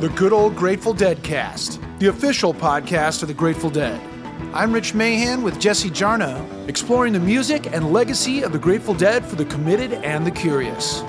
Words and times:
The 0.00 0.10
Good 0.10 0.32
Old 0.32 0.54
Grateful 0.54 0.94
Dead 0.94 1.24
Cast, 1.24 1.80
the 1.98 2.06
official 2.06 2.54
podcast 2.54 3.22
of 3.22 3.26
the 3.26 3.34
Grateful 3.34 3.68
Dead. 3.68 4.00
I'm 4.54 4.72
Rich 4.72 4.94
Mahan 4.94 5.42
with 5.42 5.58
Jesse 5.58 5.90
Jarnow, 5.90 6.68
exploring 6.68 7.12
the 7.12 7.18
music 7.18 7.72
and 7.72 7.92
legacy 7.92 8.42
of 8.44 8.52
the 8.52 8.60
Grateful 8.60 8.94
Dead 8.94 9.24
for 9.24 9.34
the 9.34 9.44
committed 9.46 9.94
and 9.94 10.24
the 10.24 10.30
curious. 10.30 11.02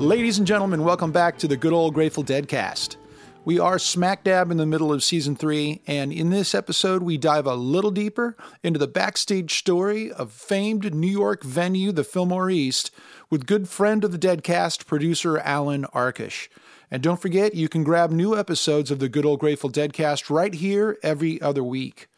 Ladies 0.00 0.38
and 0.38 0.46
gentlemen, 0.46 0.82
welcome 0.82 1.12
back 1.12 1.38
to 1.38 1.46
the 1.46 1.56
Good 1.56 1.72
Old 1.72 1.94
Grateful 1.94 2.24
Dead 2.24 2.48
Cast. 2.48 2.96
We 3.44 3.60
are 3.60 3.78
smack 3.78 4.24
dab 4.24 4.50
in 4.50 4.56
the 4.56 4.66
middle 4.66 4.92
of 4.92 5.04
season 5.04 5.36
three, 5.36 5.80
and 5.86 6.12
in 6.12 6.30
this 6.30 6.52
episode, 6.52 7.04
we 7.04 7.16
dive 7.16 7.46
a 7.46 7.54
little 7.54 7.92
deeper 7.92 8.36
into 8.64 8.80
the 8.80 8.88
backstage 8.88 9.56
story 9.56 10.10
of 10.10 10.32
famed 10.32 10.92
New 10.92 11.06
York 11.06 11.44
venue, 11.44 11.92
the 11.92 12.02
Fillmore 12.02 12.50
East, 12.50 12.90
with 13.30 13.46
good 13.46 13.68
friend 13.68 14.02
of 14.02 14.10
the 14.10 14.18
Deadcast, 14.18 14.86
producer 14.86 15.38
Alan 15.38 15.84
Arkush. 15.94 16.48
And 16.90 17.02
don't 17.02 17.20
forget, 17.20 17.54
you 17.54 17.68
can 17.68 17.84
grab 17.84 18.10
new 18.10 18.36
episodes 18.36 18.90
of 18.90 18.98
the 18.98 19.08
Good 19.08 19.24
Old 19.24 19.40
Grateful 19.40 19.70
Deadcast 19.70 20.28
right 20.28 20.52
here 20.52 20.98
every 21.02 21.40
other 21.40 21.62
week. 21.62 22.08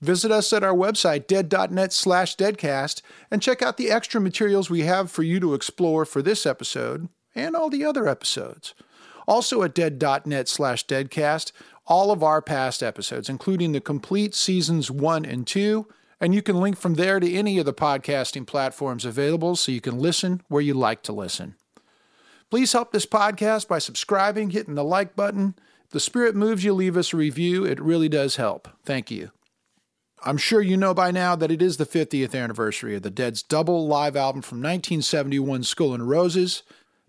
Visit 0.00 0.30
us 0.30 0.52
at 0.52 0.62
our 0.62 0.74
website, 0.74 1.26
dead.net 1.26 1.92
slash 1.92 2.36
deadcast, 2.36 3.00
and 3.30 3.40
check 3.40 3.62
out 3.62 3.76
the 3.76 3.90
extra 3.90 4.20
materials 4.20 4.68
we 4.68 4.82
have 4.82 5.10
for 5.10 5.22
you 5.22 5.40
to 5.40 5.54
explore 5.54 6.04
for 6.04 6.20
this 6.20 6.44
episode 6.44 7.08
and 7.34 7.56
all 7.56 7.70
the 7.70 7.84
other 7.84 8.06
episodes. 8.06 8.74
Also 9.26 9.62
at 9.62 9.74
dead.net 9.74 10.48
slash 10.48 10.86
deadcast, 10.86 11.52
all 11.86 12.10
of 12.10 12.22
our 12.22 12.42
past 12.42 12.82
episodes, 12.82 13.28
including 13.28 13.72
the 13.72 13.80
complete 13.80 14.34
seasons 14.34 14.90
one 14.90 15.24
and 15.24 15.46
two, 15.46 15.86
and 16.20 16.34
you 16.34 16.42
can 16.42 16.60
link 16.60 16.76
from 16.76 16.94
there 16.94 17.18
to 17.18 17.32
any 17.32 17.58
of 17.58 17.66
the 17.66 17.74
podcasting 17.74 18.46
platforms 18.46 19.04
available 19.04 19.56
so 19.56 19.72
you 19.72 19.80
can 19.80 19.98
listen 19.98 20.42
where 20.48 20.62
you 20.62 20.74
like 20.74 21.02
to 21.02 21.12
listen. 21.12 21.56
Please 22.50 22.72
help 22.72 22.92
this 22.92 23.06
podcast 23.06 23.68
by 23.68 23.78
subscribing, 23.78 24.50
hitting 24.50 24.74
the 24.74 24.84
like 24.84 25.16
button. 25.16 25.54
The 25.90 26.00
spirit 26.00 26.34
moves 26.34 26.64
you, 26.64 26.74
leave 26.74 26.96
us 26.96 27.12
a 27.12 27.16
review. 27.16 27.64
It 27.64 27.80
really 27.80 28.08
does 28.08 28.36
help. 28.36 28.68
Thank 28.84 29.10
you. 29.10 29.30
I'm 30.24 30.38
sure 30.38 30.62
you 30.62 30.76
know 30.76 30.94
by 30.94 31.10
now 31.10 31.36
that 31.36 31.50
it 31.50 31.60
is 31.60 31.76
the 31.76 31.84
50th 31.84 32.34
anniversary 32.34 32.96
of 32.96 33.02
the 33.02 33.10
Dead's 33.10 33.42
double 33.42 33.86
live 33.86 34.16
album 34.16 34.40
from 34.40 34.58
1971, 34.58 35.64
Skull 35.64 35.92
and 35.92 36.08
Roses. 36.08 36.62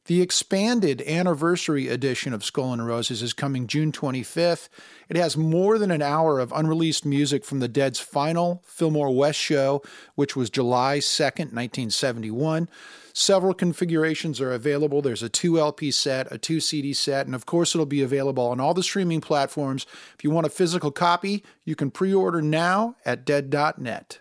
The 0.08 0.22
expanded 0.22 1.02
anniversary 1.02 1.88
edition 1.88 2.32
of 2.32 2.46
Skull 2.46 2.74
and 2.74 2.86
Roses 2.86 3.24
is 3.24 3.34
coming 3.34 3.66
June 3.66 3.92
25th. 3.92 4.70
It 5.10 5.18
has 5.18 5.36
more 5.36 5.80
than 5.80 5.90
an 5.90 6.04
hour 6.04 6.40
of 6.40 6.52
unreleased 6.52 7.08
music 7.08 7.44
from 7.44 7.60
the 7.60 7.68
Dead's 7.68 8.00
final 8.00 8.62
Fillmore 8.68 9.10
West 9.10 9.40
show, 9.40 9.82
which 10.14 10.36
was 10.36 10.52
July 10.52 11.00
2nd, 11.00 11.54
1971. 11.54 12.70
Several 13.14 13.56
configurations 13.56 14.40
are 14.40 14.52
available. 14.52 15.02
There's 15.02 15.24
a 15.24 15.30
2 15.30 15.60
LP 15.60 15.90
set, 15.90 16.32
a 16.32 16.38
2 16.38 16.60
CD 16.60 16.94
set, 16.94 17.26
and 17.26 17.34
of 17.34 17.48
course, 17.48 17.74
it'll 17.74 17.88
be 17.88 18.04
available 18.04 18.46
on 18.46 18.60
all 18.60 18.76
the 18.76 18.84
streaming 18.84 19.22
platforms. 19.22 19.88
If 20.16 20.24
you 20.24 20.30
want 20.30 20.46
a 20.46 20.52
physical 20.52 20.92
copy, 20.92 21.44
you 21.64 21.76
can 21.76 21.90
pre 21.90 22.14
order 22.14 22.44
now 22.44 22.96
at 23.06 23.26
dead.net. 23.26 24.20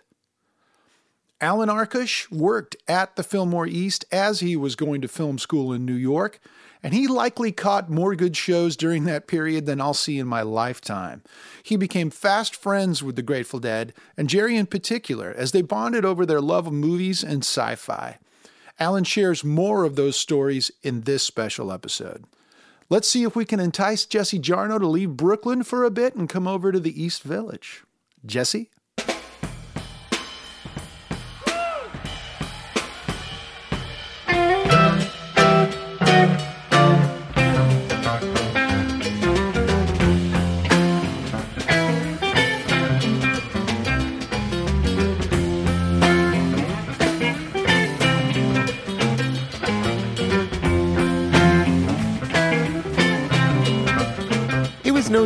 Alan 1.41 1.67
Arkush 1.67 2.31
worked 2.31 2.77
at 2.87 3.15
the 3.15 3.23
Fillmore 3.23 3.67
East 3.67 4.05
as 4.11 4.39
he 4.39 4.55
was 4.55 4.75
going 4.75 5.01
to 5.01 5.07
film 5.07 5.37
school 5.37 5.73
in 5.73 5.85
New 5.85 5.93
York, 5.95 6.39
and 6.81 6.93
he 6.93 7.07
likely 7.07 7.51
caught 7.51 7.89
more 7.89 8.15
good 8.15 8.37
shows 8.37 8.77
during 8.77 9.03
that 9.03 9.27
period 9.27 9.65
than 9.65 9.81
I'll 9.81 9.93
see 9.93 10.17
in 10.17 10.27
my 10.27 10.43
lifetime. 10.43 11.23
He 11.61 11.75
became 11.75 12.09
fast 12.09 12.55
friends 12.55 13.03
with 13.03 13.17
the 13.17 13.21
Grateful 13.21 13.59
Dead, 13.59 13.93
and 14.15 14.29
Jerry 14.29 14.55
in 14.55 14.65
particular, 14.65 15.33
as 15.35 15.51
they 15.51 15.61
bonded 15.61 16.05
over 16.05 16.25
their 16.25 16.41
love 16.41 16.67
of 16.67 16.73
movies 16.73 17.21
and 17.23 17.43
sci 17.43 17.75
fi. 17.75 18.17
Alan 18.79 19.03
shares 19.03 19.43
more 19.43 19.83
of 19.83 19.95
those 19.95 20.15
stories 20.15 20.71
in 20.83 21.01
this 21.01 21.23
special 21.23 21.71
episode. 21.71 22.25
Let's 22.89 23.09
see 23.09 23.23
if 23.23 23.35
we 23.35 23.45
can 23.45 23.59
entice 23.59 24.05
Jesse 24.05 24.39
Jarnow 24.39 24.79
to 24.79 24.87
leave 24.87 25.17
Brooklyn 25.17 25.63
for 25.63 25.83
a 25.83 25.91
bit 25.91 26.15
and 26.15 26.29
come 26.29 26.47
over 26.47 26.71
to 26.71 26.79
the 26.79 27.01
East 27.01 27.23
Village. 27.23 27.83
Jesse? 28.25 28.69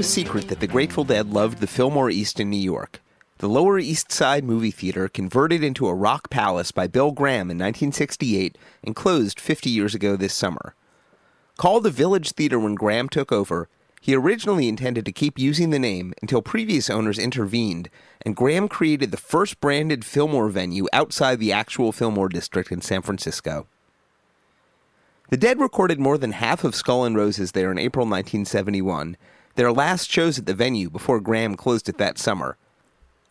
Secret 0.04 0.48
that 0.48 0.60
the 0.60 0.68
Grateful 0.68 1.04
Dead 1.04 1.32
loved 1.32 1.60
the 1.60 1.68
Fillmore 1.68 2.10
East 2.10 2.40
in 2.40 2.50
New 2.50 2.58
York. 2.58 3.02
The 3.40 3.50
Lower 3.50 3.80
East 3.80 4.12
Side 4.12 4.44
Movie 4.44 4.72
Theater, 4.72 5.08
converted 5.08 5.64
into 5.64 5.88
a 5.88 5.94
rock 5.94 6.30
palace 6.30 6.72
by 6.72 6.88
Bill 6.88 7.12
Graham 7.12 7.50
in 7.50 7.58
1968 7.58 8.58
and 8.84 8.96
closed 8.96 9.40
50 9.40 9.70
years 9.70 9.96
ago 9.96 10.16
this 10.16 10.34
summer. 10.34 10.76
Called 11.58 11.84
the 11.84 11.90
Village 11.90 12.32
Theater 12.32 12.60
when 12.60 12.76
Graham 12.76 13.10
took 13.10 13.32
over, 13.32 13.70
he 14.02 14.16
originally 14.16 14.68
intended 14.68 15.06
to 15.06 15.12
keep 15.12 15.38
using 15.38 15.70
the 15.70 15.80
name 15.80 16.14
until 16.22 16.42
previous 16.42 16.90
owners 16.90 17.20
intervened, 17.20 17.90
and 18.26 18.36
Graham 18.36 18.68
created 18.68 19.12
the 19.12 19.18
first 19.18 19.60
branded 19.60 20.06
Fillmore 20.06 20.50
venue 20.50 20.88
outside 20.94 21.40
the 21.40 21.52
actual 21.52 21.92
Fillmore 21.92 22.30
district 22.30 22.72
in 22.72 22.82
San 22.82 23.02
Francisco. 23.02 23.68
The 25.30 25.38
Dead 25.38 25.60
recorded 25.60 26.00
more 26.00 26.18
than 26.18 26.32
half 26.32 26.64
of 26.64 26.76
Skull 26.76 27.06
and 27.06 27.16
Roses 27.16 27.52
there 27.52 27.72
in 27.72 27.78
April 27.78 28.06
1971 28.06 29.16
their 29.60 29.74
last 29.74 30.10
shows 30.10 30.40
at 30.40 30.46
the 30.46 30.54
venue 30.54 30.90
before 30.90 31.20
Graham 31.20 31.56
closed 31.56 31.90
it 31.90 31.98
that 31.98 32.18
summer. 32.18 32.56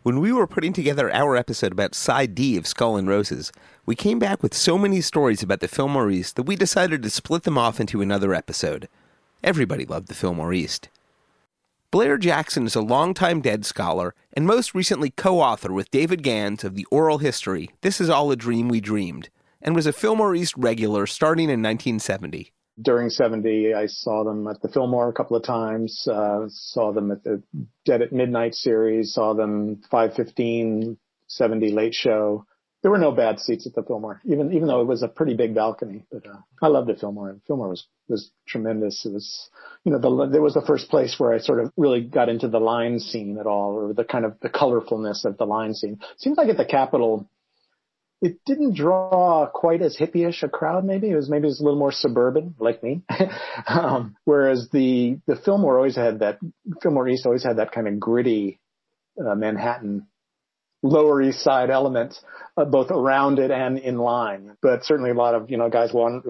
When 0.02 0.20
we 0.20 0.30
were 0.30 0.46
putting 0.46 0.74
together 0.74 1.10
our 1.10 1.34
episode 1.36 1.72
about 1.72 1.94
Side 1.94 2.34
D 2.34 2.58
of 2.58 2.66
Skull 2.66 2.98
and 2.98 3.08
Roses, 3.08 3.50
we 3.86 3.96
came 3.96 4.18
back 4.18 4.42
with 4.42 4.52
so 4.52 4.76
many 4.76 5.00
stories 5.00 5.42
about 5.42 5.60
the 5.60 5.68
Fillmore 5.68 6.10
East 6.10 6.36
that 6.36 6.42
we 6.42 6.54
decided 6.54 7.02
to 7.02 7.08
split 7.08 7.44
them 7.44 7.56
off 7.56 7.80
into 7.80 8.02
another 8.02 8.34
episode. 8.34 8.90
Everybody 9.42 9.86
loved 9.86 10.08
the 10.08 10.14
Fillmore 10.14 10.52
East. 10.52 10.90
Blair 11.90 12.18
Jackson 12.18 12.66
is 12.66 12.76
a 12.76 12.82
longtime 12.82 13.40
Dead 13.40 13.64
scholar 13.64 14.14
and 14.34 14.46
most 14.46 14.74
recently 14.74 15.08
co 15.08 15.40
author 15.40 15.72
with 15.72 15.90
David 15.90 16.22
Gans 16.22 16.62
of 16.62 16.74
the 16.74 16.86
oral 16.90 17.18
history 17.18 17.70
This 17.80 18.02
Is 18.02 18.10
All 18.10 18.30
a 18.30 18.36
Dream 18.36 18.68
We 18.68 18.82
Dreamed, 18.82 19.30
and 19.62 19.74
was 19.74 19.86
a 19.86 19.94
Fillmore 19.94 20.34
East 20.34 20.52
regular 20.58 21.06
starting 21.06 21.44
in 21.44 21.62
1970 21.62 22.52
during 22.80 23.10
70, 23.10 23.74
I 23.74 23.86
saw 23.86 24.24
them 24.24 24.46
at 24.46 24.60
the 24.62 24.68
Fillmore 24.68 25.08
a 25.08 25.12
couple 25.12 25.36
of 25.36 25.42
times, 25.42 26.06
uh, 26.10 26.46
saw 26.48 26.92
them 26.92 27.10
at 27.10 27.24
the 27.24 27.42
Dead 27.84 28.02
at 28.02 28.12
Midnight 28.12 28.54
series, 28.54 29.14
saw 29.14 29.34
them 29.34 29.82
515, 29.90 30.96
70 31.26 31.72
late 31.72 31.94
show. 31.94 32.44
There 32.82 32.92
were 32.92 32.98
no 32.98 33.10
bad 33.10 33.40
seats 33.40 33.66
at 33.66 33.74
the 33.74 33.82
Fillmore, 33.82 34.20
even, 34.24 34.52
even 34.52 34.68
though 34.68 34.80
it 34.80 34.86
was 34.86 35.02
a 35.02 35.08
pretty 35.08 35.34
big 35.34 35.54
balcony, 35.54 36.04
but, 36.12 36.24
uh, 36.26 36.36
I 36.62 36.68
loved 36.68 36.88
the 36.88 36.94
Fillmore. 36.94 37.40
Fillmore 37.48 37.70
was, 37.70 37.88
was 38.08 38.30
tremendous. 38.46 39.04
It 39.04 39.12
was, 39.12 39.50
you 39.82 39.90
know, 39.90 39.98
the, 39.98 40.28
there 40.30 40.42
was 40.42 40.54
the 40.54 40.64
first 40.64 40.88
place 40.88 41.16
where 41.18 41.32
I 41.32 41.38
sort 41.38 41.58
of 41.58 41.72
really 41.76 42.02
got 42.02 42.28
into 42.28 42.46
the 42.46 42.60
line 42.60 43.00
scene 43.00 43.38
at 43.38 43.46
all, 43.46 43.72
or 43.72 43.92
the 43.92 44.04
kind 44.04 44.24
of 44.24 44.38
the 44.40 44.48
colorfulness 44.48 45.24
of 45.24 45.36
the 45.38 45.46
line 45.46 45.74
scene. 45.74 45.98
Seems 46.18 46.38
like 46.38 46.48
at 46.48 46.56
the 46.56 46.64
Capitol, 46.64 47.28
it 48.20 48.38
didn't 48.44 48.74
draw 48.74 49.46
quite 49.46 49.80
as 49.80 49.96
hippie-ish 49.96 50.42
a 50.42 50.48
crowd. 50.48 50.84
Maybe 50.84 51.10
it 51.10 51.14
was 51.14 51.28
maybe 51.28 51.44
it 51.44 51.50
was 51.50 51.60
a 51.60 51.64
little 51.64 51.78
more 51.78 51.92
suburban, 51.92 52.54
like 52.58 52.82
me. 52.82 53.02
um, 53.66 54.16
whereas 54.24 54.68
the 54.72 55.18
the 55.26 55.36
Fillmore 55.36 55.76
always 55.76 55.96
had 55.96 56.20
that 56.20 56.38
Fillmore 56.82 57.08
East 57.08 57.26
always 57.26 57.44
had 57.44 57.58
that 57.58 57.72
kind 57.72 57.86
of 57.86 58.00
gritty 58.00 58.60
uh, 59.20 59.34
Manhattan 59.34 60.08
Lower 60.82 61.22
East 61.22 61.40
Side 61.40 61.70
element, 61.70 62.14
uh, 62.56 62.64
both 62.64 62.90
around 62.90 63.38
it 63.38 63.50
and 63.50 63.78
in 63.78 63.98
line. 63.98 64.56
But 64.62 64.84
certainly 64.84 65.10
a 65.10 65.14
lot 65.14 65.34
of 65.34 65.50
you 65.50 65.56
know 65.56 65.68
guys 65.68 65.92
want 65.92 66.24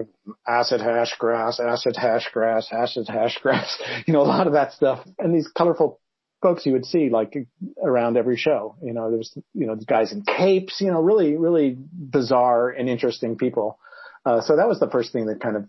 acid 0.47 0.81
hash 0.81 1.15
grass, 1.17 1.59
acid 1.59 1.95
hash 1.95 2.29
grass, 2.31 2.67
acid 2.71 3.07
hash 3.07 3.37
grass. 3.41 3.81
You 4.07 4.13
know 4.13 4.21
a 4.21 4.29
lot 4.29 4.47
of 4.47 4.53
that 4.53 4.73
stuff, 4.73 5.05
and 5.17 5.33
these 5.33 5.47
colorful 5.55 5.99
folks 6.41 6.65
you 6.65 6.73
would 6.73 6.85
see 6.85 7.09
like 7.09 7.35
around 7.83 8.17
every 8.17 8.37
show. 8.37 8.75
You 8.81 8.93
know, 8.93 9.09
there 9.09 9.17
was, 9.17 9.37
you 9.53 9.67
know, 9.67 9.75
guys 9.75 10.11
in 10.11 10.23
capes, 10.23 10.79
you 10.81 10.91
know, 10.91 11.01
really, 11.01 11.35
really 11.35 11.77
bizarre 11.77 12.69
and 12.69 12.89
interesting 12.89 13.37
people. 13.37 13.79
Uh, 14.25 14.41
so 14.41 14.55
that 14.55 14.67
was 14.67 14.79
the 14.79 14.89
first 14.89 15.11
thing 15.11 15.25
that 15.27 15.41
kind 15.41 15.55
of, 15.55 15.65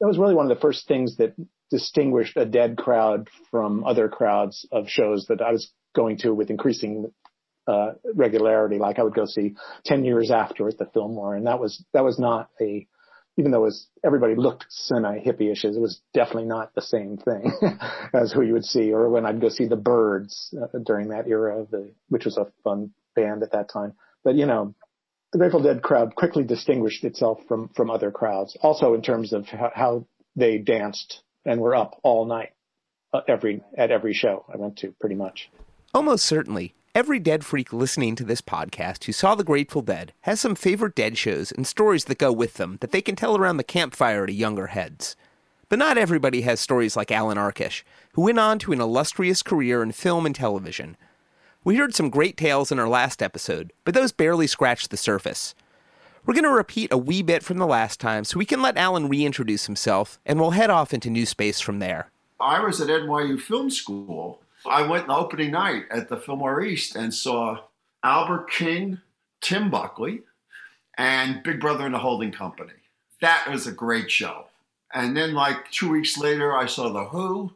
that 0.00 0.06
was 0.06 0.18
really 0.18 0.34
one 0.34 0.50
of 0.50 0.56
the 0.56 0.60
first 0.60 0.88
things 0.88 1.16
that 1.16 1.34
distinguished 1.70 2.36
a 2.36 2.44
dead 2.44 2.76
crowd 2.76 3.28
from 3.50 3.84
other 3.84 4.08
crowds 4.08 4.66
of 4.72 4.88
shows 4.88 5.26
that 5.28 5.40
I 5.40 5.52
was 5.52 5.70
going 5.94 6.18
to 6.18 6.34
with 6.34 6.50
increasing 6.50 7.12
uh, 7.66 7.92
regularity. 8.14 8.78
Like 8.78 8.98
I 8.98 9.02
would 9.02 9.14
go 9.14 9.26
see 9.26 9.54
10 9.84 10.04
years 10.04 10.30
after 10.30 10.68
at 10.68 10.78
the 10.78 10.86
Fillmore 10.86 11.34
and 11.34 11.46
that 11.46 11.60
was, 11.60 11.84
that 11.92 12.04
was 12.04 12.18
not 12.18 12.48
a, 12.60 12.86
even 13.40 13.52
though 13.52 13.62
was 13.62 13.86
everybody 14.04 14.34
looked 14.34 14.66
semi 14.68 15.18
hippie-ish, 15.18 15.64
it 15.64 15.80
was 15.80 16.02
definitely 16.12 16.44
not 16.44 16.74
the 16.74 16.82
same 16.82 17.16
thing 17.16 17.50
as 18.12 18.30
who 18.30 18.42
you 18.42 18.52
would 18.52 18.66
see, 18.66 18.92
or 18.92 19.08
when 19.08 19.24
I'd 19.24 19.40
go 19.40 19.48
see 19.48 19.64
the 19.64 19.76
Byrds 19.76 20.54
uh, 20.60 20.78
during 20.84 21.08
that 21.08 21.26
era, 21.26 21.66
the, 21.70 21.90
which 22.10 22.26
was 22.26 22.36
a 22.36 22.52
fun 22.62 22.92
band 23.16 23.42
at 23.42 23.52
that 23.52 23.70
time. 23.70 23.94
But 24.22 24.34
you 24.34 24.44
know, 24.44 24.74
the 25.32 25.38
Grateful 25.38 25.62
Dead 25.62 25.80
crowd 25.80 26.14
quickly 26.14 26.44
distinguished 26.44 27.02
itself 27.02 27.40
from 27.48 27.70
from 27.70 27.90
other 27.90 28.10
crowds, 28.10 28.58
also 28.60 28.92
in 28.92 29.00
terms 29.00 29.32
of 29.32 29.46
how, 29.46 29.72
how 29.74 30.06
they 30.36 30.58
danced 30.58 31.22
and 31.46 31.62
were 31.62 31.74
up 31.74 31.98
all 32.02 32.26
night 32.26 32.50
uh, 33.14 33.22
every 33.26 33.62
at 33.74 33.90
every 33.90 34.12
show 34.12 34.44
I 34.52 34.58
went 34.58 34.76
to, 34.78 34.92
pretty 35.00 35.14
much. 35.14 35.48
Almost 35.94 36.26
certainly, 36.26 36.74
every 36.94 37.20
dead 37.20 37.44
freak 37.44 37.72
listening 37.72 38.16
to 38.16 38.24
this 38.24 38.40
podcast 38.40 39.04
who 39.04 39.12
saw 39.12 39.34
the 39.34 39.44
Grateful 39.44 39.82
Dead 39.82 40.12
has 40.22 40.40
some 40.40 40.56
favorite 40.56 40.96
dead 40.96 41.16
shows 41.16 41.52
and 41.52 41.66
stories 41.66 42.06
that 42.06 42.18
go 42.18 42.32
with 42.32 42.54
them 42.54 42.78
that 42.80 42.90
they 42.90 43.00
can 43.00 43.14
tell 43.14 43.36
around 43.36 43.58
the 43.58 43.64
campfire 43.64 44.26
to 44.26 44.32
younger 44.32 44.68
heads. 44.68 45.14
But 45.68 45.78
not 45.78 45.96
everybody 45.96 46.40
has 46.42 46.58
stories 46.58 46.96
like 46.96 47.12
Alan 47.12 47.38
Arkush, 47.38 47.84
who 48.14 48.22
went 48.22 48.40
on 48.40 48.58
to 48.60 48.72
an 48.72 48.80
illustrious 48.80 49.42
career 49.42 49.82
in 49.82 49.92
film 49.92 50.26
and 50.26 50.34
television. 50.34 50.96
We 51.62 51.76
heard 51.76 51.94
some 51.94 52.10
great 52.10 52.36
tales 52.36 52.72
in 52.72 52.80
our 52.80 52.88
last 52.88 53.22
episode, 53.22 53.72
but 53.84 53.94
those 53.94 54.10
barely 54.10 54.48
scratched 54.48 54.90
the 54.90 54.96
surface. 54.96 55.54
We're 56.26 56.34
going 56.34 56.44
to 56.44 56.50
repeat 56.50 56.92
a 56.92 56.98
wee 56.98 57.22
bit 57.22 57.44
from 57.44 57.58
the 57.58 57.66
last 57.66 58.00
time 58.00 58.24
so 58.24 58.38
we 58.38 58.44
can 58.44 58.62
let 58.62 58.76
Alan 58.76 59.08
reintroduce 59.08 59.66
himself, 59.66 60.18
and 60.26 60.40
we'll 60.40 60.50
head 60.50 60.70
off 60.70 60.92
into 60.92 61.08
new 61.08 61.24
space 61.24 61.60
from 61.60 61.78
there. 61.78 62.10
I 62.40 62.60
was 62.60 62.80
at 62.80 62.88
NYU 62.88 63.40
Film 63.40 63.70
School 63.70 64.42
I 64.66 64.86
went 64.86 65.06
the 65.06 65.16
opening 65.16 65.52
night 65.52 65.84
at 65.90 66.08
the 66.08 66.16
Fillmore 66.16 66.62
East 66.62 66.96
and 66.96 67.14
saw 67.14 67.60
Albert 68.02 68.50
King, 68.50 69.00
Tim 69.40 69.70
Buckley, 69.70 70.22
and 70.96 71.42
Big 71.42 71.60
Brother 71.60 71.86
and 71.86 71.94
the 71.94 71.98
Holding 71.98 72.32
Company. 72.32 72.72
That 73.20 73.48
was 73.50 73.66
a 73.66 73.72
great 73.72 74.10
show. 74.10 74.46
And 74.92 75.16
then, 75.16 75.34
like 75.34 75.70
two 75.70 75.90
weeks 75.90 76.18
later, 76.18 76.56
I 76.56 76.66
saw 76.66 76.90
The 76.90 77.04
Who. 77.04 77.52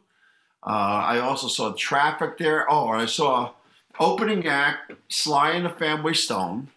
Uh, 0.66 0.70
I 0.70 1.18
also 1.18 1.48
saw 1.48 1.74
Traffic 1.76 2.38
there. 2.38 2.70
Oh, 2.70 2.88
I 2.88 3.06
saw 3.06 3.52
opening 3.98 4.46
act 4.46 4.92
Sly 5.08 5.50
and 5.50 5.66
the 5.66 5.70
Family 5.70 6.14
Stone, 6.14 6.68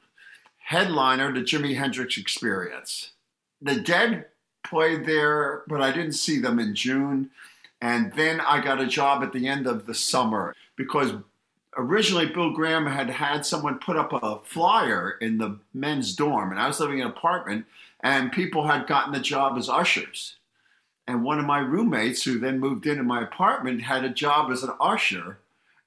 headliner 0.59 1.31
The 1.31 1.41
Jimi 1.41 1.77
Hendrix 1.77 2.17
Experience. 2.17 3.11
The 3.61 3.75
Dead 3.75 4.25
played 4.63 5.05
there, 5.05 5.63
but 5.67 5.81
I 5.81 5.91
didn't 5.91 6.13
see 6.13 6.39
them 6.39 6.59
in 6.59 6.75
June. 6.75 7.29
And 7.81 8.11
then 8.13 8.41
I 8.41 8.61
got 8.61 8.81
a 8.81 8.87
job 8.87 9.23
at 9.23 9.33
the 9.33 9.47
end 9.47 9.67
of 9.67 9.85
the 9.85 9.93
summer 9.93 10.55
because 10.75 11.13
originally 11.77 12.25
Bill 12.25 12.51
Graham 12.51 12.87
had 12.87 13.09
had 13.09 13.45
someone 13.45 13.79
put 13.79 13.97
up 13.97 14.11
a 14.13 14.39
flyer 14.43 15.17
in 15.21 15.37
the 15.37 15.59
men's 15.73 16.15
dorm, 16.15 16.51
and 16.51 16.59
I 16.59 16.67
was 16.67 16.79
living 16.79 16.99
in 16.99 17.05
an 17.05 17.11
apartment, 17.11 17.65
and 18.01 18.31
people 18.31 18.67
had 18.67 18.87
gotten 18.87 19.13
the 19.13 19.19
job 19.19 19.57
as 19.57 19.69
ushers. 19.69 20.35
And 21.07 21.23
one 21.23 21.39
of 21.39 21.45
my 21.45 21.59
roommates, 21.59 22.23
who 22.23 22.37
then 22.37 22.59
moved 22.59 22.85
into 22.85 23.03
my 23.03 23.21
apartment, 23.21 23.83
had 23.83 24.03
a 24.03 24.09
job 24.09 24.51
as 24.51 24.63
an 24.63 24.71
usher. 24.81 25.39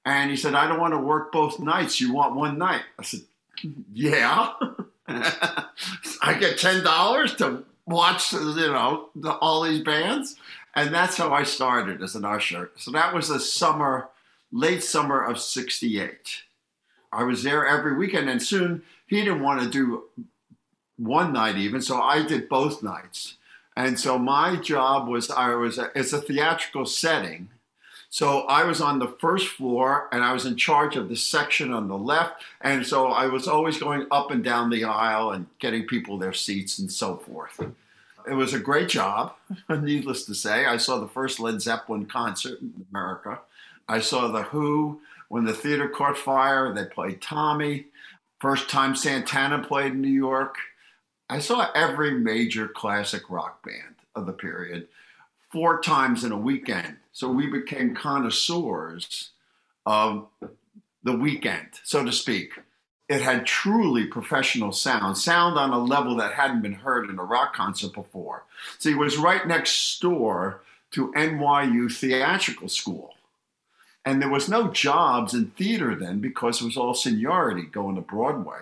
And 0.03 0.31
he 0.31 0.35
said, 0.35 0.55
I 0.55 0.67
don't 0.67 0.79
want 0.79 0.93
to 0.93 0.99
work 0.99 1.31
both 1.31 1.59
nights. 1.59 2.01
You 2.01 2.11
want 2.11 2.35
one 2.35 2.57
night? 2.57 2.81
I 2.97 3.03
said, 3.03 3.21
Yeah. 3.93 4.53
I 5.07 6.37
get 6.39 6.57
$10 6.57 7.37
to 7.37 7.63
watch, 7.85 8.33
you 8.33 8.39
know, 8.39 9.09
the, 9.15 9.31
all 9.33 9.61
these 9.63 9.83
bands. 9.83 10.37
And 10.75 10.93
that's 10.93 11.17
how 11.17 11.33
I 11.33 11.43
started 11.43 12.01
as 12.01 12.15
an 12.15 12.25
usher. 12.25 12.71
So 12.77 12.91
that 12.91 13.13
was 13.13 13.27
the 13.27 13.39
summer, 13.39 14.09
late 14.51 14.83
summer 14.83 15.21
of 15.21 15.39
68. 15.39 16.43
I 17.11 17.23
was 17.23 17.43
there 17.43 17.67
every 17.67 17.95
weekend, 17.95 18.29
and 18.29 18.41
soon 18.41 18.83
he 19.05 19.17
didn't 19.17 19.41
want 19.41 19.61
to 19.61 19.69
do 19.69 20.03
one 20.97 21.33
night 21.33 21.57
even, 21.57 21.81
so 21.81 22.01
I 22.01 22.23
did 22.23 22.47
both 22.47 22.83
nights. 22.83 23.35
And 23.75 23.99
so 23.99 24.17
my 24.17 24.57
job 24.57 25.07
was 25.07 25.29
I 25.29 25.55
was 25.55 25.79
it's 25.95 26.13
a 26.13 26.21
theatrical 26.21 26.85
setting. 26.85 27.49
So 28.09 28.41
I 28.41 28.65
was 28.65 28.81
on 28.81 28.99
the 28.99 29.15
first 29.21 29.47
floor 29.47 30.09
and 30.11 30.21
I 30.21 30.33
was 30.33 30.45
in 30.45 30.57
charge 30.57 30.97
of 30.97 31.07
the 31.07 31.15
section 31.15 31.71
on 31.71 31.87
the 31.87 31.97
left. 31.97 32.43
And 32.59 32.85
so 32.85 33.07
I 33.07 33.27
was 33.27 33.47
always 33.47 33.77
going 33.77 34.05
up 34.11 34.31
and 34.31 34.43
down 34.43 34.69
the 34.69 34.83
aisle 34.83 35.31
and 35.31 35.47
getting 35.59 35.87
people 35.87 36.17
their 36.17 36.33
seats 36.33 36.77
and 36.77 36.91
so 36.91 37.15
forth. 37.15 37.61
It 38.29 38.33
was 38.33 38.53
a 38.53 38.59
great 38.59 38.89
job, 38.89 39.35
needless 39.69 40.25
to 40.25 40.35
say. 40.35 40.65
I 40.65 40.77
saw 40.77 40.99
the 40.99 41.07
first 41.07 41.39
Led 41.39 41.61
Zeppelin 41.61 42.05
concert 42.05 42.61
in 42.61 42.85
America. 42.91 43.39
I 43.87 43.99
saw 43.99 44.27
The 44.27 44.43
Who 44.43 45.01
when 45.29 45.45
the 45.45 45.53
theater 45.53 45.87
caught 45.87 46.17
fire. 46.17 46.73
They 46.73 46.85
played 46.85 47.21
Tommy. 47.21 47.85
First 48.39 48.69
time 48.69 48.95
Santana 48.95 49.59
played 49.59 49.93
in 49.93 50.01
New 50.01 50.09
York. 50.09 50.55
I 51.29 51.39
saw 51.39 51.69
every 51.73 52.11
major 52.11 52.67
classic 52.67 53.29
rock 53.29 53.63
band 53.65 53.95
of 54.15 54.25
the 54.25 54.33
period 54.33 54.87
four 55.49 55.81
times 55.81 56.23
in 56.23 56.31
a 56.31 56.37
weekend. 56.37 56.97
So 57.11 57.29
we 57.29 57.47
became 57.47 57.95
connoisseurs 57.95 59.31
of 59.85 60.27
the 61.03 61.15
weekend, 61.15 61.67
so 61.83 62.03
to 62.05 62.11
speak 62.11 62.53
it 63.11 63.21
had 63.21 63.45
truly 63.45 64.05
professional 64.05 64.71
sound, 64.71 65.17
sound 65.17 65.57
on 65.57 65.71
a 65.71 65.77
level 65.77 66.15
that 66.15 66.31
hadn't 66.31 66.61
been 66.61 66.71
heard 66.71 67.09
in 67.09 67.19
a 67.19 67.23
rock 67.23 67.53
concert 67.53 67.93
before. 67.93 68.43
So 68.79 68.87
he 68.87 68.95
was 68.95 69.17
right 69.17 69.45
next 69.45 69.99
door 69.99 70.61
to 70.91 71.11
NYU 71.11 71.93
Theatrical 71.93 72.69
School. 72.69 73.15
And 74.05 74.21
there 74.21 74.29
was 74.29 74.47
no 74.47 74.69
jobs 74.69 75.33
in 75.33 75.47
theater 75.47 75.93
then 75.93 76.21
because 76.21 76.61
it 76.61 76.65
was 76.65 76.77
all 76.77 76.93
seniority 76.93 77.63
going 77.63 77.95
to 77.95 78.01
Broadway. 78.01 78.61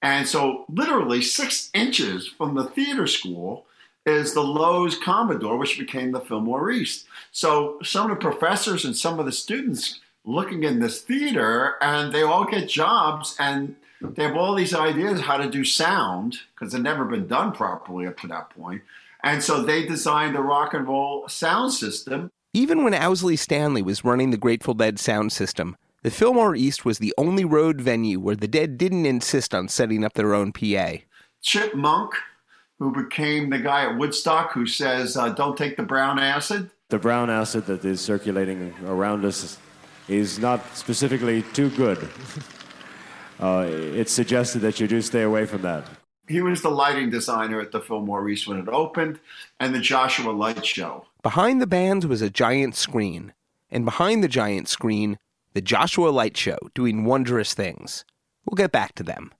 And 0.00 0.28
so, 0.28 0.66
literally 0.68 1.20
six 1.20 1.70
inches 1.74 2.28
from 2.28 2.54
the 2.54 2.64
theater 2.64 3.08
school 3.08 3.66
is 4.06 4.34
the 4.34 4.42
Loew's 4.42 4.96
Commodore, 4.96 5.56
which 5.56 5.78
became 5.78 6.12
the 6.12 6.20
Fillmore 6.20 6.70
East. 6.70 7.06
So, 7.32 7.78
some 7.82 8.10
of 8.10 8.18
the 8.18 8.30
professors 8.30 8.84
and 8.84 8.96
some 8.96 9.18
of 9.18 9.26
the 9.26 9.32
students 9.32 10.00
looking 10.24 10.62
in 10.64 10.80
this 10.80 11.02
theater 11.02 11.74
and 11.80 12.12
they 12.12 12.22
all 12.22 12.44
get 12.44 12.68
jobs 12.68 13.36
and 13.38 13.76
they 14.00 14.24
have 14.24 14.36
all 14.36 14.54
these 14.54 14.74
ideas 14.74 15.20
how 15.20 15.36
to 15.36 15.48
do 15.48 15.64
sound 15.64 16.38
because 16.54 16.74
it 16.74 16.80
never 16.80 17.04
been 17.04 17.26
done 17.26 17.52
properly 17.52 18.06
up 18.06 18.18
to 18.20 18.26
that 18.28 18.50
point. 18.50 18.82
And 19.22 19.42
so 19.42 19.62
they 19.62 19.86
designed 19.86 20.34
the 20.34 20.42
rock 20.42 20.74
and 20.74 20.86
roll 20.86 21.28
sound 21.28 21.72
system. 21.72 22.30
Even 22.52 22.84
when 22.84 22.94
Owsley 22.94 23.36
Stanley 23.36 23.82
was 23.82 24.04
running 24.04 24.30
the 24.30 24.36
Grateful 24.36 24.74
Dead 24.74 24.98
sound 24.98 25.32
system, 25.32 25.76
the 26.02 26.10
Fillmore 26.10 26.54
East 26.54 26.84
was 26.84 26.98
the 26.98 27.14
only 27.16 27.44
road 27.44 27.80
venue 27.80 28.20
where 28.20 28.36
the 28.36 28.46
Dead 28.46 28.76
didn't 28.76 29.06
insist 29.06 29.54
on 29.54 29.68
setting 29.68 30.04
up 30.04 30.12
their 30.12 30.34
own 30.34 30.52
PA. 30.52 30.98
Chip 31.40 31.72
Monck, 31.72 32.10
who 32.78 32.92
became 32.92 33.48
the 33.48 33.58
guy 33.58 33.86
at 33.86 33.96
Woodstock 33.96 34.52
who 34.52 34.66
says, 34.66 35.16
uh, 35.16 35.30
don't 35.30 35.56
take 35.56 35.76
the 35.76 35.82
brown 35.82 36.18
acid. 36.18 36.70
The 36.90 36.98
brown 36.98 37.30
acid 37.30 37.66
that 37.66 37.84
is 37.84 38.02
circulating 38.02 38.74
around 38.84 39.24
us 39.24 39.58
is 40.08 40.38
not 40.38 40.76
specifically 40.76 41.42
too 41.52 41.70
good. 41.70 42.08
Uh, 43.40 43.66
it's 43.68 44.12
suggested 44.12 44.60
that 44.60 44.78
you 44.78 44.86
do 44.86 45.02
stay 45.02 45.22
away 45.22 45.44
from 45.44 45.62
that. 45.62 45.84
He 46.28 46.40
was 46.40 46.62
the 46.62 46.70
lighting 46.70 47.10
designer 47.10 47.60
at 47.60 47.72
the 47.72 47.80
Fillmore 47.80 48.28
East 48.28 48.46
when 48.46 48.58
it 48.58 48.68
opened 48.68 49.18
and 49.58 49.74
the 49.74 49.80
Joshua 49.80 50.30
Light 50.30 50.64
Show. 50.64 51.06
Behind 51.22 51.60
the 51.60 51.66
bands 51.66 52.06
was 52.06 52.22
a 52.22 52.30
giant 52.30 52.76
screen, 52.76 53.32
and 53.70 53.84
behind 53.84 54.22
the 54.22 54.28
giant 54.28 54.68
screen, 54.68 55.18
the 55.52 55.60
Joshua 55.60 56.10
Light 56.10 56.36
Show 56.36 56.58
doing 56.74 57.04
wondrous 57.04 57.54
things. 57.54 58.04
We'll 58.46 58.56
get 58.56 58.72
back 58.72 58.94
to 58.94 59.02
them. 59.02 59.32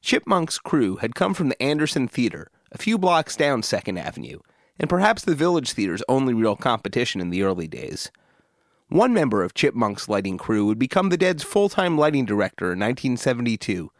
Chip 0.00 0.26
Monck's 0.26 0.58
crew 0.58 0.96
had 0.96 1.14
come 1.14 1.34
from 1.34 1.48
the 1.48 1.62
Anderson 1.62 2.08
Theater, 2.08 2.50
a 2.70 2.78
few 2.78 2.96
blocks 2.96 3.36
down 3.36 3.62
Second 3.62 3.98
Avenue, 3.98 4.38
and 4.78 4.88
perhaps 4.88 5.24
the 5.24 5.34
Village 5.34 5.72
Theater's 5.72 6.02
only 6.08 6.34
real 6.34 6.56
competition 6.56 7.20
in 7.20 7.30
the 7.30 7.42
early 7.42 7.66
days. 7.66 8.10
One 8.90 9.14
member 9.14 9.42
of 9.42 9.54
Chip 9.54 9.74
Monck's 9.74 10.10
lighting 10.10 10.36
crew 10.36 10.66
would 10.66 10.78
become 10.78 11.08
the 11.08 11.16
Dead's 11.16 11.42
full 11.42 11.70
time 11.70 11.96
lighting 11.96 12.26
director 12.26 12.66
in 12.66 12.78
1972. 12.80 13.90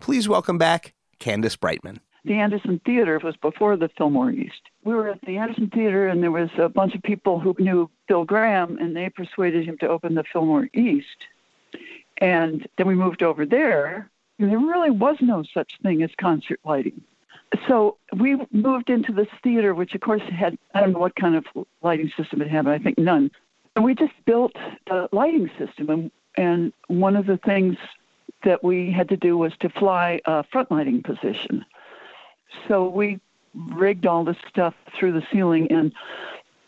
Please 0.00 0.28
welcome 0.28 0.56
back 0.56 0.94
Candace 1.18 1.56
Brightman. 1.56 2.00
The 2.24 2.34
Anderson 2.34 2.80
Theater 2.86 3.20
was 3.22 3.36
before 3.36 3.76
the 3.76 3.90
Fillmore 3.98 4.30
East. 4.30 4.62
We 4.82 4.94
were 4.94 5.08
at 5.08 5.20
the 5.26 5.36
Anderson 5.36 5.68
Theater, 5.68 6.08
and 6.08 6.22
there 6.22 6.30
was 6.30 6.48
a 6.56 6.70
bunch 6.70 6.94
of 6.94 7.02
people 7.02 7.38
who 7.38 7.54
knew 7.58 7.90
Bill 8.08 8.24
Graham, 8.24 8.78
and 8.78 8.96
they 8.96 9.10
persuaded 9.10 9.66
him 9.66 9.76
to 9.78 9.88
open 9.88 10.14
the 10.14 10.24
Fillmore 10.24 10.68
East. 10.72 11.26
And 12.18 12.66
then 12.78 12.86
we 12.86 12.94
moved 12.94 13.22
over 13.22 13.44
there, 13.44 14.10
and 14.38 14.50
there 14.50 14.58
really 14.58 14.90
was 14.90 15.16
no 15.20 15.44
such 15.52 15.78
thing 15.82 16.02
as 16.02 16.10
concert 16.18 16.60
lighting. 16.64 17.02
So 17.68 17.98
we 18.16 18.38
moved 18.52 18.88
into 18.88 19.12
this 19.12 19.28
theater, 19.42 19.74
which 19.74 19.94
of 19.94 20.00
course 20.00 20.22
had, 20.22 20.56
I 20.74 20.80
don't 20.80 20.92
know 20.92 20.98
what 20.98 21.16
kind 21.16 21.36
of 21.36 21.44
lighting 21.82 22.10
system 22.16 22.40
it 22.40 22.48
had, 22.48 22.64
but 22.64 22.72
I 22.72 22.78
think 22.78 22.96
none. 22.96 23.30
And 23.76 23.84
we 23.84 23.94
just 23.94 24.12
built 24.24 24.52
the 24.86 25.08
lighting 25.12 25.50
system. 25.58 25.90
And, 25.90 26.10
and 26.36 26.72
one 26.88 27.16
of 27.16 27.26
the 27.26 27.36
things 27.38 27.76
that 28.44 28.64
we 28.64 28.90
had 28.90 29.08
to 29.10 29.16
do 29.16 29.36
was 29.36 29.52
to 29.60 29.68
fly 29.68 30.20
a 30.24 30.42
front 30.44 30.70
lighting 30.70 31.02
position. 31.02 31.64
So 32.68 32.88
we 32.88 33.20
rigged 33.54 34.06
all 34.06 34.24
this 34.24 34.36
stuff 34.48 34.74
through 34.98 35.12
the 35.12 35.26
ceiling 35.32 35.70
and 35.70 35.92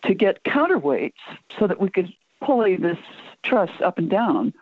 to 0.04 0.14
get 0.14 0.42
counterweights 0.44 1.12
so 1.58 1.66
that 1.66 1.80
we 1.80 1.88
could 1.88 2.12
pulley 2.40 2.76
this 2.76 2.98
truss 3.42 3.70
up 3.84 3.98
and 3.98 4.10
down, 4.10 4.52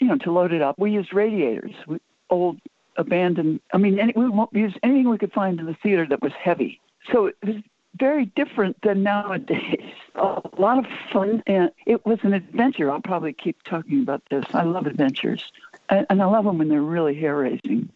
you 0.00 0.06
know, 0.06 0.16
to 0.18 0.30
load 0.30 0.52
it 0.52 0.62
up. 0.62 0.78
We 0.78 0.92
used 0.92 1.14
radiators, 1.14 1.72
we, 1.86 1.98
old 2.30 2.58
abandoned, 2.96 3.60
I 3.72 3.78
mean, 3.78 3.98
any, 3.98 4.12
we 4.16 4.60
used 4.60 4.78
anything 4.82 5.08
we 5.08 5.18
could 5.18 5.32
find 5.32 5.58
in 5.60 5.66
the 5.66 5.76
theater 5.82 6.06
that 6.08 6.22
was 6.22 6.32
heavy. 6.32 6.80
So 7.12 7.26
it 7.26 7.36
was 7.44 7.56
very 7.98 8.26
different 8.26 8.80
than 8.82 9.02
nowadays. 9.02 9.92
A 10.14 10.40
lot 10.58 10.78
of 10.78 10.86
fun, 11.12 11.42
and 11.46 11.70
it 11.86 12.06
was 12.06 12.18
an 12.22 12.32
adventure. 12.32 12.90
I'll 12.90 13.00
probably 13.00 13.34
keep 13.34 13.62
talking 13.64 14.00
about 14.00 14.22
this. 14.30 14.44
I 14.54 14.62
love 14.62 14.86
adventures, 14.86 15.52
and 15.90 16.06
I 16.10 16.24
love 16.24 16.46
them 16.46 16.58
when 16.58 16.68
they're 16.68 16.80
really 16.80 17.14
hair 17.14 17.36
raising. 17.36 17.90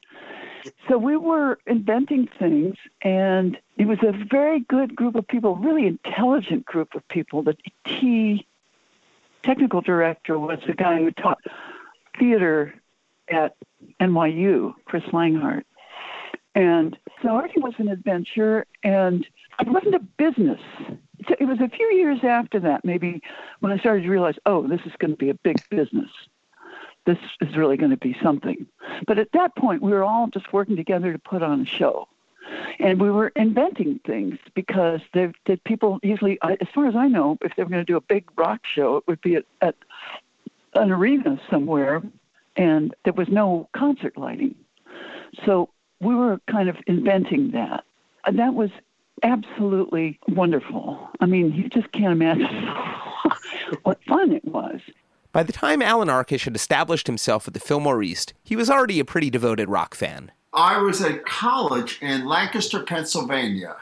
so 0.86 0.98
we 0.98 1.16
were 1.16 1.58
inventing 1.66 2.28
things, 2.38 2.76
and 3.00 3.58
it 3.78 3.86
was 3.86 3.98
a 4.02 4.12
very 4.12 4.60
good 4.60 4.94
group 4.94 5.14
of 5.14 5.26
people, 5.26 5.56
really 5.56 5.86
intelligent 5.86 6.66
group 6.66 6.94
of 6.94 7.06
people. 7.08 7.42
The 7.42 7.56
T 7.86 8.46
technical 9.42 9.80
director 9.80 10.38
was 10.38 10.58
the 10.66 10.74
guy 10.74 10.98
who 10.98 11.10
taught 11.10 11.40
theater 12.18 12.74
at 13.28 13.56
NYU, 14.00 14.74
Chris 14.84 15.04
Langhart. 15.04 15.64
And 16.54 16.98
so 17.22 17.36
everything 17.38 17.62
was 17.62 17.74
an 17.78 17.88
adventure, 17.88 18.66
and 18.82 19.26
it 19.60 19.68
wasn't 19.68 19.94
a 19.94 20.00
business. 20.18 20.60
It 21.38 21.46
was 21.46 21.60
a 21.60 21.68
few 21.68 21.92
years 21.94 22.20
after 22.22 22.60
that, 22.60 22.84
maybe, 22.84 23.22
when 23.60 23.72
I 23.72 23.78
started 23.78 24.02
to 24.02 24.10
realize, 24.10 24.36
oh, 24.46 24.66
this 24.66 24.80
is 24.86 24.92
going 24.98 25.12
to 25.12 25.16
be 25.16 25.30
a 25.30 25.34
big 25.34 25.62
business. 25.68 26.10
This 27.06 27.18
is 27.40 27.56
really 27.56 27.76
going 27.76 27.90
to 27.90 27.96
be 27.96 28.16
something. 28.22 28.66
But 29.06 29.18
at 29.18 29.32
that 29.32 29.56
point, 29.56 29.82
we 29.82 29.92
were 29.92 30.04
all 30.04 30.28
just 30.28 30.52
working 30.52 30.76
together 30.76 31.12
to 31.12 31.18
put 31.18 31.42
on 31.42 31.60
a 31.62 31.66
show. 31.66 32.08
And 32.78 33.00
we 33.00 33.10
were 33.10 33.28
inventing 33.36 34.00
things 34.06 34.38
because 34.54 35.00
the 35.12 35.32
people 35.64 36.00
usually, 36.02 36.38
as 36.42 36.68
far 36.74 36.86
as 36.86 36.96
I 36.96 37.08
know, 37.08 37.38
if 37.42 37.54
they 37.54 37.62
were 37.62 37.70
going 37.70 37.84
to 37.84 37.92
do 37.92 37.96
a 37.96 38.00
big 38.00 38.28
rock 38.36 38.60
show, 38.64 38.96
it 38.96 39.04
would 39.06 39.20
be 39.20 39.36
at, 39.36 39.44
at 39.60 39.76
an 40.74 40.90
arena 40.90 41.40
somewhere, 41.50 42.02
and 42.56 42.94
there 43.04 43.12
was 43.12 43.28
no 43.28 43.68
concert 43.72 44.16
lighting. 44.16 44.54
So 45.44 45.70
we 46.00 46.14
were 46.14 46.40
kind 46.50 46.68
of 46.68 46.76
inventing 46.86 47.52
that. 47.52 47.84
And 48.24 48.38
that 48.38 48.54
was 48.54 48.70
absolutely 49.22 50.18
wonderful. 50.28 51.08
I 51.20 51.26
mean, 51.26 51.52
you 51.52 51.68
just 51.68 51.90
can't 51.92 52.12
imagine 52.12 52.46
what 53.82 53.98
fun 54.04 54.32
it 54.32 54.44
was. 54.44 54.80
By 55.32 55.42
the 55.42 55.52
time 55.52 55.80
Alan 55.80 56.08
Arkush 56.08 56.44
had 56.44 56.56
established 56.56 57.06
himself 57.06 57.46
at 57.46 57.54
the 57.54 57.60
Fillmore 57.60 58.02
East, 58.02 58.34
he 58.42 58.56
was 58.56 58.68
already 58.68 58.98
a 58.98 59.04
pretty 59.04 59.30
devoted 59.30 59.68
rock 59.68 59.94
fan. 59.94 60.32
I 60.52 60.78
was 60.78 61.00
at 61.00 61.24
college 61.24 61.98
in 62.02 62.26
Lancaster, 62.26 62.82
Pennsylvania. 62.82 63.76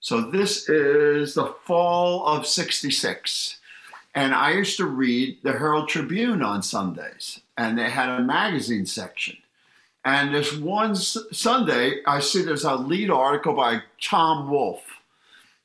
So 0.00 0.30
this 0.30 0.68
is 0.68 1.34
the 1.34 1.54
fall 1.64 2.26
of 2.26 2.46
66. 2.46 3.58
And 4.14 4.34
I 4.34 4.52
used 4.52 4.78
to 4.78 4.86
read 4.86 5.38
the 5.42 5.52
Herald 5.52 5.88
Tribune 5.88 6.42
on 6.42 6.62
Sundays, 6.62 7.40
and 7.56 7.78
they 7.78 7.90
had 7.90 8.08
a 8.08 8.22
magazine 8.22 8.86
section. 8.86 9.36
And 10.04 10.34
this 10.34 10.56
one 10.56 10.94
Sunday, 10.96 12.00
I 12.06 12.20
see 12.20 12.42
there's 12.42 12.64
a 12.64 12.74
lead 12.74 13.10
article 13.10 13.54
by 13.54 13.82
Tom 14.00 14.50
Wolfe. 14.50 15.00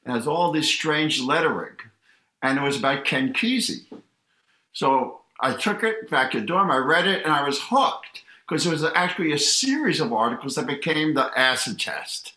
It 0.06 0.12
has 0.12 0.28
all 0.28 0.52
this 0.52 0.68
strange 0.68 1.22
lettering, 1.22 1.78
and 2.42 2.58
it 2.58 2.62
was 2.62 2.78
about 2.78 3.06
Ken 3.06 3.32
Kesey. 3.34 3.86
So 4.74 5.22
I 5.40 5.54
took 5.54 5.84
it 5.84 6.10
back 6.10 6.32
to 6.32 6.42
dorm, 6.42 6.72
I 6.72 6.78
read 6.78 7.08
it, 7.08 7.24
and 7.24 7.32
I 7.32 7.46
was 7.48 7.60
hooked 7.62 8.24
because 8.48 8.66
it 8.66 8.72
was 8.72 8.84
actually 8.84 9.32
a 9.32 9.40
series 9.40 10.00
of 10.00 10.12
articles 10.12 10.56
that 10.56 10.68
became 10.68 11.14
the 11.14 11.32
acid 11.38 11.80
test. 11.80 12.34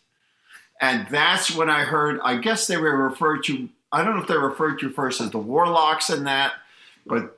And 0.79 1.07
that's 1.09 1.55
when 1.55 1.69
I 1.69 1.81
heard, 1.81 2.19
I 2.23 2.37
guess 2.37 2.67
they 2.67 2.77
were 2.77 2.95
referred 2.95 3.43
to, 3.45 3.69
I 3.91 4.03
don't 4.03 4.15
know 4.15 4.21
if 4.21 4.27
they 4.27 4.37
referred 4.37 4.79
to 4.79 4.89
first 4.89 5.19
as 5.19 5.31
the 5.31 5.39
Warlocks 5.39 6.09
and 6.09 6.27
that, 6.27 6.53
but 7.05 7.36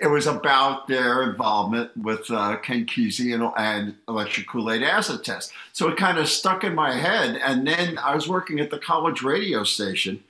it 0.00 0.06
was 0.06 0.26
about 0.26 0.86
their 0.86 1.22
involvement 1.22 1.96
with 1.96 2.30
uh, 2.30 2.56
Ken 2.58 2.86
Kesey 2.86 3.34
and, 3.34 3.52
and 3.56 3.96
electric 4.08 4.46
Kool-Aid 4.46 4.82
acid 4.82 5.24
test. 5.24 5.52
So 5.72 5.88
it 5.88 5.96
kind 5.96 6.18
of 6.18 6.28
stuck 6.28 6.62
in 6.62 6.74
my 6.74 6.92
head. 6.92 7.36
And 7.36 7.66
then 7.66 7.98
I 7.98 8.14
was 8.14 8.28
working 8.28 8.60
at 8.60 8.70
the 8.70 8.78
college 8.78 9.22
radio 9.22 9.64
station. 9.64 10.22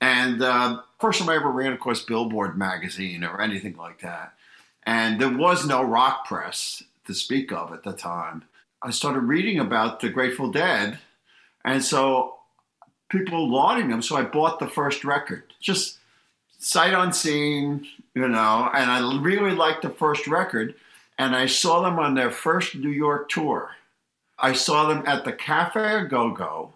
And 0.00 0.42
uh, 0.42 0.82
first 1.00 1.18
time 1.18 1.28
I 1.28 1.36
ever 1.36 1.50
ran, 1.50 1.72
across 1.72 2.02
Billboard 2.02 2.56
magazine 2.56 3.24
or 3.24 3.40
anything 3.40 3.76
like 3.76 4.00
that. 4.00 4.34
And 4.84 5.20
there 5.20 5.36
was 5.36 5.66
no 5.66 5.82
rock 5.82 6.26
press 6.26 6.82
to 7.06 7.14
speak 7.14 7.52
of 7.52 7.72
at 7.72 7.82
the 7.82 7.92
time. 7.92 8.44
I 8.80 8.90
started 8.90 9.20
reading 9.20 9.58
about 9.58 10.00
the 10.00 10.10
Grateful 10.10 10.50
Dead. 10.50 10.98
And 11.64 11.82
so 11.84 12.36
people 13.08 13.48
lauding 13.50 13.90
them. 13.90 14.02
So 14.02 14.16
I 14.16 14.22
bought 14.22 14.58
the 14.58 14.68
first 14.68 15.04
record. 15.04 15.44
Just 15.60 15.98
sight 16.62 16.94
unseen, 16.94 17.86
you 18.14 18.28
know, 18.28 18.70
and 18.72 18.90
I 18.90 19.18
really 19.20 19.50
liked 19.50 19.82
the 19.82 19.90
first 19.90 20.26
record. 20.26 20.74
And 21.18 21.36
I 21.36 21.46
saw 21.46 21.82
them 21.82 21.98
on 21.98 22.14
their 22.14 22.30
first 22.30 22.74
New 22.74 22.90
York 22.90 23.28
tour. 23.28 23.70
I 24.38 24.54
saw 24.54 24.88
them 24.88 25.04
at 25.06 25.24
the 25.24 25.32
Cafe 25.32 26.06
Go 26.08 26.30
Go 26.30 26.72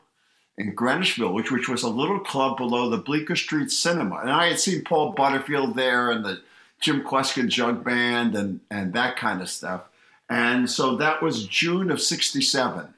in 0.59 0.75
Greenwich 0.75 1.15
Village, 1.15 1.51
which 1.51 1.69
was 1.69 1.83
a 1.83 1.89
little 1.89 2.21
club 2.21 2.57
below 2.57 2.91
the 2.91 2.99
Bleecker 2.99 3.37
Street 3.37 3.71
Cinema. 3.71 4.17
And 4.17 4.31
I 4.31 4.49
had 4.49 4.61
seen 4.61 4.85
Paul 4.85 5.13
Butterfield 5.13 5.75
there 5.77 6.11
and 6.11 6.25
the 6.25 6.43
Jim 6.81 7.03
Kweskin 7.03 7.49
Jug 7.49 7.83
Band 7.83 8.35
and, 8.35 8.61
and 8.71 8.93
that 8.93 9.17
kind 9.17 9.41
of 9.41 9.49
stuff. 9.49 9.83
And 10.29 10.69
so 10.71 10.97
that 10.97 11.23
was 11.23 11.47
June 11.47 11.91
of 11.91 12.01
67, 12.01 12.93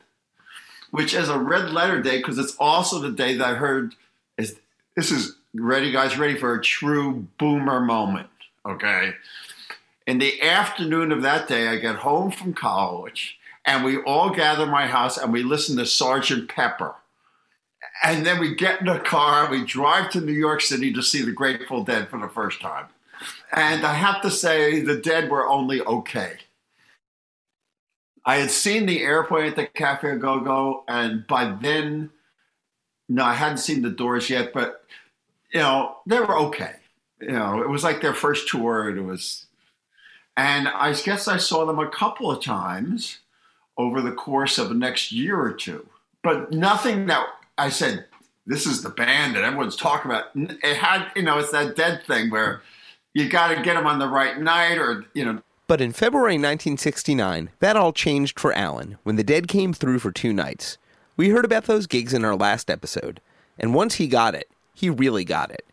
which 0.91 1.15
is 1.15 1.29
a 1.29 1.39
red 1.39 1.71
letter 1.71 2.03
day 2.03 2.19
because 2.19 2.39
it's 2.39 2.57
also 2.59 2.99
the 2.99 3.11
day 3.11 3.37
that 3.37 3.47
I 3.47 3.55
heard 3.55 3.95
is 4.37 4.59
this 4.97 5.11
is 5.11 5.37
ready, 5.55 5.91
guys, 5.91 6.19
ready 6.19 6.37
for 6.37 6.55
a 6.55 6.63
true 6.63 7.27
boomer 7.39 7.81
moment. 7.81 8.29
Okay. 8.67 9.15
In 10.07 10.19
the 10.19 10.41
afternoon 10.43 11.13
of 11.13 11.23
that 11.23 11.49
day, 11.49 11.69
I 11.69 11.77
get 11.77 11.97
home 11.97 12.31
from 12.31 12.55
college 12.55 13.39
and 13.65 13.85
we 13.85 13.99
all 13.99 14.31
gather 14.31 14.67
my 14.67 14.87
house 14.87 15.19
and 15.19 15.33
we 15.33 15.43
listen 15.43 15.77
to 15.77 15.87
Sergeant 15.87 16.49
Pepper. 16.49 16.95
And 18.03 18.25
then 18.25 18.39
we 18.39 18.55
get 18.55 18.81
in 18.81 18.89
a 18.89 19.01
car 19.01 19.43
and 19.45 19.51
we 19.51 19.65
drive 19.65 20.11
to 20.11 20.21
New 20.21 20.33
York 20.33 20.61
City 20.61 20.93
to 20.93 21.03
see 21.03 21.23
the 21.23 21.33
Grateful 21.33 21.85
Dead 21.85 22.09
for 22.09 22.19
the 22.19 22.29
first 22.29 22.61
time. 22.61 22.87
And 23.53 23.85
I 23.85 23.95
have 23.95 24.23
to 24.23 24.31
say, 24.31 24.81
the 24.81 24.97
Dead 24.97 25.31
were 25.31 25.49
only 25.49 25.81
okay. 25.83 26.39
I 28.25 28.37
had 28.37 28.51
seen 28.51 28.87
the 28.87 29.03
airplane 29.03 29.49
at 29.49 29.57
the 29.57 29.67
Cafe 29.67 30.17
Go 30.17 30.41
Go, 30.41 30.85
and 30.87 31.27
by 31.27 31.57
then, 31.61 32.11
no, 33.09 33.25
I 33.25 33.35
hadn't 33.35 33.59
seen 33.59 33.83
the 33.83 33.91
doors 33.91 34.29
yet, 34.29 34.53
but 34.53 34.85
you 35.53 35.61
know, 35.61 35.97
they 36.07 36.21
were 36.21 36.39
okay. 36.39 36.75
You 37.21 37.33
know, 37.33 37.63
it 37.63 37.69
was 37.69 37.83
like 37.85 38.01
their 38.01 38.15
first 38.15 38.49
tour, 38.49 38.89
and 38.89 38.99
it 38.99 39.03
was, 39.03 39.47
and 40.37 40.69
I 40.69 40.93
guess 40.93 41.27
I 41.27 41.37
saw 41.37 41.67
them 41.67 41.79
a 41.79 41.89
couple 41.89 42.31
of 42.31 42.43
times 42.43 43.19
over 43.77 44.01
the 44.01 44.13
course 44.13 44.59
of 44.59 44.69
the 44.69 44.75
next 44.75 45.13
year 45.13 45.39
or 45.41 45.53
two, 45.53 45.87
but 46.23 46.53
nothing 46.53 47.07
that 47.07 47.27
I 47.57 47.71
said, 47.71 48.07
this 48.47 48.67
is 48.67 48.83
the 48.83 48.91
band 48.91 49.37
that 49.37 49.45
everyone's 49.45 49.77
talking 49.77 50.11
about. 50.11 50.27
It 50.35 50.77
had, 50.77 51.11
you 51.15 51.23
know, 51.23 51.39
it's 51.39 51.53
that 51.53 51.77
dead 51.77 52.05
thing 52.07 52.31
where 52.31 52.63
you 53.15 53.29
got 53.29 53.55
to 53.55 53.63
get 53.63 53.75
them 53.75 53.87
on 53.87 53.99
the 53.99 54.09
right 54.09 54.41
night 54.41 54.79
or, 54.79 55.05
you 55.15 55.25
know. 55.25 55.43
But 55.67 55.81
in 55.81 55.93
February 55.93 56.35
1969, 56.35 57.51
that 57.59 57.77
all 57.77 57.93
changed 57.93 58.41
for 58.41 58.53
Alan 58.53 58.97
when 59.03 59.17
the 59.17 59.25
Dead 59.25 59.49
came 59.49 59.73
through 59.73 59.99
for 59.99 60.11
two 60.11 60.33
nights. 60.33 60.79
We 61.17 61.29
heard 61.29 61.45
about 61.45 61.65
those 61.65 61.87
gigs 61.87 62.15
in 62.15 62.25
our 62.25 62.37
last 62.37 62.71
episode, 62.71 63.21
and 63.59 63.75
once 63.75 63.97
he 63.97 64.07
got 64.07 64.35
it, 64.35 64.49
he 64.79 64.89
really 64.89 65.25
got 65.25 65.51
it, 65.51 65.67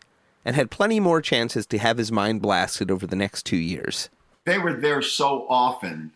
and 0.43 0.55
had 0.55 0.71
plenty 0.71 0.99
more 0.99 1.21
chances 1.21 1.67
to 1.67 1.77
have 1.77 1.99
his 1.99 2.11
mind 2.11 2.41
blasted 2.41 2.89
over 2.89 3.05
the 3.05 3.15
next 3.15 3.45
two 3.45 3.55
years. 3.55 4.09
They 4.45 4.57
were 4.57 4.73
there 4.73 5.03
so 5.03 5.45
often, 5.47 6.13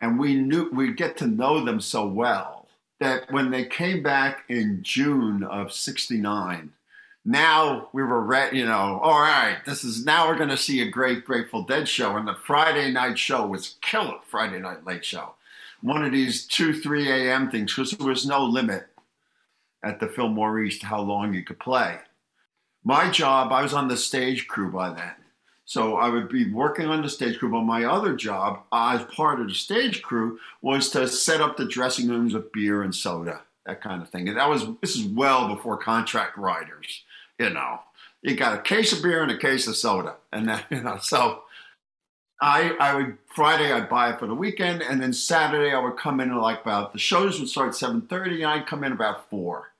and 0.00 0.18
we 0.18 0.34
knew 0.34 0.68
we'd 0.72 0.96
get 0.96 1.16
to 1.18 1.28
know 1.28 1.64
them 1.64 1.80
so 1.80 2.08
well 2.08 2.66
that 2.98 3.30
when 3.30 3.52
they 3.52 3.64
came 3.64 4.02
back 4.02 4.42
in 4.48 4.80
June 4.82 5.44
of 5.44 5.72
69, 5.72 6.72
now 7.24 7.88
we 7.92 8.02
were 8.02 8.50
you 8.52 8.66
know, 8.66 8.98
all 9.00 9.20
right, 9.20 9.58
this 9.64 9.84
is 9.84 10.04
now 10.04 10.26
we're 10.26 10.36
going 10.36 10.48
to 10.48 10.56
see 10.56 10.82
a 10.82 10.90
great 10.90 11.24
Grateful 11.24 11.62
Dead 11.62 11.88
show. 11.88 12.16
And 12.16 12.26
the 12.26 12.34
Friday 12.34 12.90
night 12.90 13.16
show 13.16 13.46
was 13.46 13.76
killer, 13.80 14.18
Friday 14.26 14.58
night 14.58 14.84
late 14.84 15.04
show. 15.04 15.34
One 15.82 16.04
of 16.04 16.10
these 16.10 16.44
2, 16.48 16.80
3 16.80 17.08
a.m. 17.08 17.48
things 17.48 17.72
because 17.72 17.92
there 17.92 18.08
was 18.08 18.26
no 18.26 18.44
limit 18.44 18.88
at 19.84 20.00
the 20.00 20.08
Fillmore 20.08 20.58
East 20.58 20.82
how 20.82 21.00
long 21.00 21.32
you 21.32 21.44
could 21.44 21.60
play 21.60 21.98
my 22.84 23.10
job, 23.10 23.52
I 23.52 23.62
was 23.62 23.74
on 23.74 23.88
the 23.88 23.96
stage 23.96 24.46
crew 24.46 24.70
by 24.70 24.90
then. 24.90 25.12
So 25.68 25.96
I 25.96 26.08
would 26.08 26.30
be 26.30 26.50
working 26.50 26.86
on 26.86 27.02
the 27.02 27.10
stage 27.10 27.38
crew, 27.38 27.50
but 27.50 27.60
my 27.60 27.84
other 27.84 28.16
job 28.16 28.62
as 28.72 29.04
part 29.04 29.38
of 29.38 29.48
the 29.48 29.54
stage 29.54 30.00
crew 30.00 30.38
was 30.62 30.88
to 30.90 31.06
set 31.06 31.42
up 31.42 31.58
the 31.58 31.66
dressing 31.66 32.08
rooms 32.08 32.32
with 32.32 32.52
beer 32.52 32.82
and 32.82 32.94
soda, 32.94 33.42
that 33.66 33.82
kind 33.82 34.00
of 34.00 34.08
thing. 34.08 34.28
And 34.28 34.38
that 34.38 34.48
was 34.48 34.66
this 34.80 34.96
is 34.96 35.04
well 35.04 35.46
before 35.54 35.76
contract 35.76 36.38
writers, 36.38 37.04
you 37.38 37.50
know. 37.50 37.80
You 38.22 38.34
got 38.34 38.58
a 38.58 38.62
case 38.62 38.94
of 38.94 39.02
beer 39.02 39.22
and 39.22 39.30
a 39.30 39.36
case 39.36 39.68
of 39.68 39.76
soda, 39.76 40.16
and 40.32 40.48
then 40.48 40.62
you 40.70 40.82
know. 40.82 40.96
So 41.02 41.42
I 42.40 42.74
I 42.80 42.94
would 42.94 43.18
Friday 43.26 43.70
I'd 43.70 43.90
buy 43.90 44.10
it 44.10 44.18
for 44.18 44.26
the 44.26 44.34
weekend, 44.34 44.80
and 44.80 45.02
then 45.02 45.12
Saturday 45.12 45.74
I 45.74 45.80
would 45.80 45.98
come 45.98 46.18
in 46.18 46.34
like 46.34 46.62
about 46.62 46.94
the 46.94 46.98
shows 46.98 47.38
would 47.38 47.50
start 47.50 47.74
seven 47.74 48.00
thirty, 48.00 48.42
and 48.42 48.50
I'd 48.50 48.66
come 48.66 48.84
in 48.84 48.92
about 48.92 49.28
four, 49.28 49.72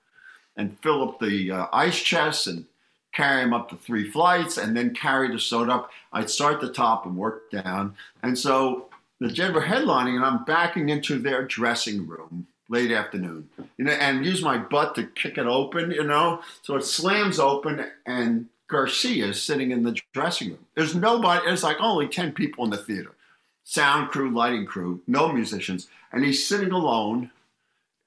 and 0.55 0.79
fill 0.81 1.01
up 1.01 1.19
the 1.19 1.51
uh, 1.51 1.67
ice 1.73 1.99
chests 1.99 2.45
and 2.45 2.65
carry 3.13 3.41
them 3.41 3.53
up 3.53 3.69
to 3.69 3.75
three 3.75 4.09
flights, 4.09 4.57
and 4.57 4.75
then 4.75 4.93
carry 4.93 5.31
the 5.31 5.39
soda 5.39 5.73
up. 5.73 5.91
I'd 6.13 6.29
start 6.29 6.61
the 6.61 6.71
top 6.71 7.05
and 7.05 7.17
work 7.17 7.49
down. 7.51 7.95
And 8.23 8.37
so 8.37 8.89
the 9.19 9.29
Denver 9.29 9.61
headlining, 9.61 10.15
and 10.15 10.25
I'm 10.25 10.43
backing 10.45 10.89
into 10.89 11.19
their 11.19 11.43
dressing 11.45 12.07
room 12.07 12.47
late 12.69 12.91
afternoon, 12.91 13.49
you 13.77 13.85
know, 13.85 13.91
and 13.93 14.25
use 14.25 14.43
my 14.43 14.57
butt 14.57 14.93
to 14.95 15.03
kick 15.03 15.37
it 15.37 15.47
open, 15.47 15.91
you 15.91 16.03
know. 16.03 16.41
So 16.61 16.75
it 16.75 16.85
slams 16.85 17.39
open, 17.39 17.85
and 18.05 18.47
Garcia 18.67 19.27
is 19.27 19.41
sitting 19.41 19.71
in 19.71 19.83
the 19.83 19.99
dressing 20.13 20.49
room. 20.49 20.65
There's 20.75 20.95
nobody. 20.95 21.43
There's 21.45 21.63
like 21.63 21.77
only 21.79 22.07
ten 22.07 22.31
people 22.31 22.63
in 22.63 22.69
the 22.69 22.77
theater, 22.77 23.15
sound 23.63 24.09
crew, 24.09 24.29
lighting 24.29 24.67
crew, 24.67 25.01
no 25.07 25.31
musicians, 25.31 25.87
and 26.11 26.23
he's 26.23 26.47
sitting 26.47 26.71
alone 26.71 27.31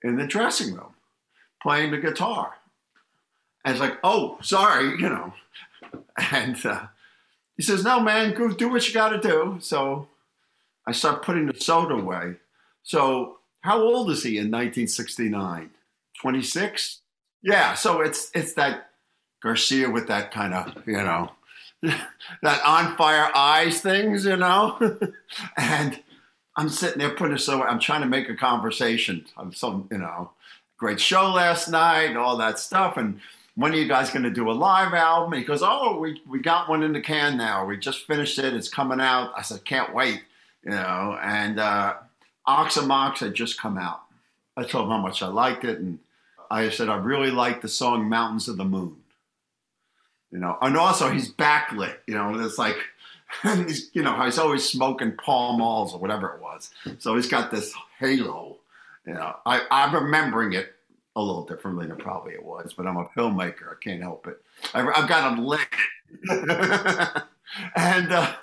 in 0.02 0.16
the 0.16 0.26
dressing 0.26 0.74
room 0.74 0.94
playing 1.60 1.90
the 1.90 1.98
guitar. 1.98 2.54
And 3.64 3.72
it's 3.72 3.80
like, 3.80 3.98
oh, 4.02 4.38
sorry, 4.42 4.90
you 4.98 5.08
know. 5.08 5.32
And 6.30 6.64
uh, 6.66 6.86
he 7.56 7.62
says, 7.62 7.84
no, 7.84 8.00
man, 8.00 8.34
go 8.34 8.48
do 8.48 8.68
what 8.68 8.86
you 8.86 8.94
got 8.94 9.10
to 9.10 9.20
do. 9.20 9.58
So 9.60 10.08
I 10.86 10.92
start 10.92 11.22
putting 11.22 11.46
the 11.46 11.58
soda 11.58 11.94
away. 11.94 12.36
So 12.82 13.38
how 13.60 13.80
old 13.80 14.10
is 14.10 14.22
he 14.22 14.30
in 14.30 14.50
1969? 14.50 15.70
26? 16.20 17.00
Yeah, 17.42 17.74
so 17.74 18.00
it's 18.00 18.30
it's 18.34 18.54
that 18.54 18.90
Garcia 19.42 19.90
with 19.90 20.06
that 20.08 20.30
kind 20.32 20.54
of, 20.54 20.86
you 20.86 20.94
know, 20.94 21.32
that 21.82 22.64
on 22.64 22.96
fire 22.96 23.30
eyes 23.34 23.80
things, 23.80 24.24
you 24.24 24.36
know? 24.36 24.78
and 25.56 26.00
I'm 26.56 26.68
sitting 26.68 26.98
there 26.98 27.14
putting 27.14 27.36
it 27.36 27.40
so 27.40 27.62
I'm 27.62 27.80
trying 27.80 28.02
to 28.02 28.08
make 28.08 28.28
a 28.28 28.36
conversation. 28.36 29.26
I'm 29.36 29.52
some, 29.52 29.88
you 29.90 29.98
know, 29.98 30.30
great 30.78 31.00
show 31.00 31.30
last 31.30 31.68
night 31.68 32.10
and 32.10 32.18
all 32.18 32.36
that 32.36 32.58
stuff. 32.58 32.96
And 32.96 33.20
when 33.54 33.72
are 33.72 33.76
you 33.76 33.88
guys 33.88 34.10
going 34.10 34.22
to 34.22 34.30
do 34.30 34.50
a 34.50 34.52
live 34.52 34.94
album? 34.94 35.38
he 35.38 35.44
goes, 35.44 35.62
Oh, 35.62 35.98
we, 35.98 36.20
we 36.26 36.40
got 36.40 36.68
one 36.68 36.82
in 36.82 36.92
the 36.92 37.00
can 37.00 37.36
now. 37.36 37.64
We 37.66 37.76
just 37.76 38.06
finished 38.06 38.38
it. 38.38 38.54
It's 38.54 38.68
coming 38.68 39.00
out. 39.00 39.32
I 39.36 39.42
said, 39.42 39.64
Can't 39.64 39.94
wait, 39.94 40.22
you 40.64 40.70
know. 40.70 41.18
And 41.22 41.60
uh, 41.60 41.94
had 42.46 43.34
just 43.34 43.60
come 43.60 43.78
out. 43.78 44.02
I 44.56 44.64
told 44.64 44.84
him 44.84 44.90
how 44.90 44.98
much 44.98 45.22
I 45.22 45.28
liked 45.28 45.64
it. 45.64 45.78
And 45.78 45.98
I 46.50 46.68
said, 46.70 46.88
I 46.88 46.96
really 46.96 47.30
like 47.30 47.62
the 47.62 47.68
song 47.68 48.08
Mountains 48.08 48.48
of 48.48 48.56
the 48.56 48.64
Moon. 48.64 48.96
You 50.30 50.38
know, 50.38 50.56
and 50.62 50.76
also 50.78 51.10
he's 51.10 51.30
backlit, 51.30 51.96
you 52.06 52.14
know, 52.14 52.38
it's 52.40 52.56
like, 52.56 52.76
he's, 53.42 53.90
you 53.92 54.02
know, 54.02 54.18
he's 54.24 54.38
always 54.38 54.66
smoking 54.66 55.12
Pall 55.12 55.58
Malls 55.58 55.92
or 55.92 55.98
whatever 55.98 56.34
it 56.34 56.40
was. 56.40 56.70
So 56.98 57.16
he's 57.16 57.28
got 57.28 57.50
this 57.50 57.74
halo, 57.98 58.56
you 59.06 59.12
know. 59.12 59.36
I, 59.44 59.62
I'm 59.70 59.94
remembering 59.94 60.54
it 60.54 60.74
a 61.14 61.22
little 61.22 61.44
differently 61.44 61.86
than 61.86 61.96
probably 61.96 62.34
it 62.34 62.44
was, 62.44 62.72
but 62.74 62.86
I'm 62.86 62.96
a 62.96 63.04
filmmaker. 63.16 63.70
I 63.70 63.74
can't 63.82 64.02
help 64.02 64.26
it. 64.26 64.42
I've, 64.74 64.88
I've 64.94 65.08
got 65.08 65.32
him 65.32 65.44
lit. 65.44 65.60
and 67.76 68.12
uh, 68.12 68.34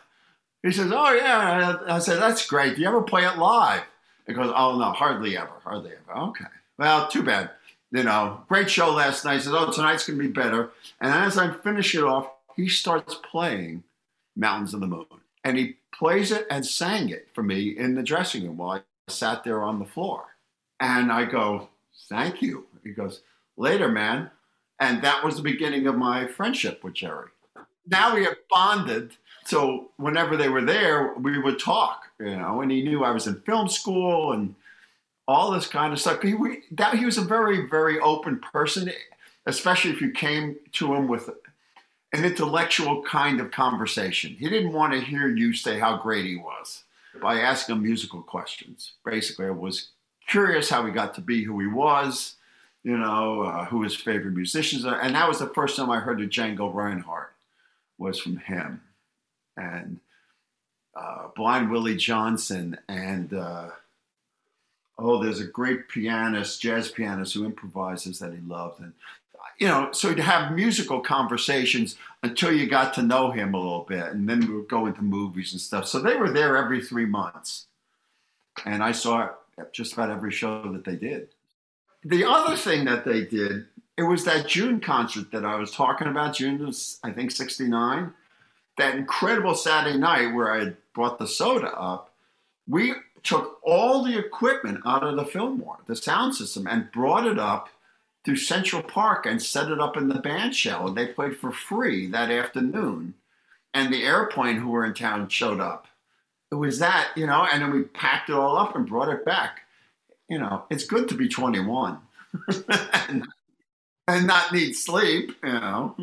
he 0.64 0.72
says, 0.72 0.92
Oh, 0.94 1.14
yeah. 1.14 1.78
I 1.88 2.00
said, 2.00 2.20
That's 2.20 2.46
great. 2.46 2.76
Do 2.76 2.82
you 2.82 2.88
ever 2.88 3.02
play 3.02 3.26
it 3.26 3.38
live? 3.38 3.84
He 4.28 4.34
goes, 4.34 4.52
Oh, 4.56 4.78
no, 4.78 4.92
hardly 4.92 5.38
ever. 5.38 5.54
Hardly 5.64 5.92
ever. 5.92 6.20
Okay. 6.20 6.46
Well, 6.78 7.08
too 7.08 7.24
bad 7.24 7.52
you 7.92 8.04
know, 8.04 8.42
great 8.48 8.70
show 8.70 8.94
last 8.94 9.26
night. 9.26 9.36
He 9.36 9.42
says, 9.42 9.54
oh, 9.54 9.72
tonight's 9.72 10.06
going 10.06 10.20
to 10.20 10.26
be 10.26 10.32
better. 10.32 10.72
And 11.02 11.12
as 11.12 11.38
I 11.38 11.52
finish 11.52 11.96
it 11.96 12.04
off, 12.04 12.30
he 12.56 12.68
starts 12.68 13.16
playing 13.16 13.84
Mountains 14.36 14.74
of 14.74 14.82
the 14.82 14.88
Moon. 14.88 15.06
And 15.44 15.58
he 15.58 15.78
plays 15.94 16.32
it 16.32 16.46
and 16.52 16.66
sang 16.66 17.10
it 17.10 17.30
for 17.34 17.44
me 17.44 17.70
in 17.70 17.96
the 17.96 18.04
dressing 18.04 18.44
room 18.44 18.58
while 18.58 18.78
I 18.78 18.82
sat 19.12 19.44
there 19.44 19.64
on 19.64 19.80
the 19.80 19.86
floor. 19.86 20.24
And 20.80 21.12
I 21.12 21.26
go, 21.26 21.69
thank 22.10 22.42
you. 22.42 22.66
He 22.84 22.92
goes, 22.92 23.22
later, 23.60 23.89
man. 23.89 24.32
And 24.80 25.01
that 25.04 25.24
was 25.24 25.36
the 25.36 25.42
beginning 25.42 25.86
of 25.88 25.96
my 25.96 26.25
friendship 26.25 26.84
with 26.84 26.94
Jerry. 26.96 27.30
Now 27.86 28.16
we 28.16 28.24
have 28.24 28.36
bonded. 28.50 29.12
So 29.46 29.92
whenever 29.98 30.38
they 30.38 30.50
were 30.50 30.63
there, 30.63 31.13
we 31.16 31.38
would 31.38 31.60
talk, 31.60 32.04
you 32.20 32.38
know, 32.38 32.62
and 32.62 32.72
he 32.72 32.84
knew 32.84 33.04
I 33.04 33.12
was 33.12 33.28
in 33.28 33.42
film 33.42 33.68
school 33.68 34.32
and 34.32 34.56
all 35.28 35.51
this 35.51 35.68
kind 35.68 35.92
of 35.92 36.00
stuff. 36.00 36.22
He, 36.22 36.34
we, 36.34 36.63
that, 36.72 36.96
he 36.96 37.06
was 37.06 37.18
a 37.18 37.24
very, 37.24 37.68
very 37.68 38.00
open 38.00 38.39
person, 38.39 38.92
especially 39.46 39.92
if 39.92 40.01
you 40.01 40.12
came 40.12 40.56
to 40.74 40.94
him 40.94 41.08
with 41.08 41.30
an 42.13 42.25
intellectual 42.25 43.04
kind 43.04 43.39
of 43.39 43.51
conversation. 43.51 44.36
He 44.39 44.50
didn't 44.50 44.74
want 44.74 44.94
to 44.94 45.00
hear 45.00 45.28
you 45.28 45.54
say 45.54 45.80
how 45.80 45.98
great 45.98 46.25
he 46.25 46.38
was 46.38 46.84
by 47.22 47.39
asking 47.39 47.75
him 47.75 47.84
musical 47.84 48.22
questions. 48.22 48.94
Basically, 49.04 49.48
I 49.48 49.51
was 49.51 49.89
curious 50.30 50.70
how 50.70 50.86
he 50.86 50.92
got 50.92 51.16
to 51.16 51.22
be 51.22 51.44
who 51.44 51.60
he 51.60 51.68
was, 51.68 52.36
you 52.84 52.98
know, 52.98 53.42
uh, 53.42 53.66
who 53.66 53.82
his 53.84 53.96
favorite 53.96 54.36
musicians 54.36 54.86
are. 54.86 55.02
And 55.02 55.16
that 55.16 55.28
was 55.28 55.40
the 55.40 55.48
first 55.48 55.76
time 55.76 55.90
I 55.90 56.00
heard 56.00 56.22
of 56.22 56.30
Django 56.30 56.74
Reinhardt 56.74 57.34
was 57.98 58.20
from 58.20 58.38
him. 58.38 58.82
And 59.58 60.00
uh, 60.96 61.30
Blind 61.36 61.72
Willie 61.72 61.98
Johnson 61.98 62.78
and 62.88 63.34
uh, 63.34 63.70
oh, 64.98 65.24
there's 65.24 65.39
a 65.39 65.46
great 65.46 65.89
pianist, 65.89 66.62
jazz 66.62 66.89
pianist 66.89 67.34
who 67.34 67.46
improvises 67.46 68.20
that 68.20 68.34
he 68.34 68.39
loved. 68.39 68.82
And, 68.82 68.94
you 69.58 69.68
know, 69.68 69.89
so 69.92 70.13
to 70.13 70.22
have 70.22 70.54
musical 70.54 71.00
conversations 71.00 71.98
until 72.24 72.52
you 72.52 72.68
got 72.68 72.94
to 72.94 73.02
know 73.02 73.32
him 73.32 73.54
a 73.54 73.58
little 73.58 73.86
bit. 73.88 74.06
And 74.06 74.30
then 74.30 74.42
we 74.42 74.54
would 74.56 74.70
go 74.70 74.86
into 74.86 75.02
movies 75.02 75.54
and 75.54 75.62
stuff. 75.62 75.88
So 75.88 76.00
they 76.00 76.15
were 76.15 76.32
there 76.32 76.56
every 76.56 76.82
three 76.82 77.06
months. 77.06 77.65
And 78.65 78.84
I 78.84 78.92
saw 78.92 79.30
just 79.74 79.93
about 79.93 80.10
every 80.10 80.32
show 80.32 80.72
that 80.72 80.86
they 80.86 80.95
did. 80.95 81.30
The 82.04 82.26
other 82.26 82.56
thing 82.56 82.86
that 82.86 83.06
they 83.06 83.26
did, 83.26 83.65
it 83.98 84.04
was 84.04 84.24
that 84.26 84.48
June 84.48 84.80
concert 84.80 85.32
that 85.32 85.45
I 85.45 85.56
was 85.56 85.72
talking 85.72 86.08
about. 86.08 86.36
June 86.36 86.65
was, 86.65 87.00
I 87.04 87.12
think, 87.12 87.32
69. 87.32 88.13
That 88.78 88.95
incredible 88.95 89.56
Saturday 89.56 89.98
night 89.98 90.34
where 90.34 90.54
I 90.54 90.60
had 90.60 90.78
brought 90.93 91.19
the 91.19 91.28
soda 91.28 91.74
up. 91.78 92.13
We 92.67 92.93
took 93.24 93.60
all 93.63 94.04
the 94.04 94.17
equipment 94.17 94.80
out 94.86 95.04
of 95.04 95.17
the 95.17 95.26
Fillmore, 95.26 95.80
the 95.88 95.95
sound 95.95 96.36
system, 96.36 96.67
and 96.67 96.91
brought 96.91 97.28
it 97.28 97.38
up 97.38 97.67
to 98.26 98.38
Central 98.38 98.82
Park 98.82 99.26
and 99.26 99.41
set 99.41 99.69
it 99.69 99.82
up 99.82 99.98
in 99.98 100.08
the 100.08 100.19
band 100.19 100.56
shell. 100.56 100.88
And 100.88 100.98
they 100.98 101.08
played 101.08 101.36
for 101.36 101.52
free 101.52 102.08
that 102.08 102.32
afternoon. 102.32 103.15
And 103.74 103.93
the 103.93 104.04
airplane 104.04 104.58
who 104.58 104.69
were 104.69 104.86
in 104.86 104.93
town 104.93 105.28
showed 105.28 105.60
up. 105.60 105.88
It 106.52 106.56
was 106.56 106.80
that, 106.80 107.10
you 107.16 107.28
know, 107.28 107.48
and 107.52 107.62
then 107.62 107.72
we 107.72 107.84
packed 107.84 108.30
it 108.30 108.36
all 108.36 108.58
up 108.58 108.76
and 108.76 108.88
brought 108.88 109.10
it 109.10 109.26
back. 109.26 109.62
You 110.30 110.40
know, 110.40 110.64
it's 110.70 110.86
good 110.86 111.08
to 111.10 111.16
be 111.16 111.28
21 111.28 112.00
and, 113.08 113.28
and 114.08 114.28
not 114.28 114.52
need 114.52 114.74
sleep, 114.74 115.36
you 115.44 115.54
know. 115.54 115.96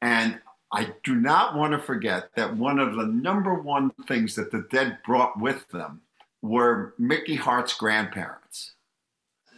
And 0.00 0.40
I 0.72 0.94
do 1.04 1.14
not 1.14 1.56
want 1.56 1.72
to 1.72 1.78
forget 1.78 2.30
that 2.36 2.56
one 2.56 2.78
of 2.78 2.96
the 2.96 3.06
number 3.06 3.54
one 3.54 3.90
things 4.08 4.34
that 4.36 4.50
the 4.50 4.66
dead 4.70 4.98
brought 5.04 5.38
with 5.38 5.68
them 5.68 6.00
were 6.40 6.94
Mickey 6.98 7.36
Hart's 7.36 7.74
grandparents. 7.74 8.72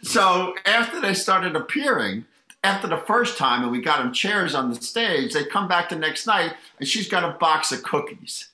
So 0.03 0.53
after 0.65 1.01
they 1.01 1.13
started 1.13 1.55
appearing, 1.55 2.25
after 2.63 2.87
the 2.87 2.97
first 2.97 3.37
time 3.37 3.63
and 3.63 3.71
we 3.71 3.81
got 3.81 3.99
them 3.99 4.13
chairs 4.13 4.53
on 4.53 4.69
the 4.69 4.81
stage, 4.81 5.33
they 5.33 5.45
come 5.45 5.67
back 5.67 5.89
the 5.89 5.95
next 5.95 6.27
night 6.27 6.53
and 6.79 6.87
she's 6.87 7.07
got 7.07 7.23
a 7.23 7.37
box 7.37 7.71
of 7.71 7.83
cookies 7.83 8.49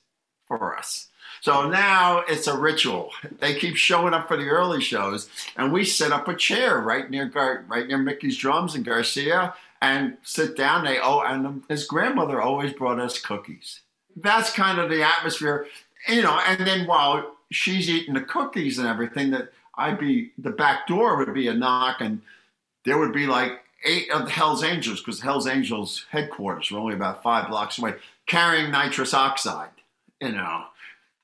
for 0.46 0.76
us. 0.76 1.08
So 1.42 1.68
now 1.68 2.22
it's 2.28 2.46
a 2.46 2.56
ritual. 2.56 3.10
They 3.40 3.56
keep 3.58 3.74
showing 3.74 4.14
up 4.14 4.28
for 4.28 4.36
the 4.36 4.48
early 4.48 4.80
shows, 4.80 5.28
and 5.56 5.72
we 5.72 5.84
set 5.84 6.12
up 6.12 6.28
a 6.28 6.36
chair 6.36 6.78
right 6.78 7.10
near 7.10 7.26
Gar- 7.26 7.64
right 7.66 7.86
near 7.86 7.98
Mickey's 7.98 8.38
drums 8.38 8.76
and 8.76 8.84
Garcia, 8.84 9.52
and 9.80 10.16
sit 10.22 10.56
down. 10.56 10.84
They 10.84 11.00
oh, 11.00 11.20
and 11.20 11.64
his 11.68 11.84
grandmother 11.84 12.40
always 12.40 12.72
brought 12.72 13.00
us 13.00 13.20
cookies. 13.20 13.80
That's 14.14 14.52
kind 14.52 14.78
of 14.78 14.88
the 14.88 15.02
atmosphere, 15.02 15.66
you 16.08 16.22
know. 16.22 16.40
And 16.46 16.64
then 16.64 16.86
while 16.86 17.34
she's 17.50 17.90
eating 17.90 18.14
the 18.14 18.20
cookies 18.20 18.78
and 18.78 18.86
everything 18.86 19.32
that 19.32 19.52
I'd 19.74 19.98
be 19.98 20.30
the 20.38 20.50
back 20.50 20.86
door 20.86 21.16
would 21.16 21.34
be 21.34 21.48
a 21.48 21.54
knock 21.54 21.96
and 22.00 22.22
there 22.84 22.98
would 22.98 23.12
be 23.12 23.26
like 23.26 23.58
eight 23.84 24.08
of 24.12 24.26
the 24.26 24.30
Hell's 24.30 24.62
Angels 24.62 25.00
because 25.00 25.20
Hell's 25.20 25.48
Angels 25.48 26.06
headquarters 26.10 26.70
were 26.70 26.78
only 26.78 26.94
about 26.94 27.24
five 27.24 27.48
blocks 27.48 27.80
away 27.80 27.94
carrying 28.26 28.70
nitrous 28.70 29.12
oxide, 29.12 29.70
you 30.20 30.30
know. 30.30 30.66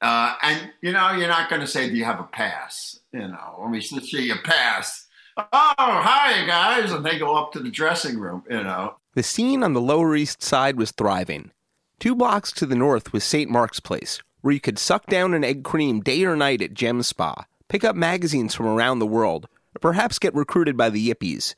Uh, 0.00 0.34
and 0.42 0.70
you 0.80 0.92
know, 0.92 1.12
you're 1.12 1.28
not 1.28 1.50
going 1.50 1.60
to 1.60 1.66
say, 1.66 1.88
"Do 1.88 1.96
you 1.96 2.04
have 2.04 2.20
a 2.20 2.24
pass?" 2.24 3.00
You 3.12 3.28
know, 3.28 3.58
let 3.60 3.70
me 3.70 3.80
see 3.80 4.26
your 4.26 4.38
pass. 4.38 5.06
Oh, 5.36 5.46
hi 5.52 6.44
guys, 6.46 6.92
and 6.92 7.04
they 7.04 7.18
go 7.18 7.36
up 7.36 7.52
to 7.52 7.60
the 7.60 7.70
dressing 7.70 8.18
room. 8.18 8.42
You 8.50 8.62
know, 8.62 8.96
the 9.14 9.22
scene 9.22 9.62
on 9.62 9.72
the 9.72 9.80
Lower 9.80 10.14
East 10.14 10.42
Side 10.42 10.76
was 10.76 10.90
thriving. 10.90 11.50
Two 11.98 12.14
blocks 12.14 12.52
to 12.52 12.66
the 12.66 12.76
north 12.76 13.12
was 13.12 13.24
St. 13.24 13.50
Mark's 13.50 13.80
Place, 13.80 14.20
where 14.40 14.54
you 14.54 14.60
could 14.60 14.78
suck 14.78 15.06
down 15.06 15.34
an 15.34 15.42
egg 15.42 15.64
cream 15.64 16.00
day 16.00 16.24
or 16.24 16.36
night 16.36 16.62
at 16.62 16.74
Gem 16.74 17.02
Spa, 17.02 17.44
pick 17.68 17.82
up 17.82 17.96
magazines 17.96 18.54
from 18.54 18.66
around 18.66 19.00
the 19.00 19.06
world, 19.06 19.48
or 19.74 19.80
perhaps 19.80 20.20
get 20.20 20.34
recruited 20.34 20.76
by 20.76 20.90
the 20.90 21.08
Yippies. 21.08 21.54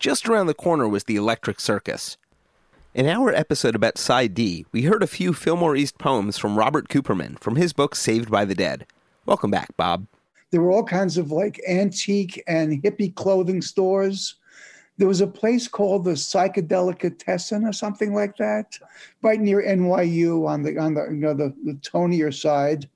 Just 0.00 0.28
around 0.28 0.46
the 0.46 0.54
corner 0.54 0.88
was 0.88 1.04
the 1.04 1.16
Electric 1.16 1.60
Circus. 1.60 2.16
In 2.96 3.06
our 3.06 3.30
episode 3.30 3.74
about 3.74 3.98
Side 3.98 4.32
D, 4.32 4.64
we 4.72 4.84
heard 4.84 5.02
a 5.02 5.06
few 5.06 5.34
Fillmore 5.34 5.76
East 5.76 5.98
poems 5.98 6.38
from 6.38 6.56
Robert 6.56 6.88
Cooperman 6.88 7.38
from 7.38 7.56
his 7.56 7.74
book 7.74 7.94
Saved 7.94 8.30
by 8.30 8.46
the 8.46 8.54
Dead. 8.54 8.86
Welcome 9.26 9.50
back, 9.50 9.76
Bob. 9.76 10.06
There 10.50 10.62
were 10.62 10.70
all 10.70 10.82
kinds 10.82 11.18
of 11.18 11.30
like 11.30 11.60
antique 11.68 12.42
and 12.46 12.82
hippie 12.82 13.14
clothing 13.14 13.60
stores 13.60 14.36
there 14.98 15.08
was 15.08 15.20
a 15.20 15.26
place 15.26 15.68
called 15.68 16.04
the 16.04 16.12
Psychedelicatessen 16.12 17.68
or 17.68 17.72
something 17.72 18.14
like 18.14 18.36
that, 18.38 18.78
right 19.22 19.40
near 19.40 19.62
NYU 19.62 20.48
on 20.48 20.62
the 20.62 20.78
on 20.78 20.94
the 20.94 21.04
you 21.10 21.16
know 21.16 21.34
the, 21.34 21.54
the 21.64 21.74
tonier 21.74 22.32
side 22.32 22.88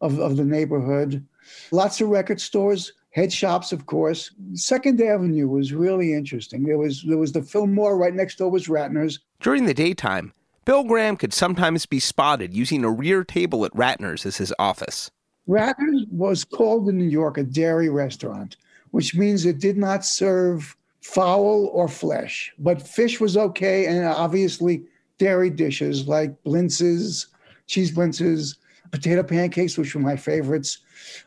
of, 0.00 0.18
of 0.20 0.36
the 0.36 0.44
neighborhood. 0.44 1.24
Lots 1.72 2.00
of 2.00 2.08
record 2.08 2.40
stores, 2.40 2.92
head 3.10 3.32
shops, 3.32 3.72
of 3.72 3.86
course. 3.86 4.30
Second 4.54 5.00
Avenue 5.00 5.48
was 5.48 5.72
really 5.72 6.12
interesting. 6.12 6.62
There 6.64 6.78
was 6.78 7.02
there 7.02 7.18
was 7.18 7.32
the 7.32 7.42
Fillmore 7.42 7.98
right 7.98 8.14
next 8.14 8.38
door 8.38 8.50
was 8.50 8.68
Ratner's. 8.68 9.18
During 9.40 9.66
the 9.66 9.74
daytime, 9.74 10.32
Bill 10.64 10.82
Graham 10.82 11.16
could 11.16 11.32
sometimes 11.32 11.86
be 11.86 12.00
spotted 12.00 12.54
using 12.54 12.84
a 12.84 12.90
rear 12.90 13.22
table 13.22 13.64
at 13.64 13.72
Ratner's 13.72 14.26
as 14.26 14.38
his 14.38 14.52
office. 14.58 15.12
Ratner's 15.48 16.06
was 16.10 16.44
called 16.44 16.88
in 16.88 16.98
New 16.98 17.04
York 17.04 17.38
a 17.38 17.44
dairy 17.44 17.88
restaurant, 17.88 18.56
which 18.90 19.14
means 19.14 19.46
it 19.46 19.60
did 19.60 19.78
not 19.78 20.04
serve 20.04 20.76
fowl 21.02 21.70
or 21.72 21.86
flesh, 21.86 22.52
but 22.58 22.82
fish 22.82 23.20
was 23.20 23.36
okay, 23.36 23.86
and 23.86 24.04
obviously 24.04 24.82
dairy 25.18 25.50
dishes 25.50 26.08
like 26.08 26.42
blintzes, 26.42 27.26
cheese 27.66 27.92
blintzes, 27.92 28.56
potato 28.90 29.22
pancakes, 29.22 29.78
which 29.78 29.94
were 29.94 30.00
my 30.00 30.16
favorites, 30.16 30.78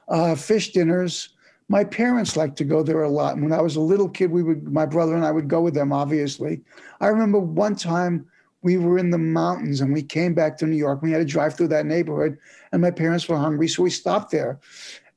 uh, 0.09 0.35
fish 0.35 0.73
dinners. 0.73 1.29
My 1.71 1.85
parents 1.85 2.35
liked 2.35 2.57
to 2.57 2.65
go 2.65 2.83
there 2.83 3.03
a 3.03 3.09
lot. 3.09 3.35
And 3.35 3.43
When 3.43 3.53
I 3.53 3.61
was 3.61 3.77
a 3.77 3.81
little 3.81 4.09
kid, 4.09 4.29
we 4.29 4.43
would, 4.43 4.73
my 4.73 4.85
brother 4.85 5.15
and 5.15 5.25
I 5.25 5.31
would 5.31 5.47
go 5.47 5.61
with 5.61 5.73
them. 5.73 5.93
Obviously, 5.93 6.59
I 6.99 7.07
remember 7.07 7.39
one 7.39 7.77
time 7.77 8.25
we 8.61 8.75
were 8.75 8.97
in 8.97 9.09
the 9.09 9.17
mountains 9.17 9.79
and 9.79 9.93
we 9.93 10.03
came 10.03 10.33
back 10.33 10.57
to 10.57 10.67
New 10.67 10.75
York. 10.75 11.01
We 11.01 11.11
had 11.11 11.19
to 11.19 11.25
drive 11.25 11.55
through 11.55 11.69
that 11.69 11.85
neighborhood, 11.85 12.37
and 12.73 12.81
my 12.81 12.91
parents 12.91 13.29
were 13.29 13.37
hungry, 13.37 13.69
so 13.69 13.83
we 13.83 13.89
stopped 13.89 14.31
there. 14.31 14.59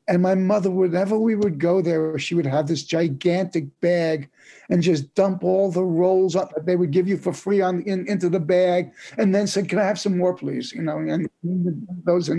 And 0.07 0.23
my 0.23 0.37
mother, 0.37 0.71
whenever 0.71 1.19
we 1.19 1.35
would 1.35 1.59
go 1.59 1.83
there, 1.83 2.17
she 2.21 2.37
would 2.37 2.47
have 2.47 2.69
this 2.69 2.85
gigantic 2.85 3.65
bag 3.81 4.31
and 4.71 4.81
just 4.81 5.13
dump 5.17 5.43
all 5.43 5.73
the 5.73 5.83
rolls 5.83 6.37
up 6.37 6.55
that 6.55 6.67
they 6.67 6.77
would 6.77 6.93
give 6.93 7.09
you 7.09 7.17
for 7.17 7.33
free 7.33 7.63
on 7.63 7.83
in, 7.83 8.07
into 8.07 8.29
the 8.29 8.39
bag, 8.39 8.93
and 9.19 9.35
then 9.35 9.49
said, 9.49 9.69
"Can 9.69 9.81
I 9.81 9.85
have 9.85 9.99
some 9.99 10.17
more, 10.17 10.35
please?" 10.35 10.73
You 10.73 10.83
know, 10.83 10.99
and 10.99 11.29
those 12.05 12.31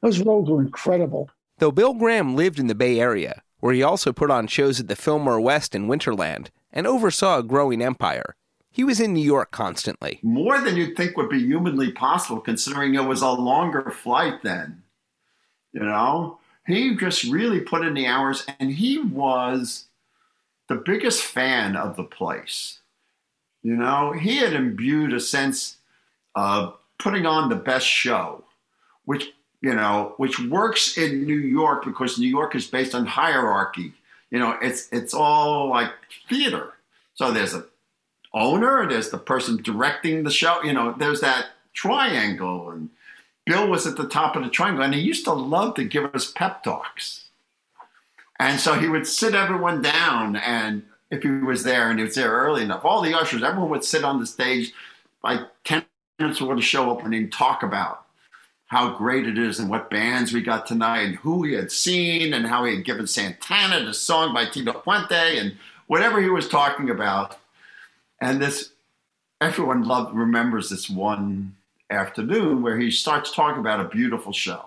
those 0.00 0.20
rolls 0.20 0.48
were 0.48 0.62
incredible. 0.62 1.28
Though 1.58 1.72
Bill 1.72 1.94
Graham 1.94 2.36
lived 2.36 2.60
in 2.60 2.68
the 2.68 2.76
Bay 2.76 3.00
Area, 3.00 3.42
where 3.60 3.74
he 3.74 3.82
also 3.82 4.12
put 4.12 4.30
on 4.30 4.46
shows 4.46 4.80
at 4.80 4.88
the 4.88 4.96
Fillmore 4.96 5.40
West 5.40 5.74
and 5.74 5.88
Winterland, 5.88 6.48
and 6.72 6.86
oversaw 6.86 7.38
a 7.38 7.42
growing 7.42 7.82
empire, 7.82 8.36
he 8.70 8.84
was 8.84 9.00
in 9.00 9.12
New 9.12 9.24
York 9.24 9.50
constantly. 9.50 10.20
More 10.22 10.60
than 10.60 10.76
you'd 10.76 10.96
think 10.96 11.16
would 11.16 11.28
be 11.28 11.44
humanly 11.44 11.90
possible, 11.90 12.40
considering 12.40 12.94
it 12.94 13.04
was 13.04 13.22
a 13.22 13.30
longer 13.30 13.90
flight 13.90 14.42
then. 14.42 14.82
You 15.72 15.80
know, 15.80 16.38
he 16.66 16.94
just 16.96 17.24
really 17.24 17.60
put 17.60 17.84
in 17.84 17.94
the 17.94 18.06
hours, 18.06 18.46
and 18.60 18.72
he 18.72 18.98
was 18.98 19.86
the 20.68 20.76
biggest 20.76 21.22
fan 21.22 21.76
of 21.76 21.96
the 21.96 22.04
place. 22.04 22.78
You 23.62 23.74
know, 23.74 24.12
he 24.12 24.36
had 24.36 24.52
imbued 24.52 25.12
a 25.12 25.20
sense 25.20 25.78
of 26.34 26.76
putting 26.98 27.26
on 27.26 27.48
the 27.48 27.56
best 27.56 27.86
show, 27.86 28.44
which 29.04 29.32
you 29.60 29.74
know, 29.74 30.14
which 30.16 30.38
works 30.40 30.96
in 30.96 31.24
New 31.24 31.38
York 31.38 31.84
because 31.84 32.18
New 32.18 32.28
York 32.28 32.54
is 32.54 32.66
based 32.66 32.94
on 32.94 33.06
hierarchy. 33.06 33.92
You 34.30 34.38
know, 34.38 34.56
it's 34.62 34.88
it's 34.92 35.14
all 35.14 35.68
like 35.68 35.90
theater. 36.28 36.74
So 37.14 37.32
there's 37.32 37.54
a 37.54 37.64
owner, 38.32 38.88
there's 38.88 39.10
the 39.10 39.18
person 39.18 39.60
directing 39.62 40.22
the 40.22 40.30
show. 40.30 40.62
You 40.62 40.72
know, 40.72 40.94
there's 40.96 41.20
that 41.22 41.46
triangle, 41.74 42.70
and 42.70 42.90
Bill 43.46 43.68
was 43.68 43.86
at 43.86 43.96
the 43.96 44.06
top 44.06 44.36
of 44.36 44.44
the 44.44 44.50
triangle, 44.50 44.84
and 44.84 44.94
he 44.94 45.00
used 45.00 45.24
to 45.24 45.32
love 45.32 45.74
to 45.74 45.84
give 45.84 46.14
us 46.14 46.30
pep 46.30 46.62
talks. 46.62 47.24
And 48.38 48.60
so 48.60 48.74
he 48.74 48.88
would 48.88 49.06
sit 49.06 49.34
everyone 49.34 49.82
down, 49.82 50.36
and 50.36 50.84
if 51.10 51.22
he 51.22 51.30
was 51.30 51.64
there 51.64 51.90
and 51.90 51.98
he 51.98 52.04
was 52.04 52.14
there 52.14 52.30
early 52.30 52.62
enough, 52.62 52.84
all 52.84 53.02
the 53.02 53.18
ushers, 53.18 53.42
everyone 53.42 53.70
would 53.70 53.84
sit 53.84 54.04
on 54.04 54.20
the 54.20 54.26
stage 54.26 54.72
like 55.24 55.40
10 55.64 55.84
minutes 56.18 56.38
before 56.38 56.54
the 56.54 56.62
show 56.62 56.90
opening 56.90 57.24
and 57.24 57.32
talk 57.32 57.62
about 57.62 58.04
how 58.68 58.96
great 58.96 59.26
it 59.26 59.38
is 59.38 59.58
and 59.58 59.70
what 59.70 59.90
bands 59.90 60.32
we 60.32 60.42
got 60.42 60.66
tonight 60.66 61.00
and 61.00 61.16
who 61.16 61.42
he 61.42 61.54
had 61.54 61.72
seen 61.72 62.34
and 62.34 62.46
how 62.46 62.64
he 62.64 62.76
had 62.76 62.84
given 62.84 63.06
Santana 63.06 63.84
the 63.84 63.94
song 63.94 64.34
by 64.34 64.44
Tito 64.44 64.72
Puente 64.72 65.38
and 65.38 65.56
whatever 65.86 66.20
he 66.20 66.28
was 66.28 66.48
talking 66.48 66.90
about. 66.90 67.38
And 68.20 68.42
this, 68.42 68.72
everyone 69.40 69.84
loved, 69.84 70.14
remembers 70.14 70.68
this 70.68 70.88
one 70.88 71.56
afternoon 71.88 72.60
where 72.60 72.78
he 72.78 72.90
starts 72.90 73.32
talking 73.32 73.60
about 73.60 73.80
a 73.80 73.88
beautiful 73.88 74.34
show. 74.34 74.66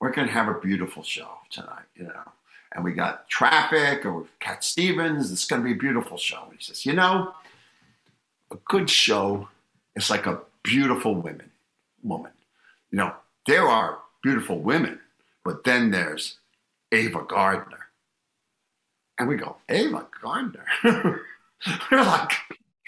We're 0.00 0.12
going 0.12 0.28
to 0.28 0.34
have 0.34 0.48
a 0.48 0.60
beautiful 0.60 1.02
show 1.02 1.30
tonight, 1.50 1.86
you 1.96 2.04
know. 2.04 2.32
And 2.72 2.84
we 2.84 2.92
got 2.92 3.28
traffic 3.28 4.04
or 4.04 4.26
Cat 4.38 4.62
Stevens. 4.62 5.32
It's 5.32 5.46
going 5.46 5.62
to 5.62 5.66
be 5.66 5.72
a 5.72 5.78
beautiful 5.78 6.18
show. 6.18 6.44
And 6.44 6.58
he 6.58 6.62
says, 6.62 6.84
you 6.84 6.92
know, 6.92 7.34
a 8.50 8.56
good 8.66 8.90
show 8.90 9.48
is 9.96 10.10
like 10.10 10.26
a 10.26 10.40
beautiful 10.62 11.14
woman, 11.14 11.50
woman. 12.02 12.32
You 12.90 12.98
know, 12.98 13.14
there 13.46 13.68
are 13.68 13.98
beautiful 14.22 14.60
women, 14.60 15.00
but 15.44 15.64
then 15.64 15.90
there's 15.90 16.38
Ava 16.92 17.24
Gardner. 17.28 17.86
And 19.18 19.28
we 19.28 19.36
go, 19.36 19.56
Ava 19.68 20.06
Gardner? 20.22 20.64
We're 20.84 22.02
like, 22.04 22.32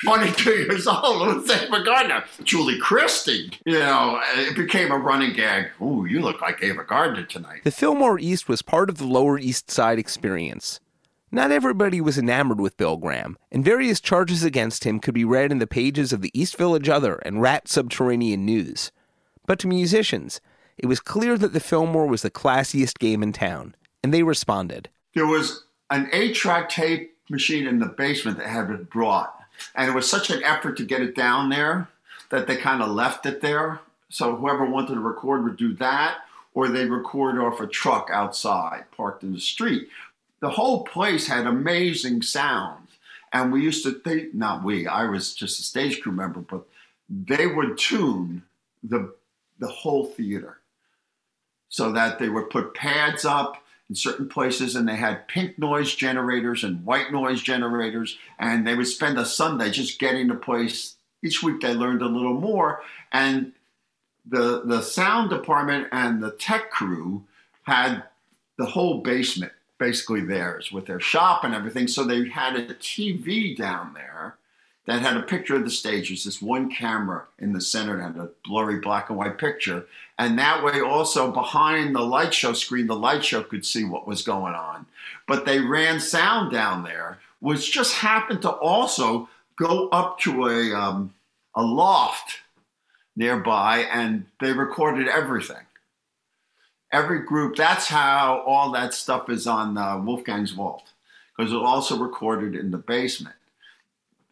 22 0.04 0.50
years 0.50 0.86
old 0.86 1.36
with 1.36 1.50
Ava 1.50 1.84
Gardner. 1.84 2.24
Julie 2.42 2.78
Christie. 2.78 3.52
You 3.64 3.78
know, 3.78 4.20
it 4.34 4.56
became 4.56 4.90
a 4.90 4.98
running 4.98 5.32
gag. 5.32 5.70
Ooh, 5.80 6.06
you 6.06 6.20
look 6.20 6.40
like 6.40 6.62
Ava 6.62 6.84
Gardner 6.84 7.24
tonight. 7.24 7.62
The 7.64 7.70
Fillmore 7.70 8.18
East 8.18 8.48
was 8.48 8.62
part 8.62 8.90
of 8.90 8.98
the 8.98 9.06
Lower 9.06 9.38
East 9.38 9.70
Side 9.70 9.98
experience. 9.98 10.80
Not 11.30 11.50
everybody 11.50 12.00
was 12.00 12.18
enamored 12.18 12.60
with 12.60 12.76
Bill 12.76 12.96
Graham, 12.98 13.38
and 13.50 13.64
various 13.64 14.00
charges 14.00 14.44
against 14.44 14.84
him 14.84 15.00
could 15.00 15.14
be 15.14 15.24
read 15.24 15.50
in 15.50 15.60
the 15.60 15.66
pages 15.66 16.12
of 16.12 16.20
the 16.20 16.30
East 16.38 16.56
Village 16.58 16.88
Other 16.88 17.14
and 17.16 17.40
Rat 17.40 17.68
Subterranean 17.68 18.44
News. 18.44 18.92
But 19.46 19.58
to 19.60 19.68
musicians, 19.68 20.40
it 20.78 20.86
was 20.86 21.00
clear 21.00 21.36
that 21.38 21.52
the 21.52 21.60
Fillmore 21.60 22.06
was 22.06 22.22
the 22.22 22.30
classiest 22.30 22.98
game 22.98 23.22
in 23.22 23.32
town, 23.32 23.74
and 24.02 24.12
they 24.12 24.22
responded. 24.22 24.88
There 25.14 25.26
was 25.26 25.64
an 25.90 26.08
eight 26.12 26.34
track 26.34 26.68
tape 26.68 27.16
machine 27.28 27.66
in 27.66 27.78
the 27.78 27.86
basement 27.86 28.38
that 28.38 28.48
had 28.48 28.68
been 28.68 28.84
brought 28.84 29.42
and 29.74 29.90
it 29.90 29.94
was 29.94 30.08
such 30.08 30.30
an 30.30 30.42
effort 30.42 30.76
to 30.76 30.84
get 30.84 31.02
it 31.02 31.14
down 31.14 31.48
there 31.48 31.88
that 32.30 32.46
they 32.46 32.56
kind 32.56 32.82
of 32.82 32.90
left 32.90 33.26
it 33.26 33.40
there. 33.40 33.80
So 34.08 34.36
whoever 34.36 34.64
wanted 34.64 34.94
to 34.94 35.00
record 35.00 35.44
would 35.44 35.56
do 35.56 35.74
that, 35.74 36.18
or 36.54 36.68
they'd 36.68 36.88
record 36.88 37.38
off 37.38 37.60
a 37.60 37.66
truck 37.66 38.10
outside 38.12 38.84
parked 38.96 39.22
in 39.22 39.32
the 39.32 39.40
street. 39.40 39.88
The 40.40 40.50
whole 40.50 40.84
place 40.84 41.28
had 41.28 41.46
amazing 41.46 42.22
sound. 42.22 42.88
And 43.32 43.50
we 43.50 43.62
used 43.62 43.84
to 43.84 43.92
think, 43.92 44.34
not 44.34 44.62
we, 44.62 44.86
I 44.86 45.04
was 45.04 45.34
just 45.34 45.58
a 45.58 45.62
stage 45.62 46.02
crew 46.02 46.12
member, 46.12 46.40
but 46.40 46.66
they 47.08 47.46
would 47.46 47.78
tune 47.78 48.42
the, 48.82 49.14
the 49.62 49.68
whole 49.68 50.04
theater 50.04 50.58
so 51.68 51.92
that 51.92 52.18
they 52.18 52.28
would 52.28 52.50
put 52.50 52.74
pads 52.74 53.24
up 53.24 53.64
in 53.88 53.94
certain 53.94 54.28
places 54.28 54.76
and 54.76 54.86
they 54.88 54.96
had 54.96 55.28
pink 55.28 55.58
noise 55.58 55.94
generators 55.94 56.64
and 56.64 56.84
white 56.84 57.12
noise 57.12 57.40
generators 57.40 58.18
and 58.38 58.66
they 58.66 58.74
would 58.74 58.86
spend 58.86 59.18
a 59.18 59.24
sunday 59.24 59.70
just 59.70 59.98
getting 59.98 60.28
the 60.28 60.34
place. 60.34 60.96
Each 61.22 61.42
week 61.42 61.60
they 61.60 61.72
learned 61.72 62.02
a 62.02 62.06
little 62.06 62.34
more 62.34 62.82
and 63.12 63.52
the 64.26 64.62
the 64.64 64.82
sound 64.82 65.30
department 65.30 65.88
and 65.92 66.22
the 66.22 66.32
tech 66.32 66.70
crew 66.70 67.24
had 67.62 68.02
the 68.58 68.66
whole 68.66 69.00
basement 69.00 69.52
basically 69.78 70.20
theirs 70.20 70.70
with 70.72 70.86
their 70.86 71.00
shop 71.00 71.44
and 71.44 71.54
everything 71.54 71.88
so 71.88 72.04
they 72.04 72.28
had 72.28 72.54
a 72.54 72.74
tv 72.74 73.56
down 73.56 73.94
there 73.94 74.36
that 74.86 75.00
had 75.00 75.16
a 75.16 75.22
picture 75.22 75.56
of 75.56 75.64
the 75.64 75.70
stage. 75.70 76.08
There's 76.08 76.24
this 76.24 76.42
one 76.42 76.70
camera 76.70 77.24
in 77.38 77.52
the 77.52 77.60
center 77.60 77.96
that 77.96 78.02
had 78.02 78.16
a 78.16 78.30
blurry 78.44 78.80
black 78.80 79.10
and 79.10 79.18
white 79.18 79.38
picture. 79.38 79.86
And 80.18 80.38
that 80.38 80.64
way, 80.64 80.80
also 80.80 81.30
behind 81.30 81.94
the 81.94 82.02
light 82.02 82.34
show 82.34 82.52
screen, 82.52 82.88
the 82.88 82.96
light 82.96 83.24
show 83.24 83.42
could 83.42 83.64
see 83.64 83.84
what 83.84 84.06
was 84.06 84.22
going 84.22 84.54
on. 84.54 84.86
But 85.28 85.46
they 85.46 85.60
ran 85.60 86.00
sound 86.00 86.52
down 86.52 86.82
there, 86.82 87.18
which 87.40 87.72
just 87.72 87.94
happened 87.94 88.42
to 88.42 88.50
also 88.50 89.28
go 89.56 89.88
up 89.88 90.18
to 90.20 90.46
a, 90.46 90.74
um, 90.74 91.14
a 91.54 91.62
loft 91.62 92.38
nearby, 93.14 93.86
and 93.92 94.26
they 94.40 94.52
recorded 94.52 95.06
everything. 95.06 95.64
Every 96.90 97.20
group, 97.20 97.56
that's 97.56 97.86
how 97.86 98.42
all 98.46 98.72
that 98.72 98.94
stuff 98.94 99.30
is 99.30 99.46
on 99.46 99.78
uh, 99.78 99.98
Wolfgang's 99.98 100.50
Vault, 100.50 100.84
because 101.36 101.52
it 101.52 101.56
was 101.56 101.64
also 101.64 101.98
recorded 101.98 102.54
in 102.54 102.70
the 102.70 102.78
basement 102.78 103.36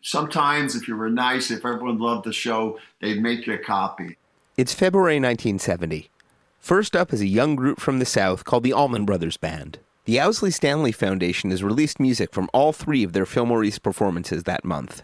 sometimes 0.03 0.75
if 0.75 0.89
you 0.89 0.97
were 0.97 1.11
nice, 1.11 1.51
if 1.51 1.65
everyone 1.65 1.99
loved 1.99 2.25
the 2.25 2.33
show, 2.33 2.79
they'd 3.01 3.23
make 3.23 3.47
you 3.47 3.55
a 3.55 3.59
copy. 3.59 4.17
It's 4.57 4.75
February 4.75 5.17
1970. 5.17 6.11
First 6.59 6.95
up 6.95 7.13
is 7.13 7.21
a 7.21 7.27
young 7.27 7.57
group 7.57 7.81
from 7.81 7.99
the 7.99 8.05
South 8.05 8.45
called 8.45 8.63
the 8.63 8.73
Allman 8.73 9.07
Brothers 9.07 9.37
Band. 9.37 9.79
The 10.05 10.21
Owsley 10.21 10.51
Stanley 10.51 10.93
Foundation 10.93 11.51
has 11.51 11.63
released 11.63 12.01
music 12.01 12.33
from 12.33 12.51
all 12.53 12.73
three 12.73 13.03
of 13.03 13.13
their 13.13 13.27
Fillmore 13.27 13.65
East 13.65 13.83
performances 13.83 14.45
that 14.45 14.65
month. 14.65 15.01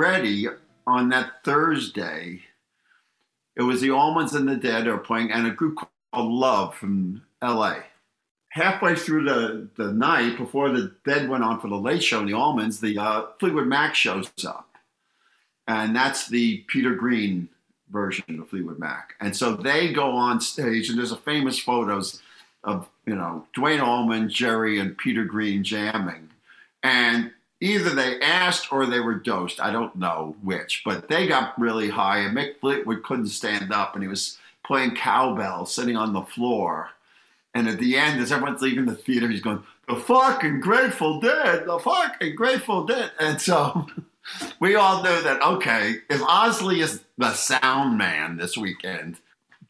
Already 0.00 0.46
on 0.86 1.10
that 1.10 1.44
Thursday, 1.44 2.40
it 3.54 3.60
was 3.60 3.82
the 3.82 3.88
Allmans 3.88 4.34
and 4.34 4.48
the 4.48 4.56
Dead 4.56 4.86
are 4.86 4.96
playing, 4.96 5.30
and 5.30 5.46
a 5.46 5.50
group 5.50 5.76
called 5.76 6.32
Love 6.32 6.74
from 6.74 7.20
LA. 7.42 7.80
halfway 8.48 8.94
through 8.94 9.24
the, 9.24 9.68
the 9.76 9.92
night, 9.92 10.38
before 10.38 10.70
the 10.70 10.94
Dead 11.04 11.28
went 11.28 11.44
on 11.44 11.60
for 11.60 11.68
the 11.68 11.76
late 11.76 12.02
show 12.02 12.20
in 12.20 12.24
the 12.24 12.32
Allmans, 12.32 12.80
the 12.80 12.96
uh, 12.96 13.26
Fleetwood 13.38 13.66
Mac 13.66 13.94
shows 13.94 14.32
up. 14.46 14.70
And 15.68 15.94
that's 15.94 16.28
the 16.28 16.64
Peter 16.68 16.94
Green 16.94 17.50
version 17.90 18.40
of 18.40 18.48
Fleetwood 18.48 18.78
Mac. 18.78 19.16
And 19.20 19.36
so 19.36 19.54
they 19.54 19.92
go 19.92 20.12
on 20.12 20.40
stage, 20.40 20.88
and 20.88 20.96
there's 20.96 21.12
a 21.12 21.16
famous 21.18 21.58
photos 21.58 22.22
of, 22.64 22.88
you 23.04 23.16
know, 23.16 23.46
Duane 23.52 23.80
Allman, 23.80 24.30
Jerry, 24.30 24.80
and 24.80 24.96
Peter 24.96 25.24
Green 25.26 25.62
jamming. 25.62 26.30
And 26.82 27.32
either 27.60 27.90
they 27.90 28.20
asked 28.20 28.72
or 28.72 28.86
they 28.86 29.00
were 29.00 29.14
dosed. 29.14 29.60
I 29.60 29.70
don't 29.70 29.96
know 29.96 30.36
which, 30.42 30.82
but 30.84 31.08
they 31.08 31.26
got 31.26 31.58
really 31.60 31.90
high, 31.90 32.18
and 32.18 32.36
Mick 32.36 32.58
Fleetwood 32.60 33.02
couldn't 33.02 33.28
stand 33.28 33.72
up, 33.72 33.94
and 33.94 34.02
he 34.02 34.08
was 34.08 34.38
playing 34.64 34.94
cowbell 34.94 35.66
sitting 35.66 35.96
on 35.96 36.12
the 36.12 36.22
floor. 36.22 36.90
And 37.54 37.68
at 37.68 37.78
the 37.78 37.96
end, 37.96 38.20
as 38.20 38.32
everyone's 38.32 38.62
leaving 38.62 38.86
the 38.86 38.94
theater, 38.94 39.28
he's 39.28 39.42
going, 39.42 39.62
The 39.88 39.96
fucking 39.96 40.60
Grateful 40.60 41.20
Dead, 41.20 41.66
the 41.66 41.78
fucking 41.78 42.36
Grateful 42.36 42.86
Dead. 42.86 43.10
And 43.18 43.40
so 43.40 43.88
we 44.60 44.76
all 44.76 45.02
know 45.02 45.20
that, 45.22 45.42
okay, 45.42 45.96
if 46.08 46.22
Owsley 46.22 46.80
is 46.80 47.02
the 47.18 47.32
sound 47.34 47.98
man 47.98 48.36
this 48.36 48.56
weekend, 48.56 49.16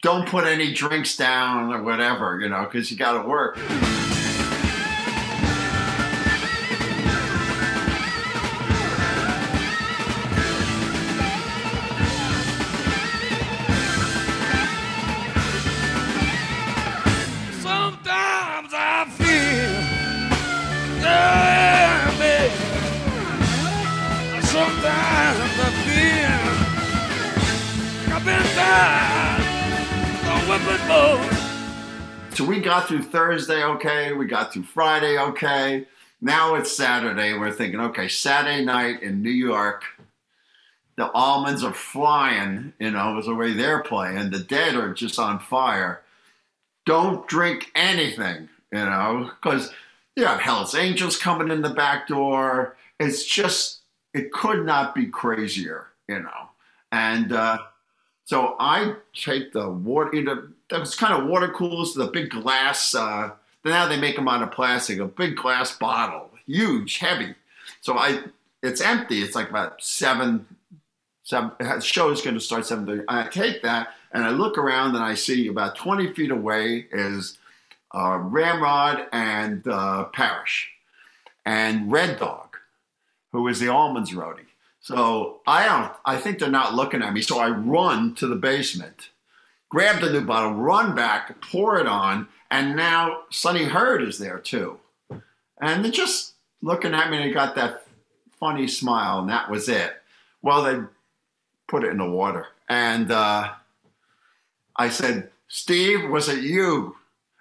don't 0.03 0.29
put 0.29 0.45
any 0.45 0.73
drinks 0.73 1.17
down 1.17 1.73
or 1.73 1.83
whatever, 1.83 2.39
you 2.41 2.49
know, 2.49 2.65
because 2.65 2.91
you 2.91 2.97
got 2.97 3.21
to 3.21 3.29
work. 3.29 3.59
So 32.41 32.47
we 32.47 32.61
got 32.61 32.89
through 32.89 33.03
Thursday 33.03 33.63
okay, 33.63 34.15
we 34.15 34.25
got 34.25 34.53
through 34.53 34.63
Friday 34.63 35.19
okay. 35.19 35.87
Now 36.23 36.55
it's 36.55 36.75
Saturday. 36.75 37.37
We're 37.37 37.53
thinking, 37.53 37.81
okay, 37.81 38.09
Saturday 38.09 38.65
night 38.65 39.03
in 39.03 39.23
New 39.23 39.31
York, 39.31 39.85
the 40.97 41.09
Allmans 41.15 41.63
are 41.63 41.73
flying, 41.73 42.73
you 42.79 42.91
know, 42.91 43.19
is 43.19 43.27
the 43.27 43.35
way 43.35 43.53
they're 43.53 43.83
playing. 43.83 44.31
The 44.31 44.39
dead 44.39 44.75
are 44.75 44.93
just 44.93 45.19
on 45.19 45.39
fire. 45.39 46.03
Don't 46.87 47.27
drink 47.27 47.71
anything, 47.75 48.49
you 48.73 48.85
know, 48.85 49.31
because 49.41 49.73
you 50.17 50.25
have 50.25 50.41
Hell's 50.41 50.75
Angels 50.75 51.17
coming 51.17 51.51
in 51.51 51.63
the 51.63 51.71
back 51.71 52.09
door. 52.09 52.77
It's 52.99 53.25
just, 53.25 53.81
it 54.13 54.33
could 54.33 54.65
not 54.65 54.95
be 54.95 55.07
crazier, 55.07 55.89
you 56.09 56.21
know. 56.21 56.49
And 56.93 57.33
uh, 57.33 57.59
so 58.31 58.55
I 58.61 58.95
take 59.13 59.53
the 59.53 59.69
water, 59.69 60.15
you 60.15 60.23
know, 60.23 60.47
kind 60.69 61.21
of 61.21 61.29
water 61.29 61.49
coolers, 61.49 61.95
the 61.95 62.07
big 62.07 62.31
glass. 62.31 62.95
Uh, 62.95 63.33
now 63.65 63.89
they 63.89 63.99
make 63.99 64.15
them 64.15 64.29
out 64.29 64.41
of 64.41 64.53
plastic, 64.53 65.01
a 65.01 65.07
big 65.07 65.35
glass 65.35 65.77
bottle, 65.77 66.31
huge, 66.47 66.99
heavy. 66.99 67.35
So 67.81 67.99
I, 67.99 68.21
it's 68.63 68.81
empty. 68.81 69.21
It's 69.21 69.35
like 69.35 69.51
about 69.51 69.83
seven, 69.83 70.47
seven. 71.25 71.51
Show 71.81 72.11
is 72.11 72.23
going 72.23 72.35
to 72.35 72.41
start 72.41 72.67
seven 72.67 72.87
thirty. 72.87 73.03
I 73.09 73.27
take 73.27 73.65
that 73.65 73.95
and 74.13 74.23
I 74.23 74.31
look 74.31 74.59
around 74.59 74.95
and 74.95 75.03
I 75.03 75.15
see 75.15 75.49
about 75.49 75.75
twenty 75.75 76.15
feet 76.15 76.31
away 76.31 76.87
is 76.93 77.37
uh, 77.93 78.17
Ramrod 78.17 79.09
and 79.13 79.67
uh, 79.67 80.05
Parish, 80.05 80.71
and 81.45 81.91
Red 81.91 82.21
Dog, 82.21 82.57
who 83.33 83.49
is 83.49 83.59
the 83.59 83.67
Allmans 83.67 84.15
roadie. 84.15 84.47
So 84.81 85.41
I 85.47 85.67
don't. 85.67 85.93
I 86.05 86.17
think 86.17 86.39
they're 86.39 86.51
not 86.51 86.75
looking 86.75 87.03
at 87.03 87.13
me. 87.13 87.23
So 87.23 87.39
I 87.39 87.51
run 87.51 88.15
to 88.17 88.27
the 88.27 88.35
basement, 88.37 89.11
grab 89.69 90.01
the 90.01 90.11
new 90.11 90.23
bottle, 90.23 90.55
run 90.55 90.95
back, 90.95 91.41
pour 91.43 91.79
it 91.79 91.87
on, 91.87 92.29
and 92.51 92.77
now 92.77 93.23
Sonny 93.31 93.65
Heard 93.65 94.03
is 94.03 94.19
there 94.19 94.39
too, 94.39 94.79
and 95.61 95.85
they're 95.85 95.93
just 95.93 96.33
looking 96.63 96.95
at 96.95 97.11
me. 97.11 97.19
and 97.19 97.29
They 97.29 97.35
got 97.35 97.55
that 97.57 97.87
funny 98.39 98.67
smile, 98.67 99.19
and 99.21 99.29
that 99.29 99.51
was 99.51 99.69
it. 99.69 99.93
Well, 100.43 100.63
they 100.63 100.81
put 101.69 101.85
it 101.85 101.91
in 101.91 101.99
the 101.99 102.09
water, 102.09 102.47
and 102.69 103.11
uh, 103.13 103.53
I 104.77 104.89
said, 104.89 105.31
"Steve, 105.47 106.09
was 106.09 106.29
it 106.31 106.43
you?" 106.43 106.97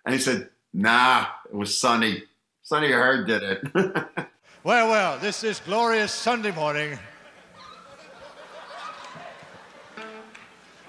And 0.05 0.13
he 0.13 0.19
said, 0.19 0.49
"Nah, 0.73 1.25
it 1.45 1.55
was 1.55 1.77
Sonny. 1.77 2.23
Sonny 2.63 2.91
Heard 2.91 3.27
did 3.27 3.43
it." 3.43 3.61
Well, 4.61 4.89
well, 4.89 5.17
this 5.19 5.45
is 5.45 5.61
glorious 5.61 6.11
Sunday 6.11 6.51
morning. 6.51 6.99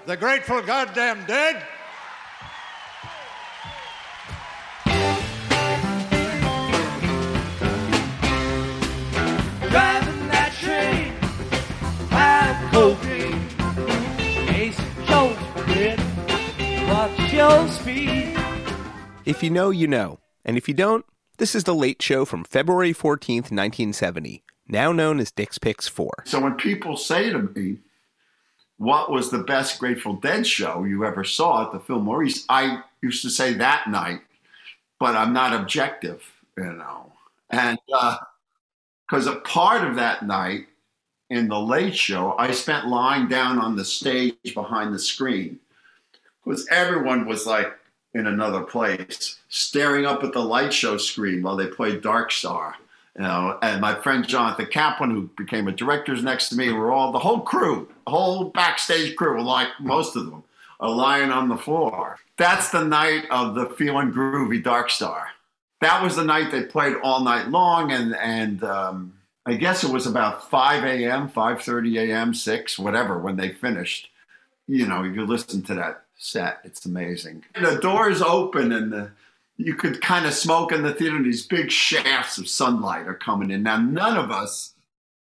The 0.07 0.17
Grateful 0.17 0.63
Goddamn 0.63 1.25
Dead. 1.27 1.63
Driving 9.69 10.27
that 10.27 10.53
train, 10.59 11.13
high 12.09 12.69
cocaine. 12.71 13.47
Ace 14.49 14.81
Joe's 15.05 15.37
quit. 15.53 15.99
Watch 16.89 17.33
your 17.33 17.67
speed. 17.67 18.35
If 19.25 19.43
you 19.43 19.51
know, 19.51 19.69
you 19.69 19.87
know. 19.87 20.19
And 20.43 20.57
if 20.57 20.67
you 20.67 20.73
don't, 20.73 21.05
this 21.37 21.53
is 21.53 21.63
The 21.65 21.75
Late 21.75 22.01
Show 22.01 22.25
from 22.25 22.43
February 22.43 22.93
14th, 22.93 23.51
1970, 23.51 24.43
now 24.67 24.91
known 24.91 25.19
as 25.19 25.31
Dick's 25.31 25.59
Picks 25.59 25.87
4. 25.87 26.23
So 26.25 26.39
when 26.41 26.55
people 26.55 26.97
say 26.97 27.29
to 27.29 27.37
me, 27.39 27.77
"What 28.81 29.11
was 29.11 29.29
the 29.29 29.43
best 29.43 29.79
Grateful 29.79 30.13
Dead 30.13 30.47
show 30.47 30.83
you 30.85 31.05
ever 31.05 31.23
saw 31.23 31.65
at 31.65 31.71
the 31.71 31.79
Fillmore 31.79 32.23
East?" 32.23 32.45
I 32.49 32.81
used 33.03 33.21
to 33.21 33.29
say 33.29 33.53
that 33.53 33.87
night, 33.87 34.21
but 34.99 35.15
I'm 35.15 35.33
not 35.33 35.53
objective, 35.53 36.23
you 36.57 36.73
know. 36.73 37.11
And 37.51 37.77
uh, 37.93 38.17
because 39.07 39.27
a 39.27 39.35
part 39.35 39.87
of 39.87 39.97
that 39.97 40.25
night 40.25 40.65
in 41.29 41.47
the 41.47 41.59
Late 41.59 41.95
Show, 41.95 42.33
I 42.39 42.51
spent 42.51 42.87
lying 42.87 43.27
down 43.27 43.59
on 43.59 43.75
the 43.75 43.85
stage 43.85 44.55
behind 44.55 44.95
the 44.95 44.99
screen 44.99 45.59
because 46.43 46.67
everyone 46.71 47.27
was 47.27 47.45
like 47.45 47.71
in 48.15 48.25
another 48.25 48.61
place, 48.61 49.37
staring 49.49 50.05
up 50.05 50.23
at 50.23 50.33
the 50.33 50.43
light 50.43 50.73
show 50.73 50.97
screen 50.97 51.43
while 51.43 51.55
they 51.55 51.67
played 51.67 52.01
Dark 52.01 52.31
Star. 52.31 52.75
You 53.15 53.23
know, 53.23 53.59
and 53.61 53.79
my 53.79 53.93
friend 53.95 54.27
Jonathan 54.27 54.65
Kaplan, 54.67 55.11
who 55.11 55.29
became 55.37 55.67
a 55.67 55.71
director, 55.71 56.15
next 56.15 56.49
to 56.49 56.55
me. 56.55 56.71
We're 56.71 56.91
all 56.91 57.11
the 57.11 57.19
whole 57.19 57.41
crew, 57.41 57.87
whole 58.11 58.45
backstage 58.45 59.15
crew, 59.15 59.43
like 59.43 59.69
most 59.79 60.15
of 60.15 60.25
them, 60.25 60.43
are 60.79 60.89
lying 60.89 61.31
on 61.31 61.49
the 61.49 61.57
floor. 61.57 62.17
That's 62.37 62.69
the 62.69 62.83
night 62.83 63.25
of 63.31 63.55
the 63.55 63.67
Feeling 63.67 64.11
Groovy 64.11 64.63
Dark 64.63 64.89
Star. 64.89 65.27
That 65.79 66.03
was 66.03 66.15
the 66.15 66.23
night 66.23 66.51
they 66.51 66.63
played 66.63 66.95
all 67.03 67.23
night 67.23 67.47
long, 67.49 67.91
and 67.91 68.15
and 68.15 68.63
um, 68.63 69.13
I 69.45 69.55
guess 69.55 69.83
it 69.83 69.91
was 69.91 70.05
about 70.05 70.49
5 70.49 70.83
a.m., 70.83 71.29
5:30 71.29 72.09
a.m., 72.09 72.33
six, 72.33 72.77
whatever, 72.77 73.17
when 73.17 73.37
they 73.37 73.49
finished. 73.49 74.09
You 74.67 74.87
know, 74.87 75.03
if 75.03 75.15
you 75.15 75.25
listen 75.25 75.63
to 75.63 75.75
that 75.75 76.03
set, 76.17 76.59
it's 76.63 76.85
amazing. 76.85 77.43
The 77.59 77.79
doors 77.81 78.21
open 78.21 78.71
and 78.71 78.91
the 78.91 79.11
you 79.57 79.75
could 79.75 80.01
kind 80.01 80.25
of 80.25 80.33
smoke 80.33 80.71
in 80.71 80.81
the 80.81 80.93
theater, 80.93 81.15
and 81.15 81.25
these 81.25 81.45
big 81.45 81.71
shafts 81.71 82.37
of 82.37 82.47
sunlight 82.47 83.07
are 83.07 83.13
coming 83.13 83.51
in. 83.51 83.63
Now, 83.63 83.77
none 83.77 84.17
of 84.17 84.31
us, 84.31 84.70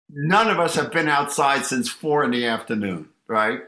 none 0.10 0.50
of 0.50 0.60
us 0.60 0.76
have 0.76 0.92
been 0.92 1.08
outside 1.08 1.66
since 1.66 1.90
four 1.90 2.24
in 2.24 2.32
the 2.32 2.46
afternoon, 2.46 3.10
right? 3.28 3.62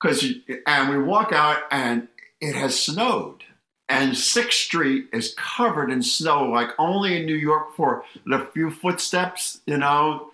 Because 0.00 0.24
and 0.66 0.90
we 0.90 1.02
walk 1.02 1.32
out, 1.32 1.62
and 1.70 2.08
it 2.40 2.54
has 2.54 2.78
snowed, 2.78 3.44
and 3.88 4.16
Sixth 4.16 4.58
Street 4.58 5.06
is 5.12 5.34
covered 5.36 5.90
in 5.90 6.02
snow, 6.02 6.44
like 6.44 6.70
only 6.78 7.18
in 7.18 7.26
New 7.26 7.34
York 7.34 7.74
for 7.74 8.04
a 8.30 8.46
few 8.46 8.70
footsteps, 8.70 9.60
you 9.66 9.76
know, 9.76 10.30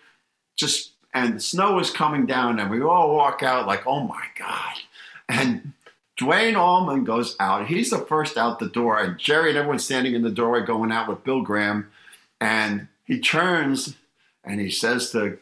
just 0.57 0.92
and 1.14 1.42
snow 1.42 1.79
is 1.79 1.90
coming 1.90 2.27
down, 2.27 2.59
and 2.59 2.70
we 2.70 2.83
all 2.83 3.14
walk 3.14 3.42
out 3.42 3.66
like, 3.66 3.87
oh 3.87 4.00
my 4.00 4.24
god, 4.37 4.74
and 5.29 5.72
Duane 6.16 6.55
Allman 6.55 7.05
goes 7.05 7.35
out. 7.40 7.66
He's 7.66 7.90
the 7.90 7.98
first 7.98 8.37
out 8.37 8.59
the 8.59 8.68
door, 8.68 8.98
and 8.98 9.18
Jerry 9.18 9.48
and 9.48 9.59
everyone's 9.59 9.85
standing 9.85 10.14
in 10.14 10.22
the 10.22 10.31
doorway 10.31 10.61
going 10.64 10.92
out 10.92 11.09
with 11.09 11.24
Bill 11.24 11.42
Graham. 11.42 11.90
And 12.40 12.88
he 13.05 13.18
turns 13.20 13.96
and 14.44 14.61
he 14.61 14.70
says 14.70 15.11
to 15.11 15.38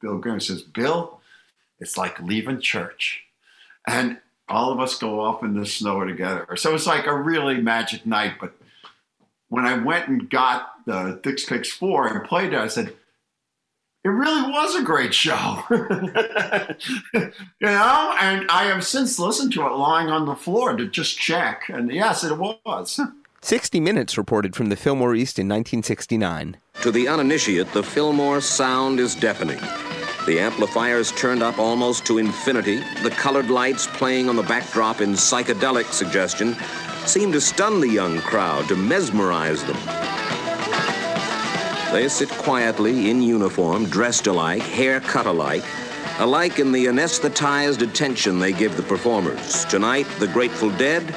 Bill 0.00 0.18
Graham, 0.18 0.38
he 0.38 0.44
says, 0.44 0.62
Bill, 0.62 1.20
it's 1.80 1.96
like 1.96 2.20
leaving 2.20 2.60
church. 2.60 3.24
And 3.86 4.18
all 4.48 4.72
of 4.72 4.80
us 4.80 4.98
go 4.98 5.20
off 5.20 5.42
in 5.42 5.58
the 5.58 5.66
snow 5.66 6.04
together. 6.04 6.56
So 6.56 6.74
it's 6.74 6.86
like 6.86 7.06
a 7.06 7.16
really 7.16 7.60
magic 7.60 8.04
night. 8.06 8.34
But 8.40 8.54
when 9.48 9.64
I 9.64 9.76
went 9.76 10.08
and 10.08 10.28
got 10.28 10.84
the 10.86 11.20
Dick's 11.22 11.44
Picks 11.44 11.70
4 11.70 12.08
and 12.08 12.24
played 12.24 12.52
it, 12.52 12.58
I 12.58 12.68
said, 12.68 12.94
it 14.04 14.08
really 14.08 14.50
was 14.50 14.74
a 14.74 14.82
great 14.82 15.14
show. 15.14 15.62
you 15.70 15.80
know, 17.62 18.14
and 18.20 18.46
I 18.50 18.64
have 18.64 18.86
since 18.86 19.18
listened 19.18 19.54
to 19.54 19.66
it 19.66 19.72
lying 19.72 20.08
on 20.08 20.26
the 20.26 20.34
floor 20.34 20.76
to 20.76 20.86
just 20.86 21.18
check. 21.18 21.70
And 21.70 21.90
yes, 21.90 22.22
it 22.22 22.36
was. 22.36 23.00
60 23.44 23.78
Minutes 23.78 24.16
reported 24.16 24.56
from 24.56 24.70
the 24.70 24.74
Fillmore 24.74 25.14
East 25.14 25.38
in 25.38 25.46
1969. 25.46 26.56
To 26.80 26.90
the 26.90 27.06
uninitiate, 27.06 27.70
the 27.74 27.82
Fillmore 27.82 28.40
sound 28.40 28.98
is 28.98 29.14
deafening. 29.14 29.60
The 30.24 30.40
amplifiers 30.40 31.12
turned 31.12 31.42
up 31.42 31.58
almost 31.58 32.06
to 32.06 32.16
infinity, 32.16 32.78
the 33.02 33.10
colored 33.10 33.50
lights 33.50 33.86
playing 33.86 34.30
on 34.30 34.36
the 34.36 34.42
backdrop 34.44 35.02
in 35.02 35.10
psychedelic 35.10 35.92
suggestion 35.92 36.56
seem 37.04 37.32
to 37.32 37.40
stun 37.40 37.82
the 37.82 37.88
young 37.88 38.18
crowd, 38.20 38.66
to 38.68 38.76
mesmerize 38.76 39.62
them. 39.64 39.76
They 41.92 42.08
sit 42.08 42.30
quietly 42.30 43.10
in 43.10 43.20
uniform, 43.20 43.84
dressed 43.90 44.26
alike, 44.26 44.62
hair 44.62 45.00
cut 45.00 45.26
alike, 45.26 45.64
alike 46.18 46.60
in 46.60 46.72
the 46.72 46.86
anesthetized 46.86 47.82
attention 47.82 48.38
they 48.38 48.52
give 48.52 48.78
the 48.78 48.82
performers. 48.84 49.66
Tonight, 49.66 50.06
the 50.18 50.28
Grateful 50.28 50.70
Dead 50.70 51.14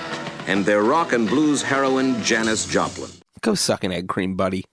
and 0.48 0.66
their 0.66 0.82
rock 0.82 1.14
and 1.14 1.28
blues 1.28 1.62
heroine, 1.62 2.22
Janis 2.24 2.66
Joplin. 2.66 3.12
Go 3.42 3.54
suck 3.54 3.84
an 3.84 3.92
egg 3.92 4.08
cream, 4.08 4.36
buddy. 4.36 4.66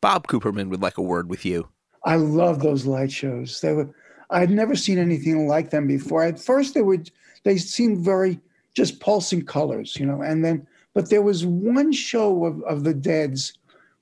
Bob 0.00 0.28
Cooperman 0.28 0.68
would 0.68 0.82
like 0.82 0.98
a 0.98 1.02
word 1.02 1.28
with 1.28 1.44
you. 1.44 1.68
I 2.04 2.16
love 2.16 2.60
those 2.60 2.86
light 2.86 3.10
shows. 3.10 3.60
They 3.60 3.72
were 3.72 3.90
I'd 4.30 4.50
never 4.50 4.74
seen 4.74 4.98
anything 4.98 5.46
like 5.46 5.70
them 5.70 5.86
before. 5.86 6.22
At 6.24 6.40
first 6.40 6.74
they 6.74 6.82
would 6.82 7.10
they 7.44 7.58
seemed 7.58 7.98
very 7.98 8.40
just 8.74 9.00
pulsing 9.00 9.44
colors, 9.44 9.96
you 9.98 10.06
know, 10.06 10.22
and 10.22 10.44
then 10.44 10.66
but 10.94 11.10
there 11.10 11.22
was 11.22 11.46
one 11.46 11.92
show 11.92 12.44
of, 12.44 12.62
of 12.64 12.84
the 12.84 12.94
Deads 12.94 13.54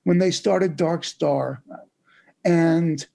when 0.03 0.17
they 0.17 0.31
started 0.31 0.75
Dark 0.75 1.03
Star, 1.03 1.61
and 2.43 3.05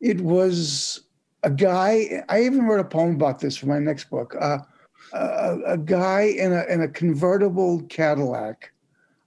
it 0.00 0.20
was 0.20 1.00
a 1.42 1.50
guy. 1.50 2.24
I 2.28 2.42
even 2.42 2.66
wrote 2.66 2.80
a 2.80 2.84
poem 2.84 3.14
about 3.14 3.38
this 3.38 3.56
for 3.56 3.66
my 3.66 3.78
next 3.78 4.10
book. 4.10 4.34
Uh, 4.38 4.58
a, 5.12 5.58
a, 5.66 5.78
guy 5.78 6.22
in 6.22 6.52
a 6.52 6.64
in 6.64 6.82
a 6.82 6.88
convertible 6.88 7.82
Cadillac. 7.88 8.72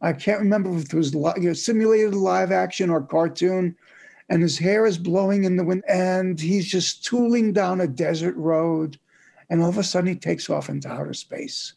I 0.01 0.13
can't 0.13 0.39
remember 0.39 0.75
if 0.75 0.85
it 0.85 0.93
was 0.93 1.13
you 1.13 1.33
know, 1.37 1.53
simulated 1.53 2.15
live 2.15 2.51
action 2.51 2.89
or 2.89 3.01
cartoon, 3.01 3.75
and 4.29 4.41
his 4.41 4.57
hair 4.57 4.85
is 4.85 4.97
blowing 4.97 5.43
in 5.43 5.57
the 5.57 5.63
wind, 5.63 5.83
and 5.87 6.39
he's 6.39 6.67
just 6.67 7.05
tooling 7.05 7.53
down 7.53 7.81
a 7.81 7.87
desert 7.87 8.35
road, 8.35 8.97
and 9.49 9.61
all 9.61 9.69
of 9.69 9.77
a 9.77 9.83
sudden 9.83 10.09
he 10.09 10.15
takes 10.15 10.49
off 10.49 10.69
into 10.69 10.89
outer 10.89 11.13
space, 11.13 11.73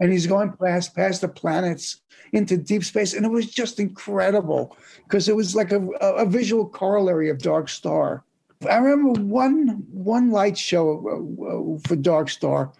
and 0.00 0.12
he's 0.12 0.26
going 0.26 0.52
past 0.52 0.94
past 0.94 1.20
the 1.20 1.28
planets 1.28 2.00
into 2.32 2.56
deep 2.56 2.84
space, 2.84 3.14
and 3.14 3.26
it 3.26 3.30
was 3.30 3.50
just 3.50 3.78
incredible 3.78 4.76
because 5.04 5.28
it 5.28 5.36
was 5.36 5.54
like 5.54 5.72
a, 5.72 5.80
a 6.00 6.26
visual 6.26 6.66
corollary 6.66 7.28
of 7.30 7.38
Dark 7.38 7.68
Star. 7.68 8.24
I 8.68 8.76
remember 8.76 9.20
one 9.20 9.84
one 9.90 10.30
light 10.30 10.56
show 10.56 11.78
uh, 11.78 11.86
for 11.86 11.96
Dark 11.96 12.30
Star. 12.30 12.72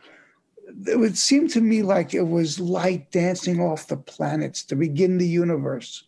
It 0.86 0.98
would 0.98 1.16
seem 1.16 1.48
to 1.48 1.60
me 1.60 1.82
like 1.82 2.12
it 2.12 2.28
was 2.28 2.60
light 2.60 3.10
dancing 3.10 3.60
off 3.60 3.88
the 3.88 3.96
planets 3.96 4.62
to 4.64 4.76
begin 4.76 5.18
the 5.18 5.28
universe. 5.28 6.04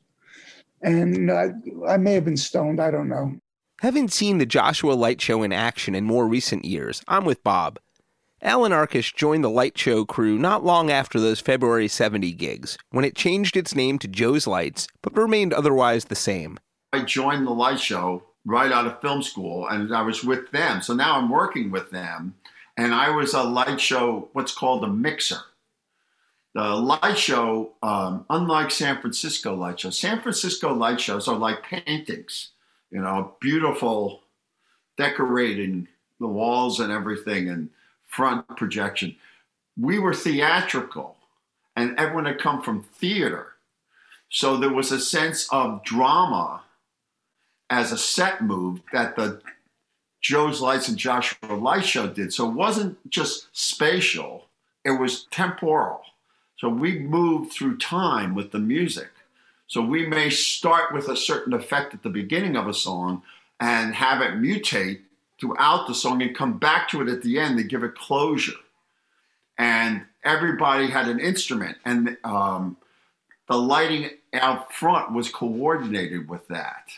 And 0.83 1.31
I, 1.31 1.53
I 1.89 1.97
may 1.97 2.15
have 2.15 2.25
been 2.25 2.37
stoned. 2.37 2.81
I 2.81 2.91
don't 2.91 3.09
know. 3.09 3.41
Having 3.81 4.09
seen 4.09 4.39
the 4.39 4.47
Joshua 4.47 4.93
Light 4.93 5.21
Show 5.21 5.43
in 5.43 5.53
action 5.53 5.95
in 5.95 6.05
more 6.05 6.27
recent 6.27 6.65
years, 6.65 7.03
I'm 7.07 7.25
with 7.25 7.45
Bob. 7.45 7.79
Alan 8.43 8.71
Arkush 8.73 9.15
joined 9.15 9.43
the 9.43 9.51
Light 9.51 9.77
Show 9.77 10.05
crew 10.05 10.39
not 10.39 10.65
long 10.65 10.91
after 10.91 11.19
those 11.19 11.41
February 11.41 11.89
70 11.89 12.33
gigs, 12.33 12.79
when 12.91 13.05
it 13.05 13.17
changed 13.17 13.57
its 13.57 13.75
name 13.75 13.99
to 13.99 14.07
Joe's 14.07 14.47
Lights, 14.47 14.87
but 15.03 15.17
remained 15.17 15.53
otherwise 15.53 16.05
the 16.05 16.15
same. 16.15 16.59
I 16.93 17.03
joined 17.03 17.47
the 17.47 17.53
Light 17.53 17.81
Show 17.81 18.23
right 18.45 18.71
out 18.71 18.87
of 18.87 19.01
film 19.01 19.23
school, 19.23 19.67
and 19.69 19.95
I 19.95 20.03
was 20.03 20.23
with 20.23 20.51
them. 20.53 20.83
So 20.83 20.95
now 20.95 21.17
I'm 21.17 21.29
working 21.29 21.71
with 21.71 21.91
them, 21.91 22.35
and 22.79 22.95
I 22.95 23.11
was 23.11 23.35
a 23.35 23.43
Light 23.43 23.81
Show, 23.81 24.29
what's 24.33 24.55
called 24.55 24.85
a 24.85 24.87
mixer. 24.87 25.41
The 26.55 26.63
light 26.63 27.19
show, 27.19 27.73
um, 27.83 28.25
unlike 28.31 28.71
San 28.71 29.01
Francisco 29.01 29.55
light 29.55 29.81
shows, 29.81 29.99
San 29.99 30.23
Francisco 30.23 30.73
light 30.73 31.01
shows 31.01 31.29
are 31.29 31.37
like 31.37 31.63
paintings, 31.63 32.51
you 32.91 33.01
know, 33.01 33.35
beautiful, 33.41 34.23
decorating 34.97 35.89
the 36.21 36.27
walls 36.27 36.81
and 36.81 36.91
everything, 36.91 37.51
and 37.51 37.69
front 38.07 38.49
projection. 38.57 39.17
We 39.79 39.99
were 39.99 40.15
theatrical, 40.15 41.17
and 41.77 41.99
everyone 41.99 42.25
had 42.25 42.41
come 42.41 42.63
from 42.63 42.83
theater. 42.83 43.55
So 44.31 44.57
there 44.57 44.73
was 44.73 44.91
a 44.91 45.01
sense 45.01 45.49
of 45.53 45.85
drama 45.85 46.63
as 47.71 47.93
a 47.93 47.99
set 47.99 48.43
move 48.43 48.81
that 48.93 49.17
the 49.17 49.43
Joe's 50.21 50.61
Lights 50.61 50.89
and 50.89 50.99
Joshua 50.99 51.55
Light 51.55 51.85
Show 51.85 52.09
did. 52.09 52.33
So 52.33 52.49
it 52.49 52.55
wasn't 52.55 53.11
just 53.11 53.49
spatial, 53.53 54.47
it 54.85 54.93
was 54.93 55.25
temporal. 55.31 56.03
So 56.57 56.69
we 56.69 56.99
moved 56.99 57.53
through 57.53 57.79
time 57.79 58.35
with 58.35 58.51
the 58.51 58.59
music. 58.59 59.11
So 59.69 59.81
we 59.83 60.07
may 60.07 60.31
start 60.31 60.93
with 60.93 61.09
a 61.09 61.17
certain 61.17 61.53
effect 61.53 61.95
at 61.95 62.03
the 62.03 62.09
beginning 62.09 62.57
of 62.57 62.67
a 62.67 62.75
song 62.75 63.23
and 63.61 63.95
have 63.95 64.23
it 64.23 64.33
mutate 64.33 65.01
throughout 65.39 65.87
the 65.87 65.95
song 65.95 66.23
and 66.23 66.35
come 66.35 66.59
back 66.59 66.89
to 66.89 67.01
it 67.01 67.09
at 67.09 67.23
the 67.23 67.39
end 67.39 67.59
to 67.59 67.65
give 67.65 67.83
it 67.83 67.95
closure. 67.95 68.53
And 69.57 70.05
everybody 70.25 70.89
had 70.89 71.09
an 71.09 71.21
instrument, 71.21 71.79
and 71.85 72.17
um, 72.25 72.77
the 73.49 73.57
lighting 73.57 74.11
out 74.33 74.73
front 74.73 75.13
was 75.13 75.29
coordinated 75.29 76.29
with 76.29 76.47
that. 76.49 76.91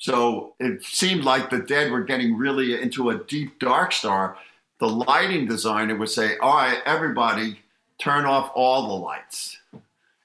So 0.00 0.54
it 0.58 0.82
seemed 0.82 1.24
like 1.24 1.50
the 1.50 1.58
dead 1.58 1.92
were 1.92 2.02
getting 2.02 2.36
really 2.36 2.80
into 2.80 3.10
a 3.10 3.18
deep 3.18 3.58
dark 3.58 3.92
star. 3.92 4.36
The 4.80 4.88
lighting 4.88 5.46
designer 5.46 5.94
would 5.94 6.08
say, 6.08 6.38
All 6.38 6.56
right, 6.56 6.78
everybody, 6.86 7.60
turn 7.98 8.24
off 8.24 8.50
all 8.54 8.88
the 8.88 9.04
lights. 9.04 9.58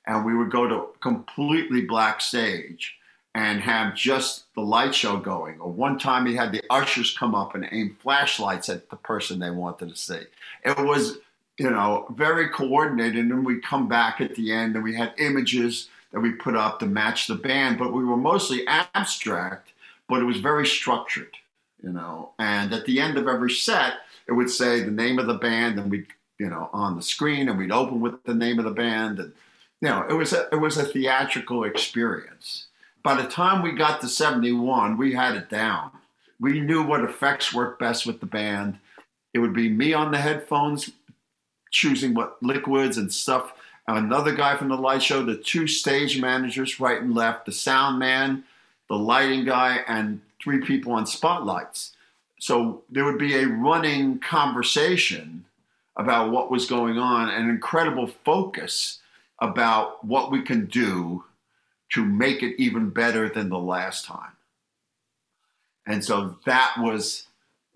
And 0.07 0.25
we 0.25 0.35
would 0.35 0.49
go 0.49 0.67
to 0.67 0.87
completely 1.01 1.81
black 1.81 2.21
stage 2.21 2.95
and 3.33 3.59
have 3.59 3.95
just 3.95 4.45
the 4.55 4.61
light 4.61 4.95
show 4.95 5.17
going. 5.17 5.59
Or 5.59 5.69
one 5.69 5.99
time 5.99 6.25
he 6.25 6.35
had 6.35 6.53
the 6.53 6.63
ushers 6.69 7.17
come 7.17 7.35
up 7.35 7.53
and 7.53 7.67
aim 7.69 7.97
flashlights 8.01 8.69
at 8.69 8.89
the 8.89 8.95
person 8.95 9.39
they 9.39 9.49
wanted 9.49 9.89
to 9.89 9.95
see. 9.95 10.21
It 10.63 10.79
was, 10.79 11.17
you 11.57 11.69
know, 11.69 12.07
very 12.15 12.47
coordinated. 12.47 13.25
And 13.25 13.45
we 13.45 13.59
come 13.59 13.89
back 13.89 14.21
at 14.21 14.35
the 14.35 14.53
end 14.53 14.75
and 14.75 14.85
we 14.85 14.95
had 14.95 15.13
images 15.17 15.89
that 16.15 16.21
we 16.21 16.31
put 16.31 16.55
up 16.55 16.79
to 16.79 16.87
match 16.87 17.27
the 17.27 17.35
band, 17.35 17.77
but 17.77 17.93
we 17.93 18.03
were 18.03 18.17
mostly 18.17 18.65
abstract, 18.67 19.73
but 20.09 20.19
it 20.21 20.25
was 20.25 20.37
very 20.37 20.65
structured, 20.65 21.35
you 21.83 21.91
know. 21.91 22.31
And 22.39 22.73
at 22.73 22.85
the 22.85 22.99
end 22.99 23.19
of 23.19 23.27
every 23.27 23.51
set, 23.51 23.97
it 24.27 24.31
would 24.31 24.49
say 24.49 24.79
the 24.79 24.89
name 24.89 25.19
of 25.19 25.27
the 25.27 25.35
band 25.35 25.77
and 25.77 25.91
we'd 25.91 26.07
you 26.37 26.49
know, 26.49 26.69
on 26.73 26.95
the 26.95 27.01
screen, 27.01 27.49
and 27.49 27.57
we'd 27.57 27.71
open 27.71 28.01
with 28.01 28.23
the 28.23 28.33
name 28.33 28.59
of 28.59 28.65
the 28.65 28.71
band, 28.71 29.19
and 29.19 29.33
you 29.81 29.89
know, 29.89 30.05
it 30.09 30.13
was 30.13 30.33
a, 30.33 30.47
it 30.51 30.57
was 30.57 30.77
a 30.77 30.85
theatrical 30.85 31.63
experience. 31.63 32.67
By 33.03 33.21
the 33.21 33.27
time 33.27 33.61
we 33.61 33.71
got 33.71 34.01
to 34.01 34.07
'71, 34.07 34.97
we 34.97 35.13
had 35.13 35.35
it 35.35 35.49
down. 35.49 35.91
We 36.39 36.59
knew 36.59 36.83
what 36.83 37.03
effects 37.03 37.53
worked 37.53 37.79
best 37.79 38.05
with 38.05 38.19
the 38.19 38.25
band. 38.25 38.77
It 39.33 39.39
would 39.39 39.53
be 39.53 39.69
me 39.69 39.93
on 39.93 40.11
the 40.11 40.17
headphones, 40.17 40.91
choosing 41.71 42.13
what 42.13 42.41
liquids 42.41 42.97
and 42.97 43.11
stuff. 43.11 43.53
Another 43.87 44.33
guy 44.33 44.57
from 44.57 44.69
the 44.69 44.75
light 44.75 45.03
show, 45.03 45.23
the 45.23 45.37
two 45.37 45.67
stage 45.67 46.19
managers, 46.19 46.79
right 46.79 47.01
and 47.01 47.13
left, 47.13 47.45
the 47.45 47.51
sound 47.51 47.99
man, 47.99 48.43
the 48.89 48.95
lighting 48.95 49.45
guy, 49.45 49.79
and 49.87 50.21
three 50.41 50.59
people 50.61 50.93
on 50.93 51.05
spotlights. 51.05 51.91
So 52.39 52.83
there 52.89 53.05
would 53.05 53.19
be 53.19 53.35
a 53.35 53.47
running 53.47 54.19
conversation 54.19 55.45
about 55.95 56.31
what 56.31 56.51
was 56.51 56.65
going 56.65 56.97
on, 56.97 57.29
an 57.29 57.49
incredible 57.49 58.07
focus 58.07 58.99
about 59.39 60.03
what 60.03 60.31
we 60.31 60.41
can 60.41 60.65
do 60.65 61.23
to 61.93 62.03
make 62.03 62.41
it 62.41 62.55
even 62.59 62.89
better 62.89 63.29
than 63.29 63.49
the 63.49 63.59
last 63.59 64.05
time. 64.05 64.31
And 65.85 66.03
so 66.03 66.37
that 66.45 66.75
was 66.79 67.27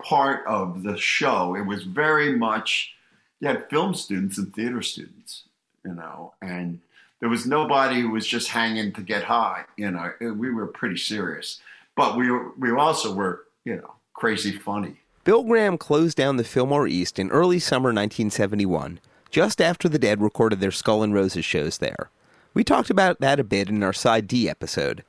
part 0.02 0.44
of 0.46 0.82
the 0.82 0.96
show. 0.96 1.54
It 1.54 1.66
was 1.66 1.84
very 1.84 2.36
much, 2.36 2.94
you 3.38 3.48
had 3.48 3.70
film 3.70 3.94
students 3.94 4.36
and 4.36 4.52
theater 4.52 4.82
students, 4.82 5.44
you 5.84 5.94
know, 5.94 6.34
and 6.42 6.80
there 7.20 7.28
was 7.28 7.46
nobody 7.46 8.00
who 8.00 8.10
was 8.10 8.26
just 8.26 8.48
hanging 8.48 8.92
to 8.92 9.02
get 9.02 9.24
high, 9.24 9.64
you 9.76 9.90
know, 9.90 10.12
eh, 10.20 10.30
we 10.30 10.50
were 10.50 10.66
pretty 10.66 10.96
serious. 10.96 11.60
But 11.96 12.16
we, 12.16 12.30
were, 12.30 12.52
we 12.58 12.70
also 12.70 13.12
were, 13.12 13.46
you 13.64 13.76
know, 13.76 13.94
crazy 14.14 14.52
funny. 14.52 14.96
Bill 15.24 15.42
Graham 15.44 15.76
closed 15.76 16.16
down 16.16 16.38
the 16.38 16.44
Fillmore 16.44 16.88
East 16.88 17.18
in 17.18 17.30
early 17.30 17.58
summer 17.58 17.88
1971, 17.88 19.00
just 19.30 19.60
after 19.60 19.88
the 19.88 19.98
Dead 19.98 20.20
recorded 20.22 20.60
their 20.60 20.70
Skull 20.70 21.02
and 21.02 21.12
Roses 21.12 21.44
shows 21.44 21.78
there. 21.78 22.10
We 22.54 22.64
talked 22.64 22.90
about 22.90 23.20
that 23.20 23.38
a 23.38 23.44
bit 23.44 23.68
in 23.68 23.82
our 23.82 23.92
Side 23.92 24.26
D 24.26 24.48
episode. 24.48 25.04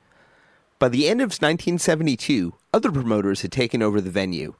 By 0.78 0.88
the 0.88 1.08
end 1.08 1.20
of 1.20 1.30
1972, 1.30 2.54
other 2.74 2.92
promoters 2.92 3.42
had 3.42 3.52
taken 3.52 3.82
over 3.82 4.00
the 4.00 4.10
venue. 4.10 4.54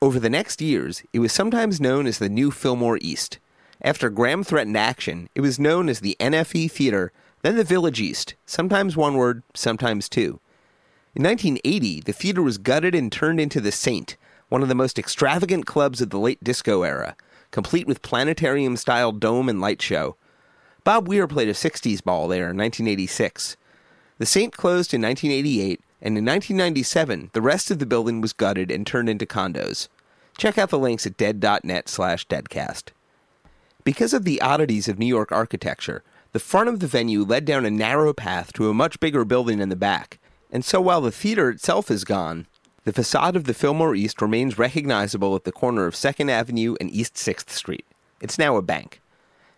Over 0.00 0.20
the 0.20 0.30
next 0.30 0.60
years, 0.60 1.02
it 1.12 1.18
was 1.18 1.32
sometimes 1.32 1.80
known 1.80 2.06
as 2.06 2.18
the 2.18 2.28
New 2.28 2.50
Fillmore 2.50 2.98
East. 3.00 3.38
After 3.82 4.10
Graham 4.10 4.42
threatened 4.42 4.76
action, 4.76 5.28
it 5.34 5.42
was 5.42 5.58
known 5.58 5.88
as 5.88 6.00
the 6.00 6.16
NFE 6.18 6.70
Theater, 6.70 7.12
then 7.42 7.56
the 7.56 7.64
Village 7.64 8.00
East, 8.00 8.34
sometimes 8.46 8.96
one 8.96 9.14
word, 9.14 9.42
sometimes 9.54 10.08
two. 10.08 10.40
In 11.14 11.22
1980, 11.22 12.00
the 12.00 12.12
theater 12.12 12.42
was 12.42 12.58
gutted 12.58 12.94
and 12.94 13.12
turned 13.12 13.40
into 13.40 13.60
the 13.60 13.72
Saint, 13.72 14.16
one 14.48 14.62
of 14.62 14.68
the 14.68 14.74
most 14.74 14.98
extravagant 14.98 15.66
clubs 15.66 16.00
of 16.00 16.10
the 16.10 16.18
late 16.18 16.42
disco 16.42 16.82
era, 16.82 17.16
complete 17.50 17.86
with 17.86 18.02
planetarium 18.02 18.76
style 18.76 19.12
dome 19.12 19.48
and 19.48 19.60
light 19.60 19.82
show. 19.82 20.16
Bob 20.84 21.08
Weir 21.08 21.26
played 21.26 21.48
a 21.48 21.52
60s 21.52 22.02
ball 22.02 22.28
there 22.28 22.50
in 22.50 22.56
1986. 22.56 23.56
The 24.18 24.26
Saint 24.26 24.56
closed 24.56 24.94
in 24.94 25.02
1988, 25.02 25.80
and 26.00 26.18
in 26.18 26.24
1997, 26.24 27.30
the 27.32 27.42
rest 27.42 27.70
of 27.70 27.78
the 27.78 27.86
building 27.86 28.20
was 28.20 28.32
gutted 28.32 28.70
and 28.70 28.86
turned 28.86 29.08
into 29.08 29.26
condos. 29.26 29.88
Check 30.38 30.58
out 30.58 30.70
the 30.70 30.78
links 30.78 31.06
at 31.06 31.16
dead.net 31.16 31.88
slash 31.88 32.26
deadcast. 32.28 32.90
Because 33.86 34.12
of 34.12 34.24
the 34.24 34.40
oddities 34.40 34.88
of 34.88 34.98
New 34.98 35.06
York 35.06 35.30
architecture, 35.30 36.02
the 36.32 36.40
front 36.40 36.68
of 36.68 36.80
the 36.80 36.88
venue 36.88 37.22
led 37.22 37.44
down 37.44 37.64
a 37.64 37.70
narrow 37.70 38.12
path 38.12 38.52
to 38.54 38.68
a 38.68 38.74
much 38.74 38.98
bigger 38.98 39.24
building 39.24 39.60
in 39.60 39.68
the 39.68 39.76
back, 39.76 40.18
and 40.50 40.64
so 40.64 40.80
while 40.80 41.00
the 41.00 41.12
theater 41.12 41.50
itself 41.50 41.88
is 41.88 42.02
gone, 42.02 42.48
the 42.82 42.92
facade 42.92 43.36
of 43.36 43.44
the 43.44 43.54
Fillmore 43.54 43.94
East 43.94 44.20
remains 44.20 44.58
recognizable 44.58 45.36
at 45.36 45.44
the 45.44 45.52
corner 45.52 45.86
of 45.86 45.94
2nd 45.94 46.28
Avenue 46.28 46.74
and 46.80 46.90
East 46.90 47.14
6th 47.14 47.50
Street. 47.50 47.86
It's 48.20 48.40
now 48.40 48.56
a 48.56 48.60
bank. 48.60 49.00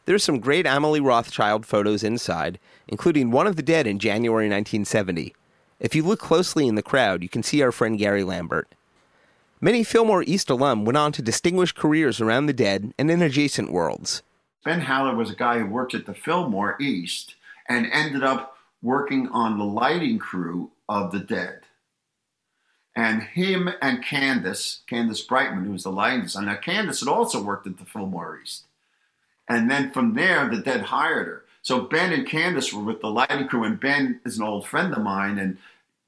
There's 0.05 0.25
some 0.25 0.41
great 0.41 0.67
Amalie 0.67 1.01
Rothschild 1.01 1.65
photos 1.65 2.03
inside, 2.03 2.59
including 2.87 3.31
one 3.31 3.47
of 3.47 3.57
the 3.57 3.63
dead 3.63 3.87
in 3.87 3.99
January 3.99 4.45
1970. 4.45 5.35
If 5.81 5.95
you 5.95 6.03
look 6.03 6.21
closely 6.21 6.69
in 6.69 6.75
the 6.75 6.83
crowd, 6.83 7.23
you 7.23 7.31
can 7.31 7.43
see 7.43 7.63
our 7.63 7.73
friend 7.73 7.99
Gary 7.99 8.25
Lambert. 8.25 8.75
Many 9.61 9.83
Fillmore 9.83 10.23
East 10.23 10.51
alum 10.51 10.85
went 10.85 10.97
on 10.97 11.11
to 11.13 11.23
distinguish 11.23 11.73
careers 11.73 12.21
around 12.21 12.47
the 12.47 12.53
dead 12.53 12.95
and 12.97 13.11
in 13.11 13.21
adjacent 13.21 13.73
worlds. 13.73 14.23
Ben 14.65 14.83
Haller 14.83 15.17
was 15.17 15.31
a 15.31 15.35
guy 15.35 15.59
who 15.59 15.67
worked 15.67 15.95
at 15.95 16.07
the 16.07 16.15
Fillmore 16.15 16.77
East 16.81 17.35
and 17.69 17.89
ended 17.93 18.23
up 18.23 18.57
working 18.83 19.29
on 19.29 19.59
the 19.59 19.65
lighting 19.65 20.21
crew 20.21 20.71
of 20.89 21.11
the 21.11 21.19
dead. 21.19 21.63
And 22.95 23.23
him 23.23 23.69
and 23.83 24.05
Candace, 24.05 24.83
Candace 24.87 25.23
Brightman, 25.23 25.65
who 25.65 25.73
was 25.73 25.83
the 25.83 25.91
lighting 25.91 26.23
designer, 26.23 26.47
now 26.47 26.57
Candace 26.57 27.01
had 27.01 27.09
also 27.09 27.43
worked 27.43 27.67
at 27.67 27.79
the 27.79 27.85
Fillmore 27.85 28.41
East. 28.41 28.65
And 29.49 29.69
then 29.69 29.91
from 29.91 30.15
there, 30.15 30.49
the 30.49 30.59
dead 30.59 30.83
hired 30.83 31.27
her. 31.27 31.45
So 31.63 31.81
Ben 31.81 32.13
and 32.13 32.27
Candace 32.27 32.73
were 32.73 32.83
with 32.83 33.01
the 33.01 33.11
lighting 33.11 33.49
crew, 33.49 33.65
and 33.65 33.81
Ben 33.81 34.21
is 34.25 34.39
an 34.39 34.45
old 34.45 34.69
friend 34.69 34.93
of 34.95 35.03
mine 35.03 35.39
and 35.39 35.59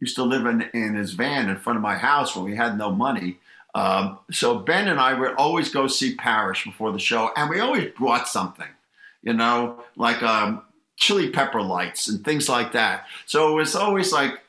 used 0.01 0.16
to 0.16 0.24
live 0.24 0.46
in, 0.46 0.62
in 0.74 0.94
his 0.94 1.12
van 1.12 1.48
in 1.48 1.57
front 1.57 1.76
of 1.76 1.82
my 1.82 1.96
house 1.96 2.34
when 2.34 2.44
we 2.44 2.57
had 2.57 2.76
no 2.76 2.90
money. 2.90 3.38
Um, 3.74 4.18
so 4.32 4.59
Ben 4.59 4.88
and 4.88 4.98
I 4.98 5.14
would 5.14 5.34
always 5.36 5.68
go 5.68 5.86
see 5.86 6.16
Parish 6.16 6.64
before 6.64 6.92
the 6.92 6.98
show, 6.98 7.30
and 7.36 7.48
we 7.48 7.61
always 7.61 7.92
brought 7.92 8.26
something, 8.26 8.66
you 9.22 9.32
know, 9.32 9.84
like 9.96 10.22
um, 10.22 10.62
chili 10.96 11.30
pepper 11.30 11.62
lights 11.62 12.09
and 12.09 12.24
things 12.24 12.48
like 12.48 12.72
that. 12.72 13.07
So 13.26 13.51
it 13.51 13.55
was 13.55 13.76
always 13.76 14.12
like, 14.12 14.40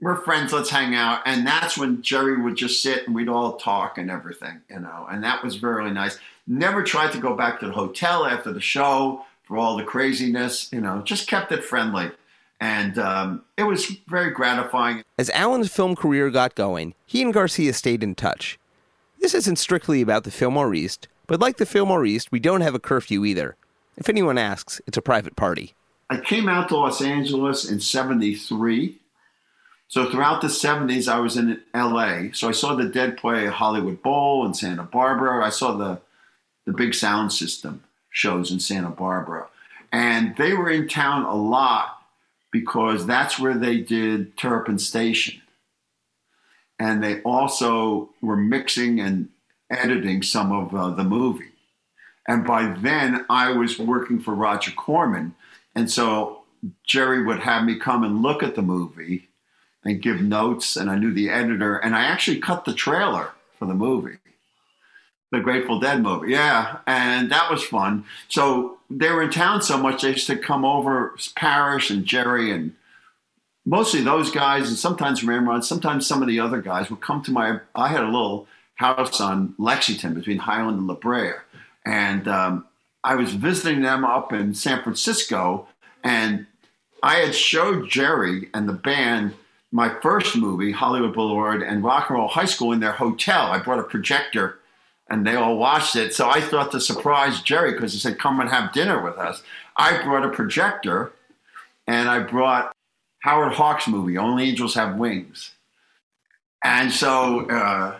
we're 0.00 0.16
friends, 0.16 0.52
let's 0.52 0.70
hang 0.70 0.94
out. 0.94 1.22
And 1.26 1.46
that's 1.46 1.76
when 1.76 2.02
Jerry 2.02 2.40
would 2.40 2.56
just 2.56 2.82
sit 2.82 3.06
and 3.06 3.14
we'd 3.14 3.28
all 3.28 3.56
talk 3.56 3.98
and 3.98 4.10
everything, 4.10 4.62
you 4.70 4.80
know, 4.80 5.06
and 5.10 5.22
that 5.24 5.44
was 5.44 5.56
very 5.56 5.90
nice. 5.90 6.18
Never 6.46 6.82
tried 6.82 7.12
to 7.12 7.20
go 7.20 7.34
back 7.34 7.60
to 7.60 7.66
the 7.66 7.72
hotel 7.72 8.26
after 8.26 8.52
the 8.52 8.60
show 8.60 9.24
for 9.42 9.58
all 9.58 9.76
the 9.76 9.84
craziness, 9.84 10.72
you 10.72 10.80
know, 10.80 11.02
just 11.02 11.28
kept 11.28 11.52
it 11.52 11.64
friendly. 11.64 12.10
And 12.60 12.98
um, 12.98 13.42
it 13.56 13.62
was 13.62 13.86
very 14.06 14.30
gratifying. 14.30 15.02
As 15.18 15.30
Alan's 15.30 15.72
film 15.72 15.96
career 15.96 16.30
got 16.30 16.54
going, 16.54 16.94
he 17.06 17.22
and 17.22 17.32
Garcia 17.32 17.72
stayed 17.72 18.02
in 18.02 18.14
touch. 18.14 18.58
This 19.18 19.34
isn't 19.34 19.56
strictly 19.56 20.02
about 20.02 20.24
the 20.24 20.30
Fillmore 20.30 20.74
East, 20.74 21.08
but 21.26 21.40
like 21.40 21.56
the 21.56 21.66
Fillmore 21.66 22.04
East, 22.04 22.32
we 22.32 22.40
don't 22.40 22.60
have 22.60 22.74
a 22.74 22.80
curfew 22.80 23.24
either. 23.24 23.56
If 23.96 24.08
anyone 24.08 24.38
asks, 24.38 24.80
it's 24.86 24.96
a 24.96 25.02
private 25.02 25.36
party. 25.36 25.74
I 26.10 26.18
came 26.18 26.48
out 26.48 26.68
to 26.68 26.76
Los 26.76 27.00
Angeles 27.00 27.70
in 27.70 27.80
73. 27.80 28.96
So 29.88 30.10
throughout 30.10 30.40
the 30.40 30.48
70s, 30.48 31.06
I 31.06 31.20
was 31.20 31.36
in 31.36 31.60
LA. 31.74 32.32
So 32.32 32.48
I 32.48 32.52
saw 32.52 32.74
the 32.74 32.88
Dead 32.88 33.16
play 33.16 33.46
Hollywood 33.46 34.02
Bowl 34.02 34.44
in 34.46 34.54
Santa 34.54 34.82
Barbara. 34.82 35.44
I 35.44 35.50
saw 35.50 35.76
the, 35.76 36.00
the 36.64 36.72
big 36.72 36.94
sound 36.94 37.32
system 37.32 37.84
shows 38.10 38.50
in 38.50 38.60
Santa 38.60 38.90
Barbara. 38.90 39.48
And 39.92 40.36
they 40.36 40.52
were 40.52 40.70
in 40.70 40.88
town 40.88 41.24
a 41.24 41.34
lot 41.34 41.99
because 42.52 43.06
that's 43.06 43.38
where 43.38 43.56
they 43.56 43.78
did 43.78 44.36
Terrapin 44.36 44.78
Station. 44.78 45.40
And 46.78 47.02
they 47.02 47.20
also 47.22 48.10
were 48.22 48.36
mixing 48.36 49.00
and 49.00 49.28
editing 49.70 50.22
some 50.22 50.50
of 50.50 50.74
uh, 50.74 50.90
the 50.90 51.04
movie. 51.04 51.52
And 52.26 52.44
by 52.44 52.74
then, 52.78 53.24
I 53.28 53.52
was 53.52 53.78
working 53.78 54.20
for 54.20 54.34
Roger 54.34 54.70
Corman. 54.72 55.34
And 55.74 55.90
so 55.90 56.42
Jerry 56.84 57.24
would 57.24 57.40
have 57.40 57.64
me 57.64 57.78
come 57.78 58.04
and 58.04 58.22
look 58.22 58.42
at 58.42 58.54
the 58.54 58.62
movie 58.62 59.28
and 59.84 60.02
give 60.02 60.20
notes. 60.20 60.76
And 60.76 60.90
I 60.90 60.96
knew 60.96 61.12
the 61.12 61.30
editor. 61.30 61.76
And 61.76 61.94
I 61.94 62.04
actually 62.04 62.40
cut 62.40 62.64
the 62.64 62.74
trailer 62.74 63.32
for 63.58 63.66
the 63.66 63.74
movie, 63.74 64.18
the 65.30 65.40
Grateful 65.40 65.78
Dead 65.78 66.02
movie. 66.02 66.32
Yeah. 66.32 66.78
And 66.86 67.30
that 67.30 67.50
was 67.50 67.62
fun. 67.62 68.04
So 68.28 68.78
they 68.90 69.10
were 69.10 69.22
in 69.22 69.30
town 69.30 69.62
so 69.62 69.78
much, 69.78 70.02
they 70.02 70.10
used 70.10 70.26
to 70.26 70.36
come 70.36 70.64
over, 70.64 71.14
Parish 71.36 71.90
and 71.90 72.04
Jerry 72.04 72.50
and 72.52 72.74
mostly 73.64 74.00
those 74.00 74.30
guys, 74.30 74.68
and 74.68 74.76
sometimes 74.76 75.22
Ramrod, 75.22 75.64
sometimes 75.64 76.06
some 76.06 76.22
of 76.22 76.28
the 76.28 76.40
other 76.40 76.60
guys 76.60 76.90
would 76.90 77.00
come 77.00 77.22
to 77.22 77.30
my. 77.30 77.60
I 77.74 77.88
had 77.88 78.02
a 78.02 78.06
little 78.06 78.46
house 78.74 79.20
on 79.20 79.54
Lexington 79.58 80.14
between 80.14 80.38
Highland 80.38 80.78
and 80.78 80.86
La 80.86 80.94
Brea, 80.94 81.32
and 81.84 82.26
um, 82.26 82.66
I 83.04 83.14
was 83.14 83.32
visiting 83.32 83.82
them 83.82 84.04
up 84.04 84.32
in 84.32 84.54
San 84.54 84.82
Francisco, 84.82 85.68
and 86.02 86.46
I 87.02 87.16
had 87.16 87.34
showed 87.34 87.88
Jerry 87.88 88.48
and 88.52 88.68
the 88.68 88.74
band 88.74 89.34
my 89.72 89.88
first 90.00 90.36
movie, 90.36 90.72
Hollywood 90.72 91.14
Boulevard 91.14 91.62
and 91.62 91.84
Rock 91.84 92.10
and 92.10 92.18
Roll 92.18 92.28
High 92.28 92.44
School, 92.46 92.72
in 92.72 92.80
their 92.80 92.92
hotel. 92.92 93.46
I 93.52 93.58
brought 93.58 93.78
a 93.78 93.84
projector. 93.84 94.58
And 95.10 95.26
they 95.26 95.34
all 95.34 95.58
watched 95.58 95.96
it. 95.96 96.14
So 96.14 96.30
I 96.30 96.40
thought 96.40 96.70
to 96.72 96.80
surprise 96.80 97.42
Jerry, 97.42 97.72
because 97.72 97.92
he 97.92 97.98
said, 97.98 98.18
Come 98.18 98.40
and 98.40 98.48
have 98.48 98.72
dinner 98.72 99.02
with 99.02 99.18
us. 99.18 99.42
I 99.76 100.02
brought 100.02 100.24
a 100.24 100.28
projector 100.28 101.12
and 101.86 102.08
I 102.08 102.20
brought 102.20 102.72
Howard 103.20 103.54
Hawks 103.54 103.88
movie, 103.88 104.16
Only 104.16 104.48
Angels 104.48 104.74
Have 104.74 104.96
Wings. 104.96 105.52
And 106.62 106.92
so 106.92 107.48
uh, 107.48 107.98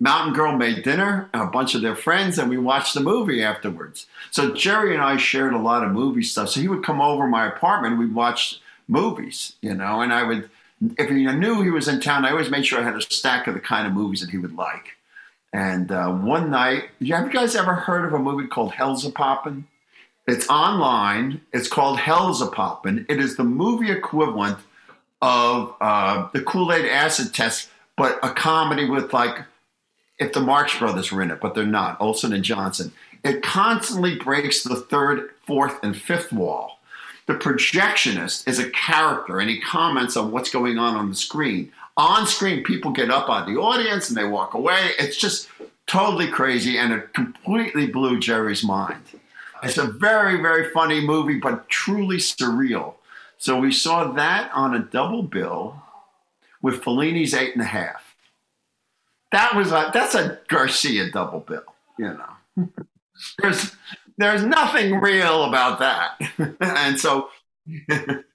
Mountain 0.00 0.34
Girl 0.34 0.56
made 0.56 0.82
dinner, 0.82 1.28
and 1.32 1.42
a 1.42 1.46
bunch 1.46 1.74
of 1.74 1.82
their 1.82 1.94
friends, 1.94 2.38
and 2.38 2.50
we 2.50 2.58
watched 2.58 2.94
the 2.94 3.00
movie 3.00 3.42
afterwards. 3.42 4.06
So 4.30 4.52
Jerry 4.52 4.94
and 4.94 5.02
I 5.02 5.16
shared 5.16 5.52
a 5.52 5.58
lot 5.58 5.84
of 5.84 5.92
movie 5.92 6.22
stuff. 6.22 6.48
So 6.48 6.60
he 6.60 6.68
would 6.68 6.84
come 6.84 7.00
over 7.00 7.26
my 7.26 7.46
apartment, 7.46 7.98
we'd 7.98 8.14
watch 8.14 8.60
movies, 8.88 9.54
you 9.62 9.74
know, 9.74 10.00
and 10.00 10.12
I 10.12 10.24
would, 10.24 10.50
if 10.98 11.08
he 11.08 11.24
knew 11.24 11.62
he 11.62 11.70
was 11.70 11.86
in 11.86 12.00
town, 12.00 12.24
I 12.24 12.30
always 12.30 12.50
made 12.50 12.66
sure 12.66 12.80
I 12.80 12.82
had 12.82 12.96
a 12.96 13.00
stack 13.00 13.46
of 13.46 13.54
the 13.54 13.60
kind 13.60 13.86
of 13.86 13.92
movies 13.92 14.20
that 14.20 14.30
he 14.30 14.38
would 14.38 14.56
like. 14.56 14.96
And 15.52 15.92
uh, 15.92 16.10
one 16.10 16.50
night, 16.50 16.84
have 17.06 17.26
you 17.26 17.30
guys 17.30 17.54
ever 17.54 17.74
heard 17.74 18.06
of 18.06 18.14
a 18.14 18.18
movie 18.18 18.46
called 18.46 18.72
Hell's 18.72 19.04
a 19.04 19.10
Poppin'? 19.10 19.66
It's 20.26 20.48
online. 20.48 21.40
It's 21.52 21.68
called 21.68 21.98
Hell's 21.98 22.40
a 22.40 22.46
Poppin'. 22.46 23.04
It 23.08 23.20
is 23.20 23.36
the 23.36 23.44
movie 23.44 23.90
equivalent 23.90 24.58
of 25.20 25.74
uh, 25.80 26.28
the 26.32 26.42
Kool 26.42 26.72
Aid 26.72 26.86
Acid 26.86 27.34
Test, 27.34 27.68
but 27.96 28.18
a 28.22 28.30
comedy 28.30 28.88
with 28.88 29.12
like 29.12 29.44
if 30.18 30.32
the 30.32 30.40
Marx 30.40 30.78
Brothers 30.78 31.12
were 31.12 31.22
in 31.22 31.30
it, 31.30 31.40
but 31.40 31.54
they're 31.54 31.66
not. 31.66 32.00
Olsen 32.00 32.32
and 32.32 32.44
Johnson. 32.44 32.92
It 33.24 33.42
constantly 33.42 34.16
breaks 34.16 34.62
the 34.62 34.76
third, 34.76 35.30
fourth, 35.46 35.78
and 35.82 35.96
fifth 35.96 36.32
wall. 36.32 36.78
The 37.26 37.34
projectionist 37.34 38.48
is 38.48 38.58
a 38.58 38.70
character, 38.70 39.38
and 39.38 39.48
he 39.48 39.60
comments 39.60 40.16
on 40.16 40.32
what's 40.32 40.50
going 40.50 40.78
on 40.78 40.96
on 40.96 41.08
the 41.08 41.14
screen. 41.14 41.72
On 41.96 42.26
screen, 42.26 42.62
people 42.62 42.90
get 42.90 43.10
up 43.10 43.28
on 43.28 43.52
the 43.52 43.60
audience 43.60 44.08
and 44.08 44.16
they 44.16 44.24
walk 44.24 44.54
away. 44.54 44.92
It's 44.98 45.16
just 45.16 45.48
totally 45.86 46.28
crazy, 46.28 46.78
and 46.78 46.92
it 46.92 47.12
completely 47.12 47.86
blew 47.86 48.18
Jerry's 48.18 48.64
mind. 48.64 49.02
It's 49.62 49.78
a 49.78 49.86
very, 49.86 50.40
very 50.40 50.70
funny 50.70 51.00
movie, 51.00 51.38
but 51.38 51.68
truly 51.68 52.16
surreal. 52.16 52.94
So 53.38 53.58
we 53.58 53.72
saw 53.72 54.12
that 54.12 54.50
on 54.54 54.74
a 54.74 54.80
double 54.80 55.22
bill 55.22 55.82
with 56.62 56.82
Fellini's 56.82 57.34
Eight 57.34 57.54
and 57.54 57.62
a 57.62 57.66
Half. 57.66 58.14
That 59.30 59.54
was 59.54 59.72
a 59.72 59.90
that's 59.92 60.14
a 60.14 60.38
Garcia 60.48 61.10
double 61.10 61.40
bill, 61.40 61.64
you 61.98 62.16
know. 62.16 62.68
there's 63.38 63.74
there's 64.18 64.44
nothing 64.44 65.00
real 65.00 65.44
about 65.44 65.78
that, 65.78 66.18
and 66.60 67.00
so 67.00 67.28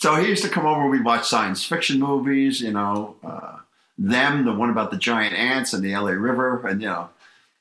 so 0.00 0.14
he 0.14 0.28
used 0.28 0.42
to 0.44 0.48
come 0.48 0.64
over. 0.64 0.88
We'd 0.88 1.04
watch 1.04 1.28
science 1.28 1.62
fiction 1.62 2.00
movies, 2.00 2.62
you 2.62 2.72
know, 2.72 3.16
uh, 3.22 3.58
them, 3.98 4.46
the 4.46 4.52
one 4.54 4.70
about 4.70 4.90
the 4.90 4.96
giant 4.96 5.34
ants 5.34 5.74
and 5.74 5.84
the 5.84 5.94
LA 5.94 6.12
River, 6.12 6.66
and 6.66 6.80
you 6.80 6.88
know, 6.88 7.10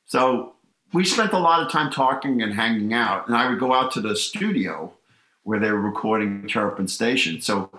so 0.05 0.53
we 0.93 1.03
spent 1.03 1.33
a 1.33 1.37
lot 1.37 1.61
of 1.61 1.71
time 1.71 1.91
talking 1.91 2.41
and 2.41 2.53
hanging 2.53 2.93
out. 2.93 3.27
And 3.27 3.35
I 3.35 3.49
would 3.49 3.59
go 3.59 3.73
out 3.73 3.91
to 3.91 4.01
the 4.01 4.15
studio 4.15 4.93
where 5.43 5.59
they 5.59 5.69
were 5.69 5.81
recording 5.81 6.47
Terrapin 6.47 6.87
Station. 6.87 7.41
So 7.41 7.69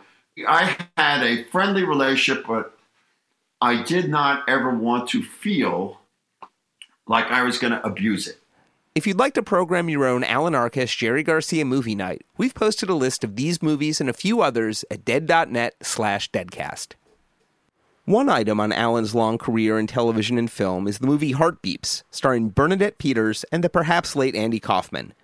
I 0.47 0.77
had 0.97 1.25
a 1.25 1.45
friendly 1.45 1.85
relationship, 1.85 2.47
but 2.47 2.79
I 3.63 3.83
did 3.83 4.11
not 4.11 4.47
ever 4.47 4.71
want 4.71 5.09
to 5.11 5.23
feel 5.23 6.01
like 7.07 7.27
I 7.31 7.43
was 7.43 7.59
going 7.59 7.73
to 7.73 7.85
abuse 7.85 8.29
it. 8.29 8.40
If 9.01 9.07
you'd 9.07 9.19
like 9.19 9.33
to 9.33 9.43
program 9.43 9.89
your 9.89 10.05
own 10.05 10.23
Alan 10.25 10.53
Arkush 10.53 10.95
Jerry 10.95 11.23
Garcia 11.23 11.65
movie 11.65 11.95
night, 11.95 12.21
we've 12.37 12.53
posted 12.53 12.91
a 12.91 12.95
list 12.95 13.25
of 13.25 13.35
these 13.35 13.63
movies 13.63 13.99
and 13.99 14.11
a 14.11 14.13
few 14.13 14.43
others 14.43 14.85
at 14.91 15.07
dead.net 15.07 15.75
slash 15.81 16.31
deadcast. 16.31 16.93
One 18.05 18.29
item 18.29 18.61
on 18.61 18.75
Alan's 18.75 19.15
long 19.15 19.39
career 19.39 19.79
in 19.79 19.87
television 19.87 20.37
and 20.37 20.51
film 20.51 20.87
is 20.87 20.99
the 20.99 21.07
movie 21.07 21.33
Heartbeeps, 21.33 22.03
starring 22.11 22.51
Bernadette 22.51 22.99
Peters 22.99 23.47
and 23.51 23.65
the 23.65 23.71
perhaps 23.71 24.17
late 24.17 24.35
Andy 24.35 24.61
Kaufman. 24.61 25.15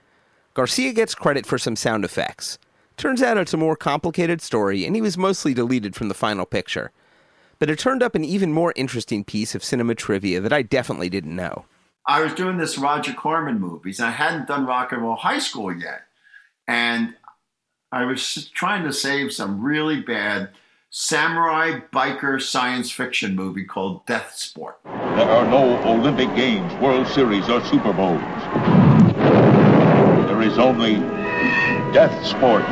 Garcia 0.55 0.95
gets 0.95 1.15
credit 1.15 1.45
for 1.45 1.59
some 1.59 1.77
sound 1.77 2.03
effects. 2.03 2.59
Turns 2.97 3.21
out 3.21 3.37
it's 3.37 3.53
a 3.53 3.59
more 3.59 3.77
complicated 3.77 4.41
story, 4.41 4.87
and 4.87 4.97
he 4.97 5.03
was 5.03 5.19
mostly 5.19 5.53
deleted 5.53 5.95
from 5.95 6.09
the 6.09 6.15
final 6.15 6.47
picture. 6.47 6.93
But 7.59 7.69
it 7.69 7.79
turned 7.79 8.03
up 8.03 8.15
an 8.15 8.25
even 8.25 8.55
more 8.55 8.73
interesting 8.75 9.23
piece 9.23 9.55
of 9.55 9.63
cinema 9.63 9.95
trivia 9.95 10.41
that 10.41 10.53
I 10.55 10.63
definitely 10.63 11.11
didn't 11.11 11.37
know. 11.37 11.67
I 12.09 12.21
was 12.21 12.35
doing 12.35 12.57
this 12.57 12.79
Roger 12.79 13.13
Corman 13.13 13.59
movies, 13.59 13.99
I 13.99 14.13
hadn't 14.13 14.47
done 14.47 14.65
Rock 14.65 14.93
and 14.93 15.03
Roll 15.03 15.17
High 15.17 15.41
School 15.41 15.75
yet. 15.75 16.03
And 16.69 17.17
I 17.91 18.05
was 18.05 18.49
trying 18.55 18.85
to 18.85 18.93
save 18.93 19.33
some 19.33 19.61
really 19.61 20.01
bad 20.01 20.51
samurai 20.91 21.81
biker 21.93 22.41
science 22.41 22.93
fiction 22.93 23.35
movie 23.35 23.65
called 23.65 24.07
Death 24.07 24.37
Sport. 24.37 24.79
There 24.85 25.29
are 25.29 25.51
no 25.51 25.83
Olympic 25.83 26.33
Games, 26.37 26.73
World 26.75 27.09
Series, 27.09 27.49
or 27.49 27.61
Super 27.65 27.93
Bowls. 27.93 28.21
There 30.29 30.43
is 30.43 30.59
only 30.59 30.95
Death 31.93 32.25
Sport. 32.25 32.63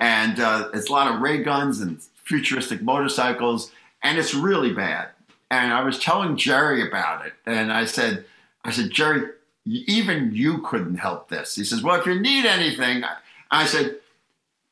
And 0.00 0.40
uh, 0.40 0.70
it's 0.72 0.88
a 0.88 0.92
lot 0.92 1.14
of 1.14 1.20
ray 1.20 1.42
guns 1.42 1.80
and 1.80 2.00
futuristic 2.24 2.80
motorcycles, 2.80 3.70
and 4.02 4.16
it's 4.16 4.32
really 4.32 4.72
bad. 4.72 5.10
And 5.50 5.72
I 5.72 5.82
was 5.82 5.98
telling 5.98 6.36
Jerry 6.36 6.86
about 6.86 7.26
it, 7.26 7.32
and 7.46 7.72
I 7.72 7.86
said, 7.86 8.24
I 8.64 8.70
said, 8.70 8.90
Jerry, 8.90 9.28
even 9.64 10.34
you 10.34 10.58
couldn't 10.58 10.96
help 10.96 11.28
this. 11.28 11.54
He 11.54 11.64
says, 11.64 11.82
Well, 11.82 11.98
if 11.98 12.06
you 12.06 12.20
need 12.20 12.44
anything, 12.44 13.02
I 13.50 13.64
said, 13.64 13.96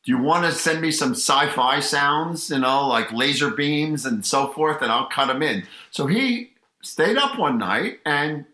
Do 0.04 0.12
you 0.12 0.18
want 0.18 0.44
to 0.44 0.52
send 0.52 0.80
me 0.82 0.90
some 0.90 1.12
sci 1.12 1.48
fi 1.50 1.80
sounds, 1.80 2.50
you 2.50 2.58
know, 2.58 2.86
like 2.88 3.12
laser 3.12 3.50
beams 3.50 4.04
and 4.04 4.24
so 4.24 4.48
forth, 4.48 4.82
and 4.82 4.92
I'll 4.92 5.08
cut 5.08 5.26
them 5.26 5.42
in? 5.42 5.66
So 5.90 6.06
he 6.06 6.50
stayed 6.82 7.16
up 7.16 7.38
one 7.38 7.58
night 7.58 8.00
and 8.04 8.44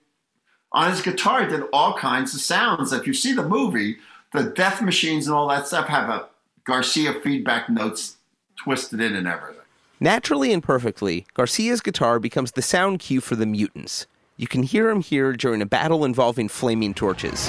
on 0.72 0.90
his 0.90 1.02
guitar 1.02 1.46
did 1.46 1.64
all 1.72 1.94
kinds 1.94 2.34
of 2.34 2.40
sounds. 2.40 2.92
If 2.92 3.06
you 3.06 3.12
see 3.12 3.32
the 3.32 3.46
movie, 3.46 3.98
the 4.32 4.44
death 4.44 4.80
machines 4.80 5.26
and 5.26 5.36
all 5.36 5.48
that 5.48 5.66
stuff 5.66 5.86
have 5.88 6.08
a 6.08 6.28
Garcia 6.64 7.14
feedback 7.20 7.68
notes 7.68 8.16
twisted 8.56 9.00
in 9.00 9.14
and 9.14 9.26
everything. 9.26 9.61
Naturally 10.02 10.52
and 10.52 10.60
perfectly, 10.60 11.26
Garcia's 11.32 11.80
guitar 11.80 12.18
becomes 12.18 12.50
the 12.50 12.60
sound 12.60 12.98
cue 12.98 13.20
for 13.20 13.36
the 13.36 13.46
mutants. 13.46 14.08
You 14.36 14.48
can 14.48 14.64
hear 14.64 14.90
him 14.90 15.00
here 15.00 15.32
during 15.32 15.62
a 15.62 15.64
battle 15.64 16.04
involving 16.04 16.48
flaming 16.48 16.92
torches. 16.92 17.48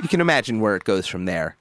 You 0.00 0.08
can 0.08 0.20
imagine 0.20 0.60
where 0.60 0.76
it 0.76 0.84
goes 0.84 1.08
from 1.08 1.24
there. 1.24 1.56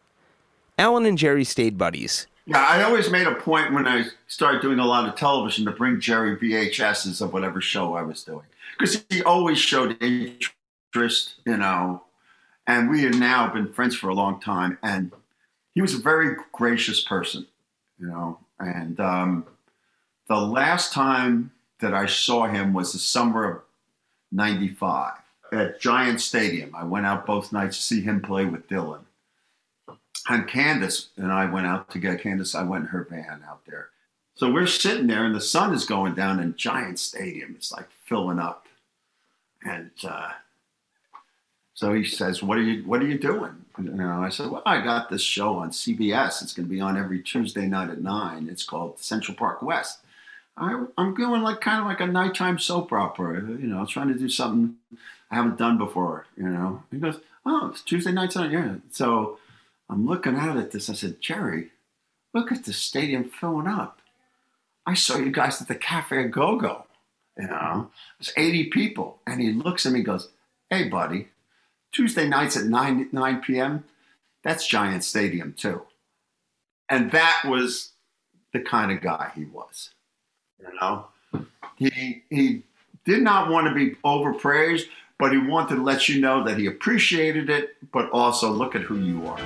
Alan 0.77 1.05
and 1.05 1.17
Jerry 1.17 1.43
stayed 1.43 1.77
buddies. 1.77 2.27
Yeah, 2.45 2.63
I 2.63 2.83
always 2.83 3.09
made 3.09 3.25
a 3.25 3.35
point 3.35 3.73
when 3.73 3.87
I 3.87 4.05
started 4.27 4.61
doing 4.61 4.77
a 4.77 4.85
lot 4.85 5.07
of 5.07 5.15
television 5.15 5.65
to 5.65 5.71
bring 5.71 5.99
Jerry 5.99 6.37
VHSs 6.37 7.21
of 7.21 7.33
whatever 7.33 7.59
show 7.59 7.95
I 7.95 8.03
was 8.03 8.23
doing 8.23 8.45
because 8.77 9.03
he 9.09 9.23
always 9.23 9.57
showed 9.57 9.97
interest, 10.01 11.35
you 11.45 11.57
know. 11.57 12.03
And 12.67 12.89
we 12.89 13.03
have 13.03 13.15
now 13.15 13.51
been 13.51 13.73
friends 13.73 13.95
for 13.95 14.09
a 14.09 14.13
long 14.13 14.39
time, 14.39 14.77
and 14.83 15.11
he 15.73 15.81
was 15.81 15.93
a 15.93 15.99
very 15.99 16.35
gracious 16.51 17.03
person, 17.03 17.47
you 17.99 18.07
know. 18.07 18.39
And 18.59 18.99
um, 18.99 19.45
the 20.27 20.37
last 20.37 20.93
time 20.93 21.51
that 21.79 21.93
I 21.93 22.05
saw 22.05 22.47
him 22.47 22.73
was 22.73 22.93
the 22.93 22.99
summer 22.99 23.49
of 23.49 23.61
'95 24.31 25.13
at 25.51 25.79
Giant 25.81 26.21
Stadium. 26.21 26.75
I 26.75 26.83
went 26.83 27.07
out 27.07 27.25
both 27.25 27.51
nights 27.51 27.77
to 27.77 27.83
see 27.83 28.01
him 28.01 28.21
play 28.21 28.45
with 28.45 28.67
Dylan 28.67 29.04
and 30.27 30.47
Candace 30.47 31.09
and 31.17 31.31
I 31.31 31.45
went 31.45 31.67
out 31.67 31.89
to 31.91 31.99
get 31.99 32.21
Candace. 32.21 32.55
I 32.55 32.63
went 32.63 32.85
in 32.85 32.89
her 32.89 33.07
van 33.09 33.43
out 33.47 33.65
there. 33.65 33.89
So 34.35 34.51
we're 34.51 34.67
sitting 34.67 35.07
there, 35.07 35.23
and 35.23 35.33
the 35.33 35.41
sun 35.41 35.73
is 35.73 35.85
going 35.85 36.13
down, 36.13 36.39
and 36.39 36.57
Giant 36.57 36.99
Stadium 36.99 37.55
is 37.57 37.71
like 37.71 37.87
filling 38.05 38.39
up. 38.39 38.67
And 39.63 39.91
uh, 40.03 40.31
so 41.73 41.93
he 41.93 42.03
says, 42.03 42.43
"What 42.43 42.57
are 42.57 42.61
you 42.61 42.83
What 42.83 43.01
are 43.01 43.07
you 43.07 43.17
doing?" 43.17 43.65
You 43.77 43.91
know, 43.91 44.21
I 44.21 44.29
said, 44.29 44.49
"Well, 44.51 44.63
I 44.65 44.81
got 44.81 45.09
this 45.09 45.21
show 45.21 45.55
on 45.55 45.69
CBS. 45.69 46.41
It's 46.41 46.53
going 46.53 46.67
to 46.67 46.73
be 46.73 46.81
on 46.81 46.97
every 46.97 47.21
Tuesday 47.21 47.65
night 47.65 47.89
at 47.89 48.01
nine. 48.01 48.49
It's 48.49 48.63
called 48.63 48.99
Central 48.99 49.37
Park 49.37 49.61
West. 49.61 49.99
I, 50.57 50.85
I'm 50.97 51.13
doing 51.15 51.41
like 51.41 51.61
kind 51.61 51.81
of 51.81 51.85
like 51.85 51.99
a 52.01 52.07
nighttime 52.07 52.59
soap 52.59 52.91
opera. 52.91 53.41
You 53.41 53.67
know, 53.67 53.85
trying 53.85 54.07
to 54.09 54.19
do 54.19 54.29
something 54.29 54.75
I 55.31 55.35
haven't 55.35 55.57
done 55.57 55.77
before. 55.77 56.25
You 56.35 56.49
know." 56.49 56.83
He 56.91 56.97
goes, 56.97 57.19
"Oh, 57.45 57.69
it's 57.71 57.81
Tuesday 57.81 58.11
nights 58.11 58.35
on 58.35 58.51
yeah." 58.51 58.75
So 58.91 59.39
I'm 59.89 60.05
looking 60.05 60.35
out 60.35 60.57
at 60.57 60.71
this. 60.71 60.89
I 60.89 60.93
said, 60.93 61.21
Jerry, 61.21 61.71
look 62.33 62.51
at 62.51 62.65
the 62.65 62.73
stadium 62.73 63.23
filling 63.23 63.67
up. 63.67 64.01
I 64.85 64.93
saw 64.93 65.17
you 65.17 65.31
guys 65.31 65.61
at 65.61 65.67
the 65.67 65.75
Cafe 65.75 66.25
Go 66.25 66.57
Go. 66.57 66.85
You 67.37 67.47
know, 67.47 67.91
there's 68.19 68.33
80 68.37 68.65
people. 68.65 69.19
And 69.27 69.41
he 69.41 69.51
looks 69.51 69.85
at 69.85 69.91
me 69.91 69.99
and 69.99 70.05
goes, 70.05 70.29
Hey, 70.69 70.87
buddy, 70.87 71.29
Tuesday 71.91 72.27
nights 72.27 72.57
at 72.57 72.65
9, 72.65 73.09
9 73.11 73.41
p.m., 73.41 73.83
that's 74.43 74.67
Giant 74.67 75.03
Stadium 75.03 75.53
too. 75.53 75.81
And 76.89 77.11
that 77.11 77.43
was 77.45 77.93
the 78.53 78.59
kind 78.59 78.91
of 78.91 79.01
guy 79.01 79.31
he 79.35 79.45
was. 79.45 79.89
You 80.59 80.67
know, 80.79 81.07
he, 81.77 82.23
he 82.29 82.63
did 83.05 83.21
not 83.21 83.49
want 83.49 83.67
to 83.67 83.73
be 83.73 83.95
overpraised, 84.03 84.85
but 85.17 85.31
he 85.31 85.37
wanted 85.37 85.75
to 85.75 85.83
let 85.83 86.09
you 86.09 86.19
know 86.19 86.43
that 86.43 86.57
he 86.57 86.65
appreciated 86.65 87.49
it, 87.49 87.77
but 87.91 88.09
also 88.11 88.51
look 88.51 88.75
at 88.75 88.81
who 88.81 88.97
you 88.99 89.25
are. 89.27 89.39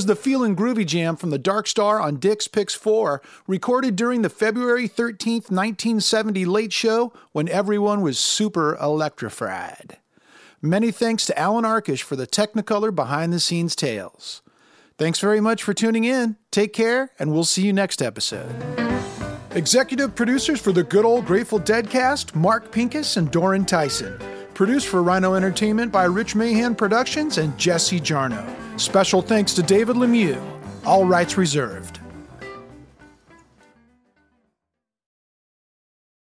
Was 0.00 0.06
the 0.06 0.16
Feelin' 0.16 0.56
Groovy 0.56 0.86
Jam 0.86 1.14
from 1.14 1.28
the 1.28 1.36
Dark 1.36 1.66
Star 1.66 2.00
on 2.00 2.16
Dick's 2.16 2.48
Picks 2.48 2.74
4, 2.74 3.20
recorded 3.46 3.96
during 3.96 4.22
the 4.22 4.30
February 4.30 4.88
13th, 4.88 5.50
1970 5.50 6.46
Late 6.46 6.72
Show 6.72 7.12
when 7.32 7.50
everyone 7.50 8.00
was 8.00 8.18
super 8.18 8.76
electrified. 8.76 9.98
Many 10.62 10.90
thanks 10.90 11.26
to 11.26 11.38
Alan 11.38 11.66
Arkush 11.66 12.00
for 12.00 12.16
the 12.16 12.26
Technicolor 12.26 12.94
behind 12.94 13.34
the 13.34 13.40
scenes 13.40 13.76
tales. 13.76 14.40
Thanks 14.96 15.20
very 15.20 15.38
much 15.38 15.62
for 15.62 15.74
tuning 15.74 16.04
in. 16.04 16.36
Take 16.50 16.72
care, 16.72 17.10
and 17.18 17.30
we'll 17.30 17.44
see 17.44 17.66
you 17.66 17.74
next 17.74 18.00
episode. 18.00 18.50
Executive 19.50 20.14
producers 20.14 20.62
for 20.62 20.72
the 20.72 20.82
good 20.82 21.04
old 21.04 21.26
Grateful 21.26 21.58
Dead 21.58 21.90
cast 21.90 22.34
Mark 22.34 22.72
Pincus 22.72 23.18
and 23.18 23.30
Doran 23.30 23.66
Tyson. 23.66 24.18
Produced 24.60 24.88
for 24.88 25.02
Rhino 25.02 25.32
Entertainment 25.32 25.90
by 25.90 26.04
Rich 26.04 26.34
Mahan 26.34 26.74
Productions 26.74 27.38
and 27.38 27.56
Jesse 27.56 27.98
Jarnow. 27.98 28.44
Special 28.78 29.22
thanks 29.22 29.54
to 29.54 29.62
David 29.62 29.96
Lemieux. 29.96 30.38
All 30.84 31.06
rights 31.06 31.38
reserved. 31.38 31.99